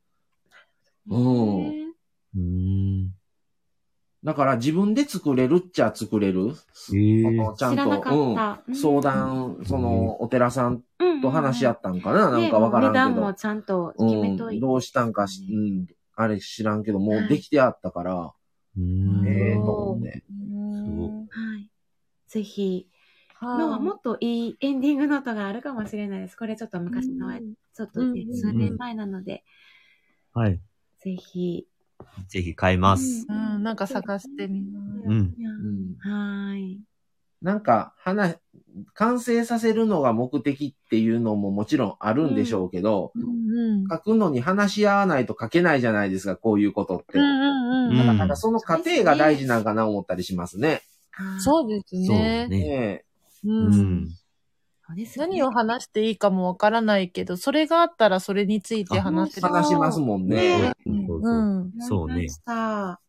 [1.10, 1.94] うん
[2.36, 3.12] うん。
[4.24, 6.54] だから自分で作れるっちゃ作れる。
[6.94, 7.90] ええそのちゃんと。
[7.90, 8.76] うん。
[8.76, 13.06] 相談、その、お寺さんうんと話し合ったんかな、なんかわからんけど。
[13.06, 14.56] ね値段もちゃんと決めといて。
[14.56, 18.34] うん、どうしたんかし、うん、あれ知らんけど、もはいうできてあったから、
[18.78, 20.24] うんええうんと思って。
[20.30, 21.70] うんはい。
[22.28, 22.95] ぜひ、はい
[23.46, 26.36] のはもっといいエンディングノートがあるかもしれないです。
[26.36, 29.44] これちょっと昔の、うんちょっとね、うん数年前なので、
[30.34, 30.60] はい。
[31.00, 31.66] ぜひ。
[32.28, 33.26] ぜひ買います。
[33.30, 35.08] うん、なんか探してみます。
[35.08, 35.36] うん。
[36.00, 36.80] はーい。
[37.42, 38.38] なんか、話、
[38.94, 47.20] 完成させるのが目的っていうのももちろんあるんでしょうけど、うん書くのに話し合わないと書けないじゃないですか、こういうことって。
[47.20, 50.82] うんうんうんだからその過程が大事なんかな思ったりしますね。
[51.40, 52.48] そうですそうね。
[52.48, 53.06] ね。
[53.46, 54.16] ねううん
[55.18, 59.48] 何を話していいかもわからないけど、それがあったらそれについて話せる。
[59.48, 60.76] 話しますもんね。
[60.86, 61.22] ねそうう。
[61.22, 62.28] そうんそうね。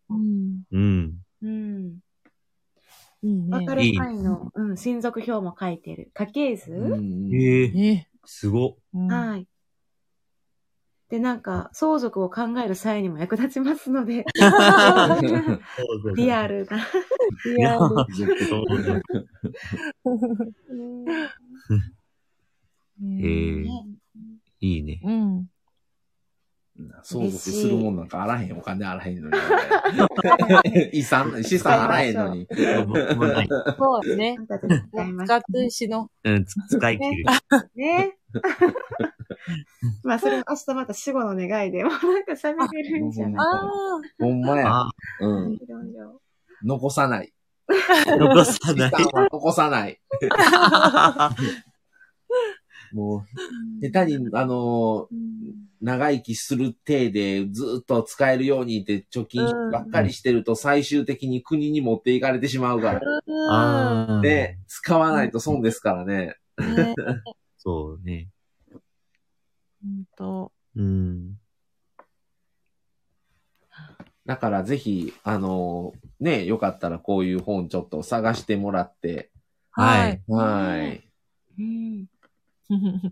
[0.09, 0.63] うん。
[0.73, 1.19] うん。
[1.43, 2.01] うん。
[3.23, 3.51] いいね。
[3.51, 6.11] わかる範囲の、うん、親族表も書いてる。
[6.15, 8.09] 家系図、うんええね。
[8.25, 8.79] すご。
[8.95, 9.47] うんはい。
[11.09, 14.25] で、なんか、相続を考える際にも役立ちますので、
[16.17, 16.79] リアルな。
[16.79, 16.81] い
[17.61, 18.07] や、そうだ
[20.05, 21.07] うん
[23.03, 23.67] ええ
[24.61, 25.01] いいね。
[25.05, 25.47] うん。
[27.03, 29.39] 相続するもんなんかあらへん、お金あらへんのに。
[30.93, 32.47] 遺産、 資産あらへんのに。
[32.51, 34.37] そうね。
[35.25, 36.11] 使ってしの。
[36.25, 37.25] うん、つ使い切る。
[37.75, 38.19] ね。
[40.03, 43.61] まあ、それも明日また死後の願いで、もうなんか喋れるんじゃないあ
[44.19, 44.69] ほんまや。
[44.69, 44.91] あ、
[45.21, 45.59] うん。
[46.65, 47.33] 残さない。
[48.07, 48.93] 残さない。
[49.33, 50.01] 残さない。
[52.93, 53.25] もう、
[53.91, 63.01] 下手に、あのーうん長生きする体でずっと使えるようにって貯金ばっかりしてると最終的に国に持っていかれてしまうから。
[63.51, 64.21] ああ。
[64.21, 66.37] で、使わないと損ですからね。
[66.59, 66.95] ね
[67.59, 68.29] そうね。
[69.87, 70.53] ほんと。
[70.75, 71.39] うん。
[74.27, 79.31] だからぜひ、あの、ね、よかったらこういう本ちょっと探してもらって、
[79.71, 80.23] はい。
[80.27, 81.09] はい。
[81.59, 82.07] うん。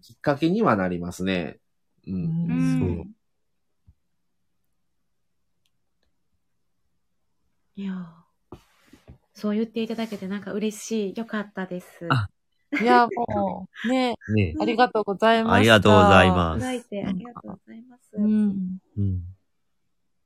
[0.03, 1.59] きっかけにはなりますね。
[2.07, 2.11] う。
[2.11, 3.07] うんうんそう。
[7.77, 8.25] いやー
[9.35, 11.19] そう言っていただけてなんか嬉しい。
[11.19, 12.09] よかったです。
[12.09, 12.29] あ
[12.81, 15.55] いや、もう、 ね、ねありがとうございました。
[15.57, 18.17] ありがとうございます泣いてありがとうございます。
[18.17, 18.79] うん。
[18.97, 19.23] うん。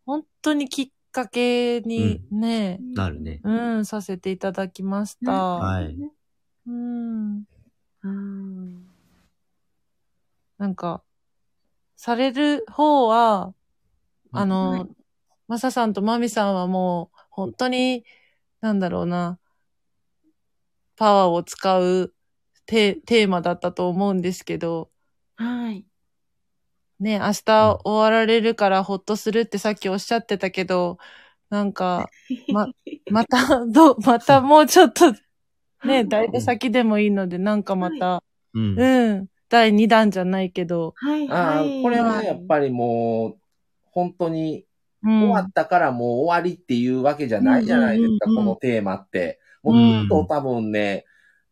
[0.07, 3.41] 本当にきっかけにね、なるね。
[3.43, 5.33] うん、させていただきました。
[5.33, 5.97] はい。
[6.67, 7.45] うん。
[8.03, 8.87] うん。
[10.59, 11.03] なんか、
[11.97, 13.55] される方は、
[14.33, 14.89] あはのい、
[15.47, 18.05] マサさんとマミさんはもう、本当に、
[18.61, 19.39] なんだろうな、
[20.97, 22.13] パワーを使う
[22.69, 24.91] テテーマだったと思うんですけど、
[25.37, 25.87] はい。
[27.01, 30.99] ね、明日終わられるからほっとするってさっきおっしゃってたけど、
[31.49, 32.11] なんか、
[32.53, 32.67] ま、
[33.11, 35.13] また、どう、またもうちょっと、
[35.87, 38.23] ね、だいぶ先でもいいので、なんかまた、
[38.53, 38.79] うん。
[38.79, 41.83] うん、第2弾じゃないけど、はい、ああはい。
[41.83, 43.39] これはやっぱりもう、
[43.93, 44.67] 本当に
[45.03, 45.23] うん。
[45.23, 49.41] 終わったからもう終わりっていうわけじゃないじゃないですか、うんこのテーマって。
[49.63, 49.73] も
[50.05, 51.05] っと多分ね、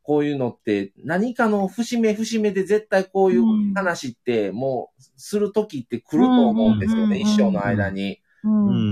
[0.07, 8.21] こういうのって何かの節目節目で絶対こういう話ってもうする時って来ると思うんですよね、一生の間に。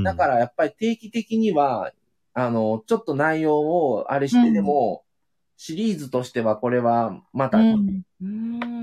[0.03, 1.93] だからやっぱり定期的には、
[2.33, 5.05] あの、ちょっと内容をあれしてでも、
[5.57, 7.59] シリーズとしてはこれはまた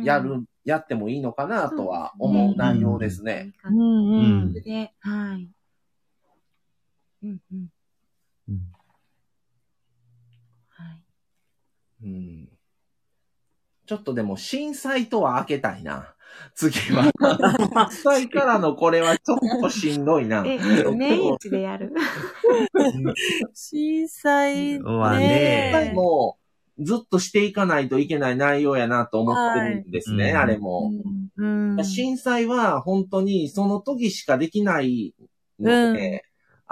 [0.01, 3.53] やる、やってもいいのかなとは思う内容ですね。
[3.65, 4.53] うんうん。
[4.53, 5.49] で、はい。
[7.23, 7.41] うん。
[7.51, 7.67] うん。
[8.47, 8.71] うん
[10.69, 11.03] はい。
[12.03, 12.49] うん
[13.91, 16.13] ちょっとでも震災とは開けたいな。
[16.55, 17.11] 次は。
[17.91, 20.45] 震災からのこれはちょっとしんどいな。
[20.47, 20.57] え、
[20.95, 21.91] 年一でやる。
[23.53, 26.37] 震災、まあ実ね際も
[26.77, 30.89] うずっとしていかないといけない内容やなと思ってるんですね、はいあれも。
[31.35, 31.73] うん。
[31.75, 31.83] うん。
[31.83, 35.13] 震災は本当にその時しかできない
[35.59, 36.21] ので、うん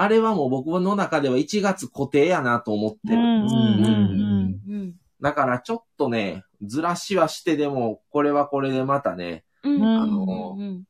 [0.01, 3.21] あれはもう僕の中では1月固定やなと思ってる。
[5.19, 9.75] だからちょっとね、ずらしはしてでも、これはこれでまたね、うん。
[9.75, 10.83] うんあのうん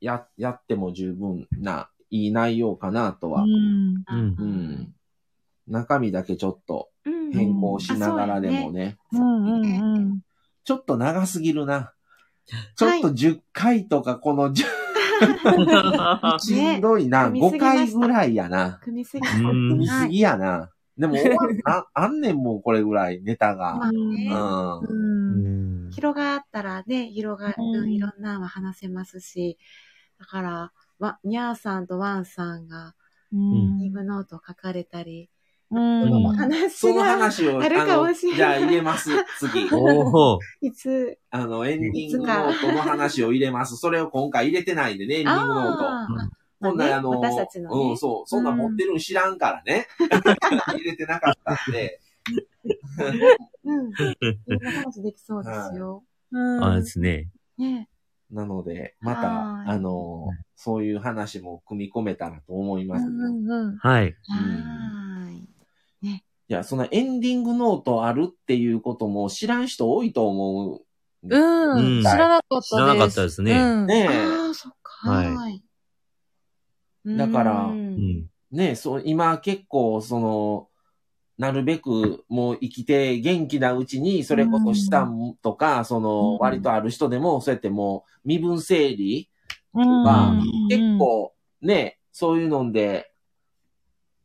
[0.00, 3.42] や、やっても十分な、いい内容かなとは。
[3.42, 4.04] うん。
[4.06, 4.44] うんう。
[4.44, 4.94] ん。
[5.66, 8.98] 中身だけちょっとうん変更しながらでもあね。
[9.12, 10.20] うんうんうん。
[10.62, 11.92] ちょっと長すぎるな。
[12.76, 14.64] ちょっと10回とかこの10、
[16.38, 17.30] しんどいな。
[17.30, 18.78] 5組みすぎました回ぐらいやな。
[18.82, 19.26] 組みすぎ。
[19.26, 20.70] うん組みすぎやな。
[20.96, 21.16] でも
[21.66, 23.76] あ、あんねんもうこれぐらい、ネタが。
[23.76, 24.34] まあねう。
[24.34, 25.86] ん。
[25.86, 25.90] うん。
[25.90, 29.58] 広がったらね、広がる、うんいろんなのは話せますし、
[30.18, 32.94] だから、わ、にゃーさんとワンさんが、
[33.32, 35.28] うんリブノート書かれたり、
[35.70, 36.02] うん。
[36.02, 39.68] うん話そのが、話を、あるかもしれないじゃあ入れます、次。
[39.74, 40.38] おお。
[40.60, 43.76] いつ、あの、エンディングノートの話を入れます。
[43.76, 46.43] それを今回入れてないんでね、エンディングノート。
[46.68, 49.86] あーこんなあの、私たちのねうん、そう、そんなん持ってるん知らんからね。
[50.66, 52.00] 入れてなかったんで。
[53.64, 53.90] うん。
[53.90, 54.16] い
[54.46, 56.04] ろんな話できそうですよ。
[56.32, 56.64] うん。
[56.64, 57.28] あれですね。
[57.58, 57.88] ね
[58.30, 63.06] なので、まはた、いあの、そういう話も組み込めたらと思います。
[63.06, 63.76] うんうんうん。
[63.76, 64.04] はい。
[64.04, 65.54] はーい。
[66.46, 70.82] いや、そのエンディングノートあるっていうことも知らん人多いと思う。
[71.22, 71.96] うん。
[71.96, 72.68] うん知らなかったです。
[72.68, 73.86] 知らなかったですねうん。
[73.86, 75.10] ねああ、そっか。
[75.10, 75.43] はいはい。
[77.06, 77.74] だから
[78.50, 80.68] ねえ、そう、今結構、その、
[81.36, 89.28] なるべくもう生きて元気なうちに、それこそ資産とか、そのうん割とある人でも、そうやってもう身分整理
[89.74, 90.02] うん。
[90.04, 93.10] がうん結、構ね、そういうので、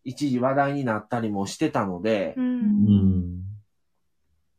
[0.04, 2.42] 一時話題になったりもしてたのでう、。
[2.42, 2.48] うん
[2.86, 3.44] ん。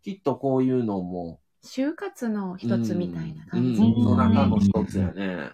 [0.02, 3.76] きっとこういうのも、就活の一つみたいなうん、感じ。
[3.76, 5.50] その中の一つやね。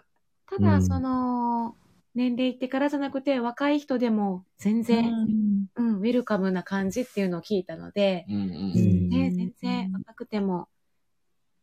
[0.48, 1.74] ただ、うんその、
[2.16, 5.66] 年齢いってからじゃなくて、若い人でも全う然、ん。
[5.76, 8.47] うん、ウェルカムな感じっていうのを聞いたので、うんうんう
[8.78, 10.68] んね、全然若くても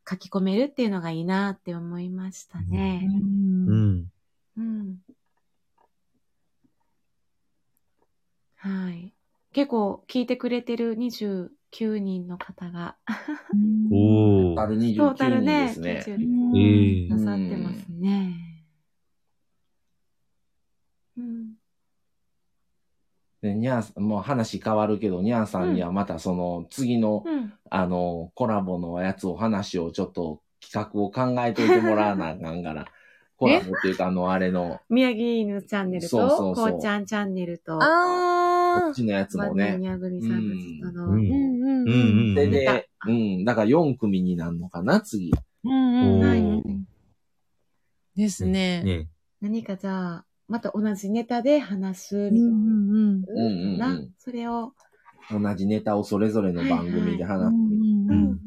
[0.08, 3.10] 書き込めるっていうのがいいなって思いましたうね。
[3.68, 4.12] うん。
[4.58, 4.98] うん。
[8.58, 9.12] はい。
[9.54, 12.96] 結構聞いてくれてる29 9人の方が、
[13.92, 14.56] おー。
[14.56, 16.04] トータルトータ29人ですね。
[16.06, 18.53] 90ええなさってますね。
[21.18, 21.54] うん。
[23.42, 27.54] で、にゃーさん、もう話変わるけど、にゃーさんにはまたその次の、うん。
[27.70, 32.86] あの、コラボのやつを話をちょっと企画を考えといてもらわなあかんから。
[33.36, 39.78] コラボっていうか、あの、あれの、宮城犬チャンネルそうと、そうそうこうちゃんチャンネルと、こあっちのやつもね。
[39.78, 41.30] にゃぐみさんたちとの、うんー。
[41.30, 42.36] うんうん。
[42.36, 45.34] で、出で、うん、だから4組になるのかな、次。
[45.66, 46.88] うんうんおはいうん。
[48.16, 48.84] ですね。
[48.84, 49.10] ね。
[49.42, 53.28] 何かじゃあ、また同じネタで話すうんみたいうんな。
[53.28, 54.74] うんうんうんなそれを、
[55.32, 57.56] 同じネタをそれぞれの番組でう話す。
[57.56, 58.44] んうんううんん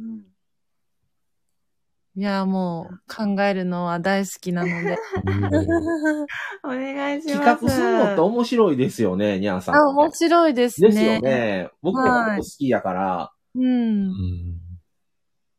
[2.18, 4.96] いや、もう考えるのは大好きなので。
[6.64, 7.38] お願いします。
[7.38, 9.74] 企画するのって面白いですよね、にゃーさん。
[9.74, 10.88] あ、面白いですね。
[10.88, 11.68] ですよね。
[11.82, 14.08] 僕もはい好きやから、うん。
[14.08, 14.56] うん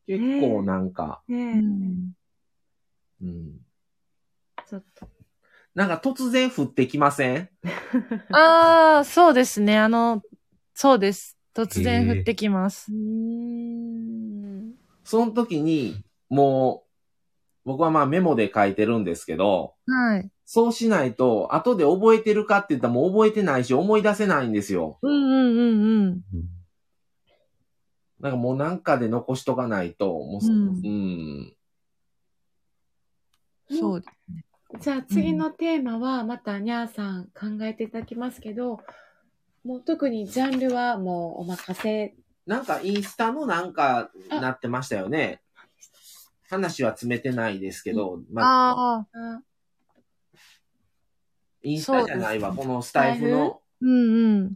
[0.08, 2.14] 結構なんか、うん。
[4.68, 5.08] ちょっと。
[5.78, 7.50] なんか突然降ってきません？
[8.34, 9.78] ああ、そうですね。
[9.78, 10.24] あの、
[10.74, 11.38] そうです。
[11.54, 12.96] 突然降ってきますう。
[12.96, 14.74] ーん。
[15.04, 16.90] その時に、もう、
[17.66, 20.32] 僕はまあメモで書いてるんですけど、はい。
[20.46, 24.98] そうしないと、後で覚えてるかって言ったらもう覚えてないし、思い出せないんですよ。
[25.04, 26.22] うんうんうんうん。
[28.20, 30.72] なんかもうなんかで残しとかないと、もう、ううん
[31.44, 31.54] ん。
[33.70, 34.04] そう。
[34.82, 38.80] じゃあ次のテーマはまたにゃーさん考えていただきますけど、
[39.64, 42.16] もう特にジャンルはもうお任せ。
[42.46, 45.42] なんかインスタのなんかなってましたよね。
[46.50, 49.42] 話は詰めてないですけど、まあ、ああ、あ
[51.62, 53.62] インスタじゃないわ、このスタイフの。
[53.82, 54.56] うんうん。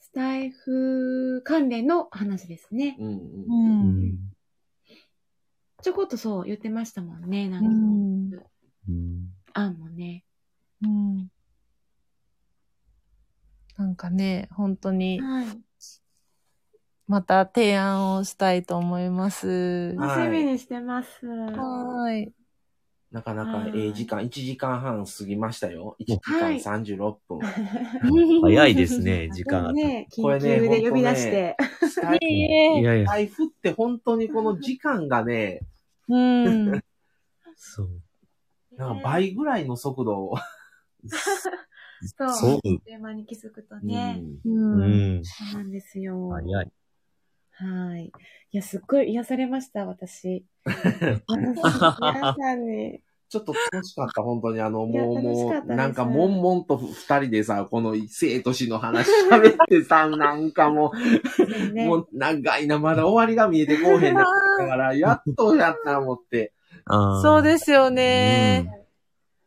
[0.00, 2.96] スタイフ関連の話ですね。
[2.98, 3.20] うんうんう。
[3.48, 4.18] うんん
[5.82, 7.48] ちょこっとそう言ってましたもんね。
[7.48, 8.42] なうんんか、
[8.88, 10.24] うん案もね。
[10.82, 11.30] うん。
[13.76, 15.46] なんかね、本当に、はい。
[17.06, 19.94] また提案をしたいと思います。
[19.96, 21.26] は楽しみにしてます。
[21.26, 22.32] はい。
[23.10, 25.96] なかなかはいええ時間、1時間半過ぎましたよ。
[26.00, 27.40] 1時間はい36分。
[28.42, 29.72] 早いですね、時間が。
[29.72, 31.56] ね、これ緊急ねで呼び出して。
[31.88, 35.62] スタイフいやいや、台風って本当にこの時間がね、
[36.08, 36.82] うん。
[37.56, 37.88] そう。
[38.78, 40.36] なんか倍ぐらいの速度を。
[42.16, 42.28] そう。
[42.30, 44.22] そうあっという間に気づくとね。
[44.44, 45.24] うんう。
[45.24, 46.30] そうなんですよ。
[46.30, 46.72] 早い。
[47.50, 48.04] はい。
[48.52, 50.46] いや、すっごい癒されました、私。
[50.64, 53.00] 皆さんに。
[53.28, 54.60] ちょっと楽しかった、本当に。
[54.60, 64.24] あの、もう、もう、楽しかったですなんか、悶々と二人でさ、この生と死の話喋ってさ、なんかもう、ねもう長いな、まだ終わりが見えてこうへんな
[64.58, 66.54] だから、やっとやった思って。
[67.22, 68.86] そうですよね。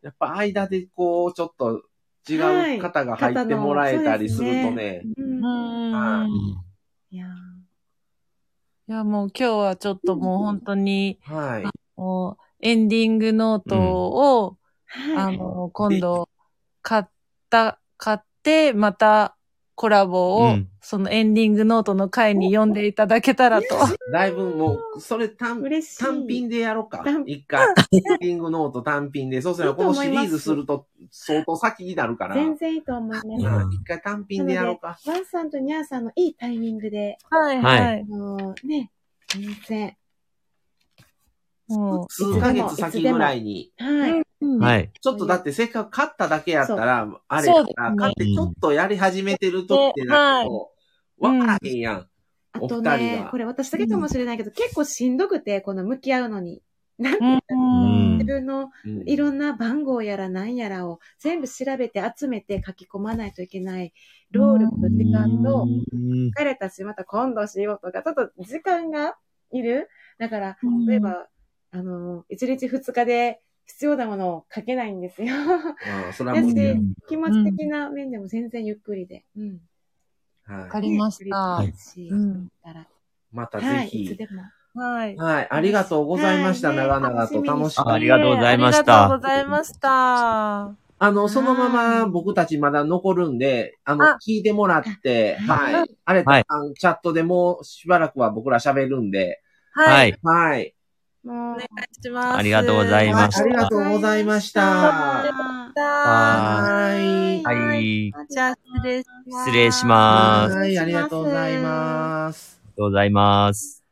[0.02, 1.84] やっぱ間でこう、ちょっと
[2.30, 6.32] 違う方が入ってもらえたりするとね、うんうん。
[7.12, 7.28] いや
[8.88, 11.64] いや、もう今日はちょっともう本当に、はい。
[11.96, 15.16] もうエンディングノートを、はい。
[15.18, 16.30] あの、今度、
[16.82, 17.04] 買っ
[17.50, 19.36] た、買って、また
[19.82, 23.68] コラボを、うんそのエンディングノートの回に読んでいただけたらと。
[24.12, 25.64] だいぶもう、それ単。
[26.00, 27.24] 単品でやろうか単。
[27.28, 27.68] 一回。
[27.92, 29.44] エンディングノート単品で。
[29.44, 32.36] そうすればこのシリーズすると相当先になるから。
[32.36, 33.28] 全然いいと思います。
[33.28, 33.30] う
[33.70, 35.00] ん一回単品でやろうか。
[35.06, 38.06] ワンさんとニャーさんのいいタイミングで、はいはいはい。
[38.12, 38.92] あのね、
[39.28, 39.96] 全然。
[41.80, 43.72] も数ヶ月先ぐらいに。
[43.78, 44.24] はい。
[44.60, 44.92] はい。
[45.00, 50.72] ちょっとだってせっかく買っただけやったら、あれやから、そうですね買ってちょっとやり始めてるとってなると、
[51.20, 52.08] わからへんやん。
[52.54, 56.62] あとねが、これ私だけかもしれないけど、結構しんどくて、この向き合うのに。
[56.98, 63.92] なんてうん自分のうんいろんな番号やら何やらを全部調べて集めて書き込まないといけない
[64.30, 69.16] 労力と時間と、うん疲れたし、また今度しようとか、ちょっと時間が
[69.52, 69.90] いる。
[70.20, 71.28] だから、うん例えば、
[71.72, 75.34] あの、1日2日で必要なものを書けないんですよ。
[75.36, 79.24] うんそれは無理やだし気持ち的な面でも全然ゆっくりで。
[79.38, 79.60] うん。
[80.46, 81.36] はいわかりました。
[81.38, 81.74] はい。
[81.78, 82.88] しうんたら
[83.32, 83.88] またはい。
[83.88, 84.18] いぜひつ。
[84.18, 84.44] でも。
[84.74, 85.16] はい。
[85.16, 85.48] はい。
[85.50, 86.70] ありがとうございました。
[86.70, 90.76] はいね長々と楽しかったありがとうございましたありがとうございました。
[91.04, 95.90] あの、そのまはいま僕たちまだ残るんで、あのあ、聞いてもらって、あはい。
[96.06, 99.42] あれ、はいあのチャットでもうしばらくは僕ら喋るんで、
[99.72, 100.10] ははい。
[100.10, 100.16] い。
[100.22, 100.76] はい。
[101.24, 101.68] もう、お願い
[102.02, 102.38] します。
[102.38, 104.62] ありがとうございましたありがとうございました。
[104.62, 105.24] は
[105.74, 107.44] はい。
[107.44, 108.14] はい。
[108.30, 109.46] じゃあ、失礼します。
[109.46, 110.56] 失礼します。
[110.56, 112.60] はい、ありがとうございます。
[112.60, 113.84] ありがとうございます。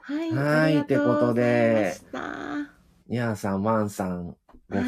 [0.00, 0.30] はい。
[0.30, 2.78] はいありがとうございました
[3.08, 4.36] ニャーさん、ワンさん、
[4.70, 4.82] ご夫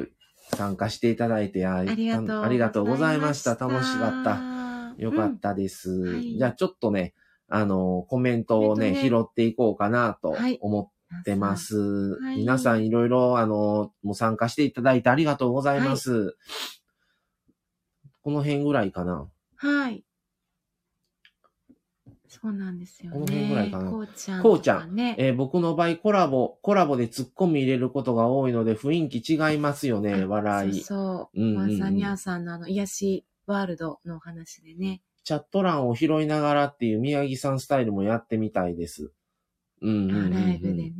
[0.00, 0.12] 婦、
[0.54, 2.44] 参加していただいて、あありがとう。
[2.44, 3.56] ありがとうございました。
[3.56, 4.55] 楽しかった。
[4.96, 5.90] たよかったです。
[5.90, 7.14] はいじゃあちょっとね、
[7.48, 11.56] あの、コメントをね、コメントね拾っていこうかなとはい思ってま。
[11.56, 11.76] す。
[12.20, 16.36] はい皆さんいろいろ、あの、もう参加していただいてありがとうございます。
[18.22, 19.28] この辺ぐらいかな。
[19.56, 20.04] はい。
[22.28, 23.14] そうなんですよね。
[23.14, 24.94] この辺ぐらいかなこうちゃん、こうちゃん。
[24.94, 25.14] ね。
[25.18, 30.72] えー僕の場合コラボ、コラボでツッコミ入れることが多いので雰囲気違いますよね、あ笑い。
[30.74, 31.40] そうそう。
[31.40, 35.02] うんうんうんワンサニャーさんのあの、癒しワールドのお話でね。
[35.24, 39.10] チャット欄を拾いながらっていう宮城さんスタイルもやってみたいです。
[39.82, 40.30] うんうん。
[40.30, 40.92] ライブでね。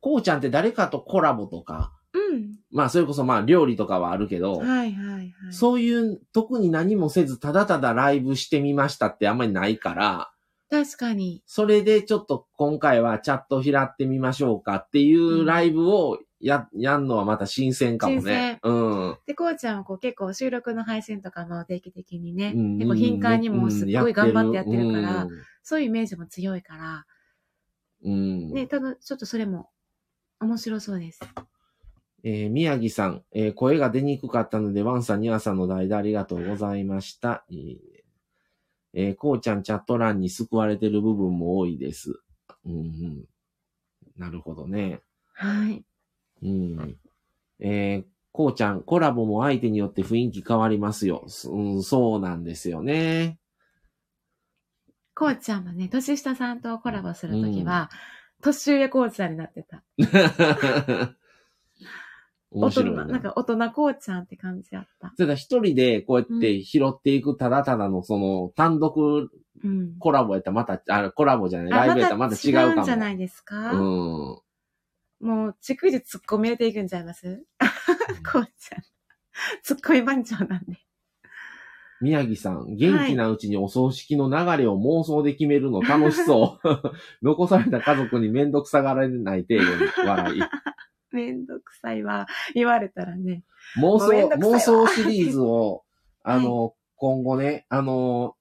[0.00, 2.58] こうちゃんって誰かとコラボとか、うん。
[2.70, 5.32] まあそれこそまあ料理とかはあるけど、はいはいはい。
[5.50, 10.30] そういう特に何もせずただただライブしてみましたってあんまりないから、
[10.70, 11.42] 確かに。
[11.46, 18.60] それでちょっと今回はチャット拾ってみましょうかっていうライブをや、やんのはまた新鮮かもね。
[18.62, 19.18] うん。
[19.26, 25.30] で、こうちゃんはこう結構収録の配信とかも定期的にね、うん結構頻繁にもすっごい頑張ってやってるから、うん
[25.62, 27.06] そういうイメージも強いから、
[28.02, 28.52] うん。
[28.52, 29.68] ね、ただちょっとそれも
[30.40, 31.20] 面白そうです。
[32.24, 37.44] えー宮城さん、えー声が出にくかったので、ワンさん、ニワさんの代打ありがとうございました。
[37.50, 37.97] えー
[38.94, 42.20] えーこうちゃんチャット欄に救われてる部分も多いです。
[42.64, 43.24] うんうん、
[44.16, 45.00] なるほどね。
[45.34, 45.84] はい。
[46.42, 46.96] うん。
[47.60, 51.24] えーこうちゃん、コラボも相手によって雰囲気変わりますよ。
[51.26, 53.40] すうん、そうなんですよね。
[55.14, 57.90] こうちゃんはね、年下さんとコラボするときは、
[58.40, 59.82] 年上こうちゃんになってた。
[62.50, 63.04] 大人、面白いな。
[63.04, 65.12] なんか大人こうちゃんって感じだった。
[65.16, 69.30] ただ一人でこうやって拾っていくただただのその単独
[69.64, 69.98] うん。
[69.98, 72.82] コラボやったらまた、あ、コラボじゃない、ライブやったらまた違うかも。
[72.82, 73.78] んじゃないですか、うん。
[73.78, 74.42] も
[75.20, 77.44] う、逐次突っ込み入れていくんちゃいます？
[78.32, 78.82] こうちゃん。
[79.66, 80.78] 突っ込み番長なんで。
[82.00, 86.68] 宮城さん、元気なうちにお葬式の流れを妄想で決めるの楽しそう。
[87.22, 90.40] 残された家族にめんどくさがられない程度に笑い。
[91.12, 92.26] めんどくさいわ。
[92.54, 93.42] 言われたらね。
[93.76, 95.84] 妄想、妄想シリーズを、
[96.22, 98.34] あの、今後ね、あの、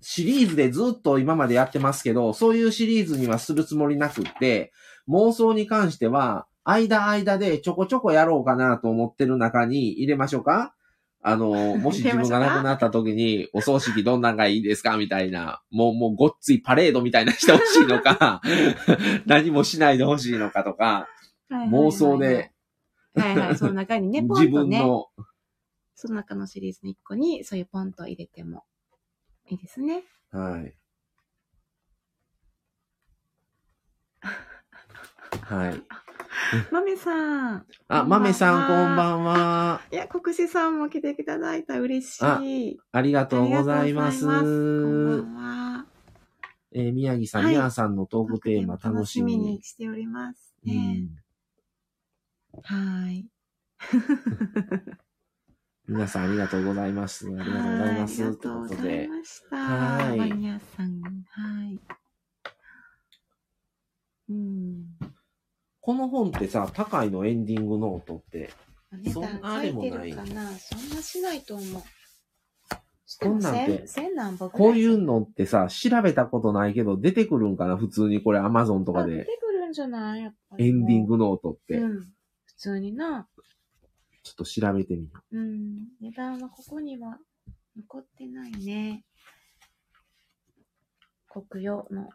[0.00, 4.72] シリーズでずっと今までやってますけど、そういうシリーズにはするつもりなくって、
[5.08, 10.74] 妄想に関しては、間間でちょこちょこやろうかなと思ってる中に入れましょうか
[11.22, 18.40] あの、 もし自分が亡くなった時に、お葬式どんなんがいいですかみたいな、もう、もうごっついパレードみたいなしてほしいのか、
[19.26, 21.08] 何もしないでほしいのかとか、
[21.50, 22.52] 妄想で、
[23.14, 25.10] はいはい、その中にね、 ポ自ンとね、分の、
[25.94, 28.64] その中のシリーズの一個に、そういうポンと入れても
[29.48, 30.04] いいですね。
[30.30, 30.76] はい。
[35.42, 35.82] はい。
[36.70, 37.66] まめさん。
[37.88, 39.80] あ、こんばんはまめさんこんばんは。
[39.92, 41.80] いや、国士さんも来ていただいた。
[41.80, 42.78] 嬉しあい。
[42.92, 44.28] ありがとうございます。
[44.28, 45.44] ありがとうございますこんばん
[45.78, 45.86] は。
[46.72, 49.60] えー宮城さん、はいさんのトークテーマ楽しみに。
[49.62, 51.00] しておりますうね。
[51.00, 51.19] ん
[52.62, 53.26] はい。
[55.88, 57.26] 皆さんありがとうございます。
[57.26, 58.22] ありがとうございます。
[58.22, 59.08] はいありがというござい。
[59.08, 59.56] ました。
[59.56, 61.00] はいマニアさん。
[61.00, 61.80] はい。
[64.28, 64.84] うん。
[65.80, 68.50] この本ってさ、高いのエンディングノートって、
[69.12, 71.82] そん段なでもないそんなしないと思う。
[73.20, 73.84] こんなんて
[74.52, 77.76] こういうのってさ、調べたことないけど出てくるんかな？
[77.76, 79.14] 普通にこれアマゾンとかで。
[79.14, 80.22] あ出てくるんじゃない？
[80.22, 80.68] やっぱり。
[80.68, 81.78] エンディングノートって。
[81.78, 82.12] うん。
[82.60, 83.26] 普通にな。
[84.22, 85.88] ちょっと調べてみようん。
[86.02, 87.16] 値段はここには
[87.74, 89.02] 残ってないね。
[91.30, 92.10] 国用の。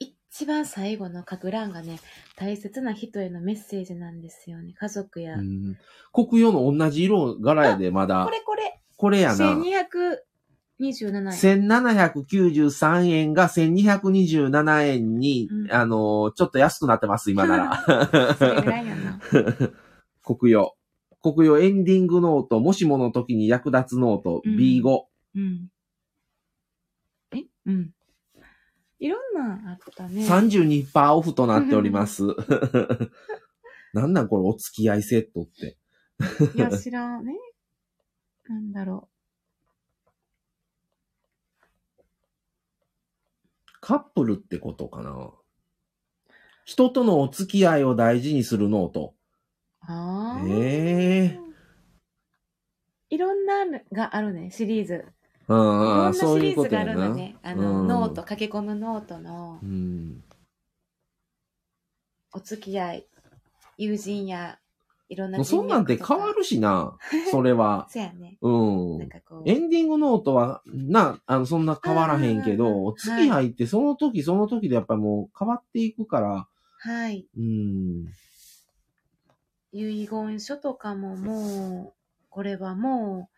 [0.00, 2.00] 一番最後の書く欄がね、
[2.34, 4.72] 大切な人へのメッセージなんですよね。
[4.76, 5.36] 家族や。
[5.36, 5.38] う。
[5.38, 5.78] うん。
[6.12, 8.32] 国用の同じ色柄やで、まだこ。
[8.32, 8.80] れこれ。
[8.96, 9.36] これやな。
[10.80, 11.64] 1227円。
[12.14, 17.76] 1793円が1227円に、うんあのーちょっと安くなってます、今なら。
[18.38, 19.20] それぐらいやな。
[20.24, 20.74] コク
[21.20, 21.36] ヨ。
[21.36, 25.02] コクヨエンディングノート、もしもの時に役立つノート、うん B5。
[25.34, 25.68] うん。
[27.32, 27.44] え？
[27.66, 27.94] うん。
[29.00, 30.26] いろんなあったね。
[30.26, 32.22] 32%オフとなっております。
[33.94, 35.76] なんなんこれお付き合いセットって。
[36.56, 37.34] いや、知らんね。
[38.48, 39.08] なんだろ
[43.88, 45.30] カップルってことかな
[46.66, 49.14] 人とのお付き合いを大事にするノート。
[49.80, 49.90] う。
[49.90, 50.46] ああ。
[50.46, 51.40] へえ
[53.08, 54.94] いろんなのがあるね、シリーズ。
[54.94, 54.96] い
[55.48, 57.04] うんろんなそういうシリーズがあことやな。
[57.04, 57.36] るのね。
[57.42, 60.22] あの、うんノート、書き込むノートのうん。
[62.34, 63.06] お付き合い、
[63.78, 64.58] 友人や、
[65.08, 66.34] いろんなそんなんて変わる。
[66.34, 66.98] るしな。
[67.30, 67.86] それは。
[67.90, 68.36] そうやね。
[68.42, 69.08] うんなん。
[69.08, 69.42] かこう。
[69.46, 76.48] エンディングノートは、な、あの、そんな変わらへんけど、はい次入ってその時その時でやっぱりもう変わっていくから、
[76.80, 77.26] はい。
[77.36, 78.06] うん。
[79.72, 81.94] 遺言書とかももう、
[82.30, 83.28] これはも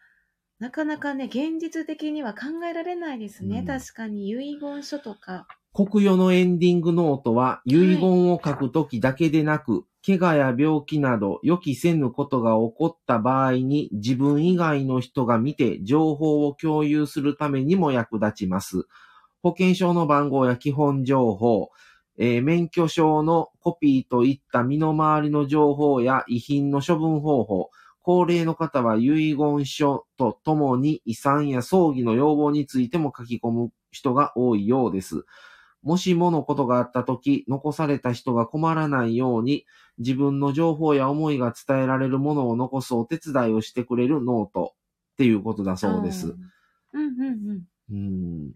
[0.60, 3.60] う、なかなかね、現実的には考えられないですね。
[3.60, 5.46] うん確かに遺言書とか。
[5.72, 18.86] 国語のエンディングノートは、遺言を書くときだけでなく、怪我や病気など予期せぬことが起こった場合に自分以外の人が見て情報を共有するためにも役立ちます。
[19.42, 21.70] 保険証の番号や基本情報、
[22.18, 27.70] えー免許証のコピーといった身の回りの情報や遺品の処分方法、
[28.02, 35.24] 高齢の方は遺言書とともに遺産や葬儀の要望についても書き込む人が多いようです。
[35.82, 39.66] もしものことがあったとき、残された人が困らないように、
[39.98, 44.74] 自分の情報や思いが伝えられるものを残すお手伝いをしてくれるノート
[45.12, 46.36] っていうことだそうです。
[46.92, 47.64] うんうんうん。
[47.90, 48.54] うん。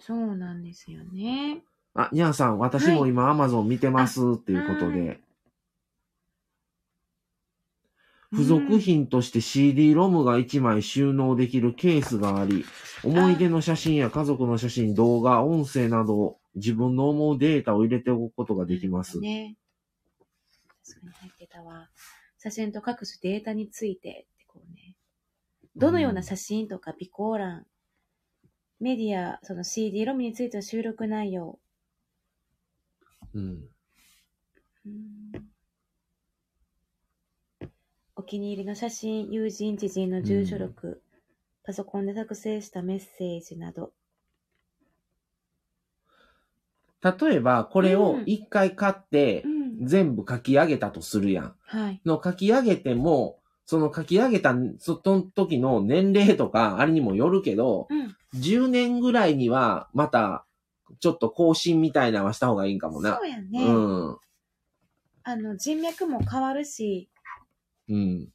[0.00, 1.62] そうなんですよね。
[1.94, 5.20] あ、にゃんさん、私も今 Amazon 見てますっていうことはで、
[8.32, 12.64] 付属品として CD ロムが1枚収納できるケースがあり、
[13.02, 19.18] 思い出の写真や家族の写真、動画、音声など自分の思うデータを入れておくことができます。
[19.18, 19.56] ね。
[20.86, 21.88] 確かに入ってたわ。
[22.38, 24.96] 写真と各種データについてってこうね。
[25.76, 27.66] どのような写真とか備考欄、
[28.78, 31.58] メディア、その CD ロムについての収録内容、
[33.34, 33.68] うん。
[34.86, 35.57] うん
[38.18, 41.00] お気に入りの写真、友人、知人の住所録、
[41.62, 43.92] パソコンで作成したメッセージなど。
[47.00, 49.86] 例えば、これをうん一回買ってう、ん。
[49.86, 51.54] 全部書き上げたとするやん。
[51.60, 52.00] はい。
[52.04, 58.16] の書き上げても、その書き上げた、その時の年齢とか、あれにもよるけど、うん。
[58.34, 60.44] 10年ぐらいには、また、
[60.98, 63.24] ちょっと更新みたいなのはした方がいいんかもなそ。
[63.24, 63.64] うやね。
[63.64, 63.70] う
[64.14, 64.18] ん。
[65.22, 67.08] あの、人脈も変わるし、
[67.88, 68.28] うん。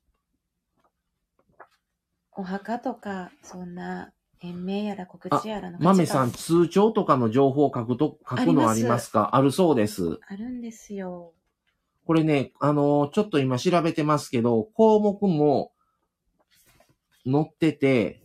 [2.36, 4.12] お墓とか、そんな、
[4.42, 9.36] 延命やら告知やらの豆さん、通帳とかの情報を書くと、書くのありますか？
[9.38, 10.18] あるそうです。
[10.18, 11.32] 観あるんですよ。
[12.06, 15.72] これね、あのーちょっと今調べてますけど、項目も
[17.26, 18.22] 載ってて、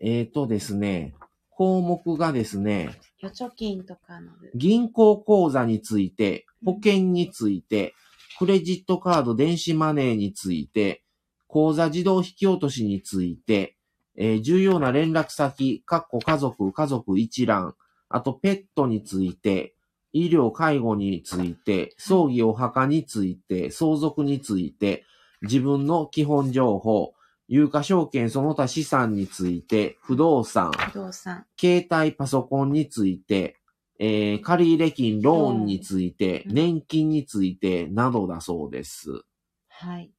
[0.00, 1.14] えっ、とですね、
[1.50, 2.90] 項目がですね、
[3.22, 4.32] 預貯金とかの。
[4.54, 7.94] 銀行口座について、保険について、
[8.38, 11.02] クレジットカード、電子マネーについて、
[11.48, 13.76] 口座自動引き落としについて、
[14.16, 17.74] えー重要な連絡先、かっこ家族、家族一覧、
[18.08, 19.74] あとペットについて、
[20.12, 25.04] 医療、介護について、葬儀、お墓について、相続について、
[25.42, 27.14] 自分の基本情報、
[27.48, 31.44] 有価証券その他資産について、不動産、不動産。
[31.58, 33.57] 携帯パソコンについて、
[33.98, 39.22] えー借入金、ローンについて、うん年金について、などだそうです。
[39.68, 40.12] はい。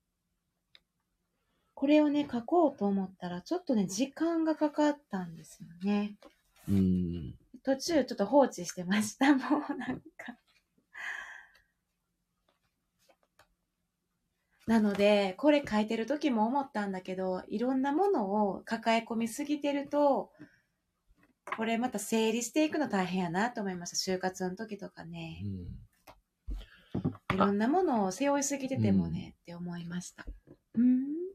[1.73, 6.17] これをね、書こうと思ったら、ちょっとね、時間がかかったんですよね。
[6.67, 7.35] うん。
[7.63, 10.37] 途中ちょっと放置してました、 もうなんか。
[14.67, 20.31] なので、これ書いてる時も思ったんだけど、いろんなものを抱え込みすぎてると、
[21.55, 24.11] これまた整理していくの大変やなと思いました。
[24.11, 25.43] 就活の時とかね。
[27.33, 30.25] いろんなものを背負いすぎててもね、って思いました。
[30.75, 31.29] うん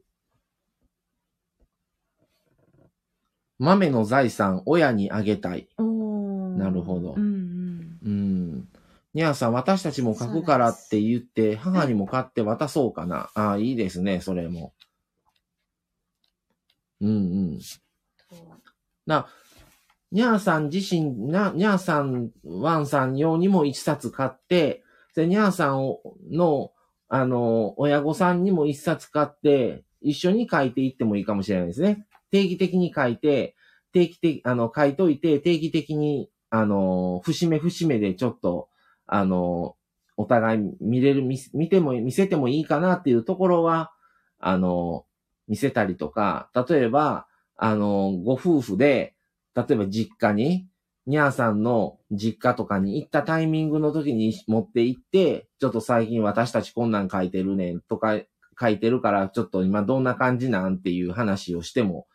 [3.57, 5.69] 豆の財産、親にあげたい。
[5.77, 7.99] なるほどうんうん。
[8.03, 8.67] うん。
[9.13, 13.29] にゃーさん、私たちも書くからって言って、母にも買って渡そうかな。
[13.33, 14.73] ああ、いいですね、それも。
[16.99, 17.11] うんう
[17.55, 17.59] ん。
[19.05, 19.27] な、
[20.15, 24.81] にゃーさん自身、にゃーさん、ワンさん用にも一冊買って、
[25.13, 25.97] で、にゃーさん
[26.31, 26.71] の、
[27.09, 32.07] あの、親御さんにも一冊買って、一緒に書いていってもいいかもしれないですね。
[32.31, 33.57] 定期的に書いて、
[33.91, 38.69] 定期的、あの、書いといて、定期的に、あの、節目節目でちょっと、
[39.07, 39.75] あの、
[40.15, 43.91] お互い見れる、見見ても、見せてもいいかなっていうところは、
[44.39, 45.05] あの、
[45.49, 47.27] 見せたりとか、例えば、
[47.57, 49.14] あの、ご夫婦で、
[49.55, 50.67] 例えば実家に、
[51.07, 58.19] ニャーさんの実家とかに行ったタイミングの時に持って行って、ちょっと最近私たちこんなん書いてるねんとか
[58.59, 62.07] 書いてるから、ちょっと今どんな感じなんっていう話をしても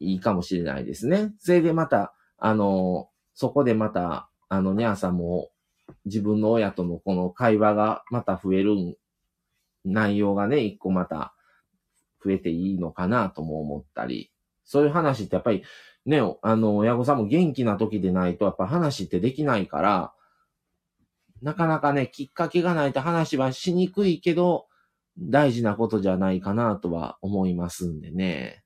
[0.00, 1.32] いいかもしれないですね。
[1.38, 5.50] それでまた、あの、そこでまた、あの、ニャーさんも
[6.04, 8.98] 自分の親とのこの会話がまた増える
[9.84, 11.34] 内容がね、一個また
[12.22, 14.30] 増えていいのかなとも思ったり、
[14.64, 15.62] そういう話ってやっぱり
[16.08, 20.14] ね、あの、親御さんも元気な時でないと、やっぱ話ってできないから、
[21.42, 24.68] なかなかね、きっかけがないと話はしにくいけど、
[25.18, 28.64] 大事なことじゃないかなとは思いますんでね。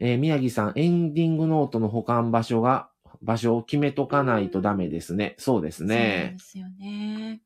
[0.00, 2.90] えー宮城さん、エンディングノートの保管場所が、
[3.22, 5.34] 場所を決めとかないとダメですね。
[5.38, 6.38] そうですねそうで。
[6.38, 7.40] すよね。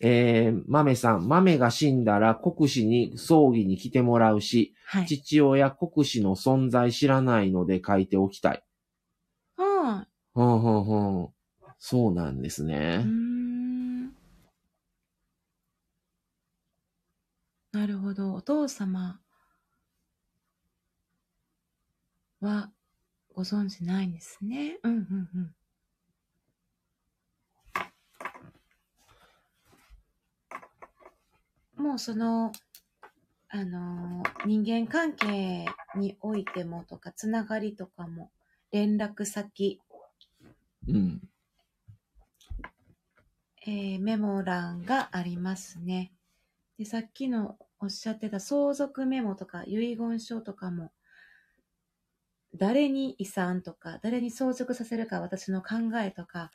[0.00, 5.06] えー、豆さん、豆が死んだら国司に葬儀に来てもらうし、はい。
[5.06, 8.64] 父親国司の存在知らないので書いておきたい。
[9.56, 11.28] はふんふんふん。
[11.78, 13.04] そうなんですね。
[17.72, 18.34] なるほど。
[18.34, 19.20] お父様
[22.40, 22.70] は
[23.34, 24.78] ご存知ないんですね。
[24.82, 25.54] うんうんうん。
[31.80, 32.52] もうその、
[33.48, 35.66] あのー人間関係
[35.96, 38.30] においてもとか、つながりとかも、
[38.72, 39.80] 連絡先、
[40.86, 41.20] うん。
[43.66, 46.12] えーメモ欄がありますね。
[46.78, 50.92] で、さっきのおっしゃってた相続メモとか遺言書とかも、
[52.54, 56.50] 誰に遺産とか、誰に相続させるか私の考えとか、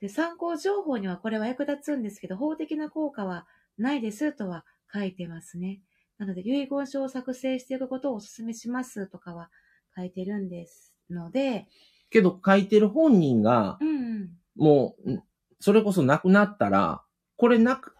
[0.00, 3.46] で、参考情報にはこれは役立つんですけど、法的な効果は
[3.78, 5.80] ないですとは書いてますね。
[6.18, 9.50] なので、遺言書を作成していくことをお勧めしますとかは
[9.96, 11.66] 書いてるんですので、
[12.10, 14.30] けど書いてる本人がう、んうん。
[14.56, 15.22] もう、ん
[15.60, 17.02] それこそ亡くなったら、
[17.36, 17.96] これなく、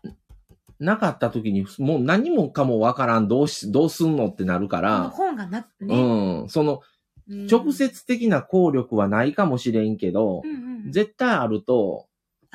[0.79, 6.43] なかった時に、もう何もかもわからん、どうし、どうすんのってなるから、本がな、ね。
[6.43, 6.49] うん。
[6.49, 12.08] その、うん直接的な効力はないかもしれんけどう、んうんうん、絶対あると、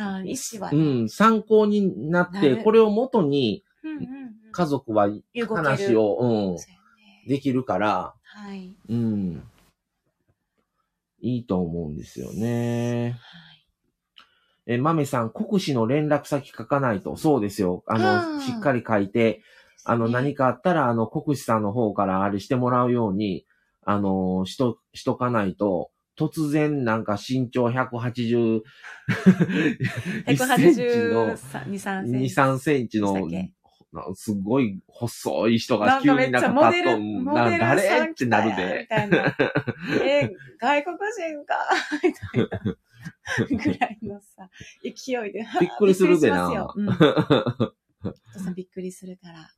[0.03, 3.63] あ意思はうね、ん、参考になって、これをもとに
[4.51, 5.09] 家族は
[5.47, 8.75] 話を、うん、できるから、はい。
[8.89, 9.43] うん。
[11.21, 13.17] いいと思うんですよね。
[13.21, 14.73] はい。
[14.75, 17.15] え、まめさん、国司の連絡先書かないと。
[17.17, 17.83] そうですよ。
[17.87, 19.41] あの、うんしっかり書いて、
[19.85, 23.45] あの、何か、かあったら、あの、国司さんの方からあれしてもらうように、
[23.85, 28.61] あの、しと、しとかないと、突然なんか身長180
[30.27, 30.81] 1センチ
[31.11, 32.35] の183、2、3セン2、チ。
[32.35, 36.99] 3センチのすごい細い人が急になんかパッと、
[37.31, 38.09] な誰？
[38.09, 38.87] ってなるで。
[38.89, 39.35] たいな。
[40.03, 41.55] え、外国人か？
[42.03, 42.77] みたいな。
[43.49, 44.49] ぐらいのさ、
[44.83, 45.45] 勢いで。
[45.59, 46.73] びっくりするでな
[48.55, 49.49] びっくりするから。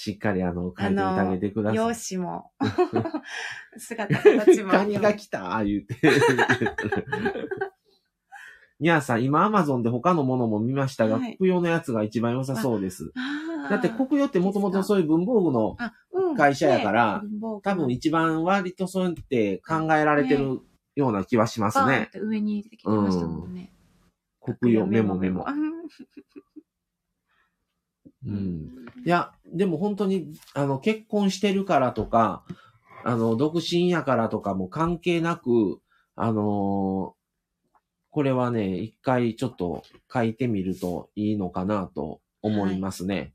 [0.00, 1.76] しっかりあの、書いてみてあげてください。
[1.76, 2.52] 容姿も、
[3.76, 4.70] 姿形も。
[4.70, 5.96] カニが来た言うて。
[8.78, 13.12] ニャーさん、今アマゾンで他のものも見ましたが、はい国用のやつが一番良さそうです。
[13.68, 15.76] だって国用ってもともとそういう文房具の
[16.36, 20.60] 会社やからね文房具多分一番割とそうやって考えられてる
[20.94, 22.08] ような気はしますね。
[22.12, 23.72] て上に出てきてましたもんね。
[24.60, 25.44] 国用メモメモ
[28.26, 28.30] う。
[28.30, 28.68] んうん。
[29.04, 32.44] いや、でも本当に、あの、結婚してるからとか、
[33.04, 35.80] あの、独身やからとかも関係なく、
[36.14, 37.18] あのー
[38.10, 43.32] これはね、一回ちょっと書いてみるといいのかなと思いますね。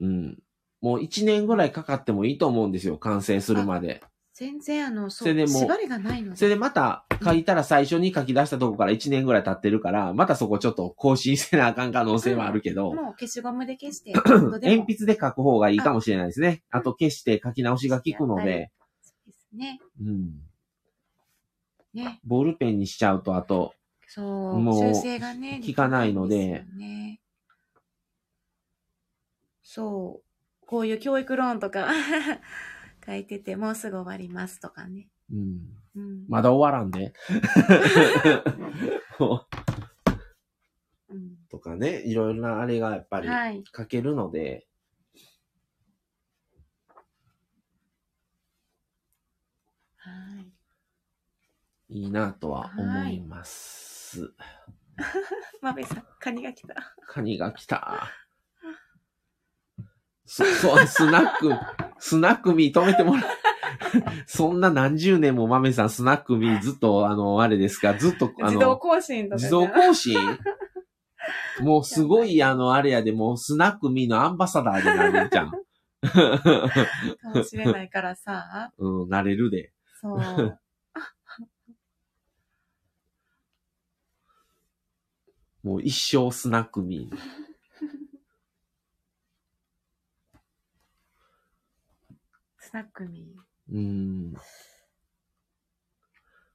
[0.00, 0.38] うん。
[0.80, 4.02] もう一年ぐらいかかってもいいと思うんですよ、完成するまで。
[4.42, 6.36] 全然あの、そそれでも縛りがないので。
[6.36, 16.64] それでまた書いたら最初に書き出したとこから一年ぐらい経ってるから、またそこちょっと更新せなあかん可能性はあるけど、もう消しゴムで消して、 鉛筆で書く方がいいかもしれないですね。
[16.72, 19.80] あと消して書き直しが効くので、そうですね。
[20.04, 20.32] うん。
[21.94, 22.18] ね。
[22.24, 23.74] ボールペンにしちゃうと、あと、
[24.08, 24.58] そう。
[24.58, 25.60] もう修正がね。
[25.64, 27.20] 効かないのできないんすよね
[29.62, 30.66] そう。
[30.66, 31.86] こういう教育ローンとか
[33.04, 35.08] 書いてて、もうすぐ終わりますとかね。
[35.32, 35.60] うん。
[35.96, 36.24] うん。
[36.28, 37.12] まだ終わらんで。
[41.08, 43.62] うんとかね、いろいろなあれがやっぱりはい。
[43.76, 44.66] 書けるので、
[49.96, 50.10] は
[51.90, 51.94] い。
[51.94, 54.32] いいなとは思います。
[55.60, 56.74] まべさん、カニが来た。
[57.06, 58.10] カニが来た。
[60.24, 61.50] そ、そう、スナック、
[62.04, 63.24] スナックミー止めてもらう。
[64.26, 69.34] そんな何十年も豆さんスナックミーずっと、あの、あれですか、ずっと、あ自動の、更新とか。
[69.36, 70.18] 自動更新？
[71.62, 75.50] もうすごい、あの、あれやで、もうスナックミーのアンバサダーでなるじゃん。
[75.50, 75.58] か
[77.32, 78.72] もしれないからさ。
[78.78, 79.72] うん、なれるで。
[80.00, 80.58] そう。
[85.62, 87.41] もう一生スナックミー。
[92.72, 93.36] スナックミ
[93.70, 94.32] うん。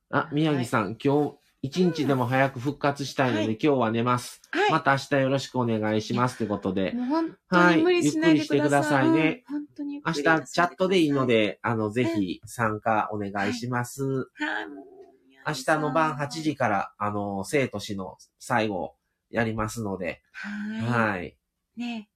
[0.10, 4.42] あ、宮城さん、今日、一日でも早く復活したいので、はい今日は寝ます。
[4.52, 4.58] ー。
[4.58, 4.72] はい。
[4.72, 6.40] また明日よろしくお願いします。
[6.40, 9.10] ということで、もう本当に無理しないでください。
[9.12, 11.28] はいゆっくりしてくださいね明日チャットでいいの。
[11.28, 14.02] で、あの、ぜひ参加お願いします。
[15.46, 18.96] 明日の晩8時から、あの、生と死の最後
[19.30, 21.14] やりますので、はい。
[21.14, 21.38] はい。
[21.76, 22.10] ね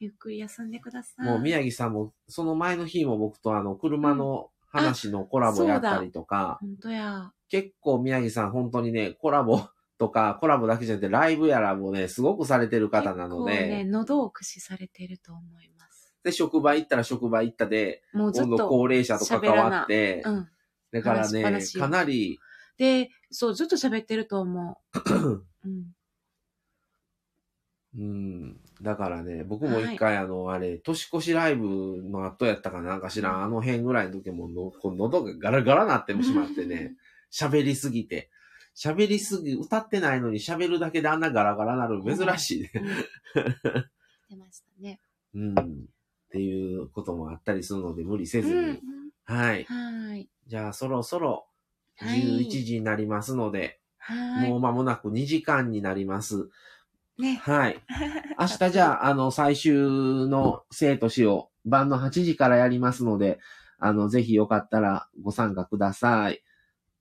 [0.00, 1.26] ゆっくり休んでください。
[1.26, 7.32] もう宮城さんも、その前の日も僕とあの、車の話のコラボやったりとか、本当や。
[7.48, 9.68] 結構宮城さん本当にね、コラボ
[9.98, 16.14] とか、コラボだけじゃなくてライブやらもね、すごくされてる方なの結構ね、で、喉を駆使されてると思います。
[16.24, 18.68] で、職場行ったら職場行ったで、もうずっと。
[18.68, 20.48] 高齢者と関わって、うん。
[20.92, 22.38] だからね、しかなり、
[22.76, 24.98] で、そう、ずっと喋ってると思う。
[25.64, 25.92] うん。
[27.96, 28.60] うん。
[28.82, 36.94] だからね、僕も一回あの、あれ、年越しライブの後やったかなんか知らん、あの辺ぐらいの時もの、こう喉がガラガラなってしまってね、
[37.32, 38.30] 喋りすぎて。
[38.76, 42.70] 喋りすぎ、歌ってないのに喋るだけであんなガラガラなる珍しいね。
[42.74, 42.84] うん。
[44.30, 45.00] 出ましたね。
[45.34, 45.54] うん。
[45.54, 45.54] っ
[46.30, 48.54] ていうこともあったりするので無理せずに。
[48.54, 48.80] うん。
[49.22, 49.64] はい。
[49.64, 50.28] はい。
[50.46, 51.46] じゃあそろそろ
[51.96, 54.48] はい11時になりますので、はい。
[54.48, 56.50] もう間もなく2時間になります。
[57.18, 57.36] ね。
[57.36, 57.80] はい。
[58.38, 59.72] 明日じゃあ、あの、最終
[60.28, 63.38] の生と死を晩の8時からやりますので、
[63.78, 66.42] あの、ぜひよかったらご参加ください。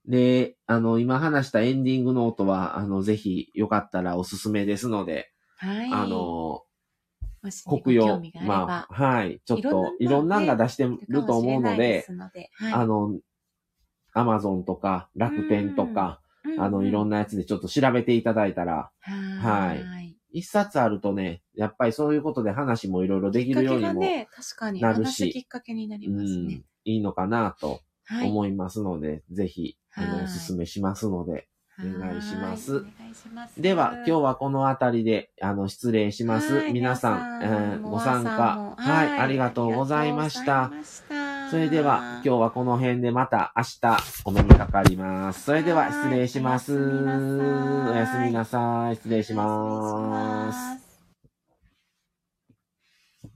[0.05, 5.91] で、あの、今話したエンディングノートは、あの、ぜひよかったらおすすめですので、はい。
[5.91, 6.63] あ、の、
[7.65, 13.19] 国用まあ、はい、ちょっと、いいろんなろんなんが出してると思うので、ので、はい、あの、
[14.13, 16.21] アマゾンとか、楽天とか、
[16.59, 19.11] あの、いろんな、なやつでちょっと調べていただいたら、は。
[19.41, 24.01] はい一冊あるとね、やっぱりそういうことで話もいろいろできるようにも、
[24.81, 28.29] なるしきっかけになりうんますね。、いいのかなとはい。
[28.29, 31.31] 思いますので、ぜひ、あの、はいおすすめしますので。
[31.31, 31.43] はい
[31.75, 33.59] お願いしますお願いします。
[33.59, 36.53] では、今日はこのあたりで、あの、失礼します。
[36.53, 40.71] はい皆さん、えご参加も、はい、ありがとうございました。
[41.53, 45.43] それでは、今日はこの辺でまた明日お目にかかります。
[45.43, 46.73] それでは、失礼します。
[46.73, 48.95] はいおやすみなさい。
[48.95, 50.82] 失礼します。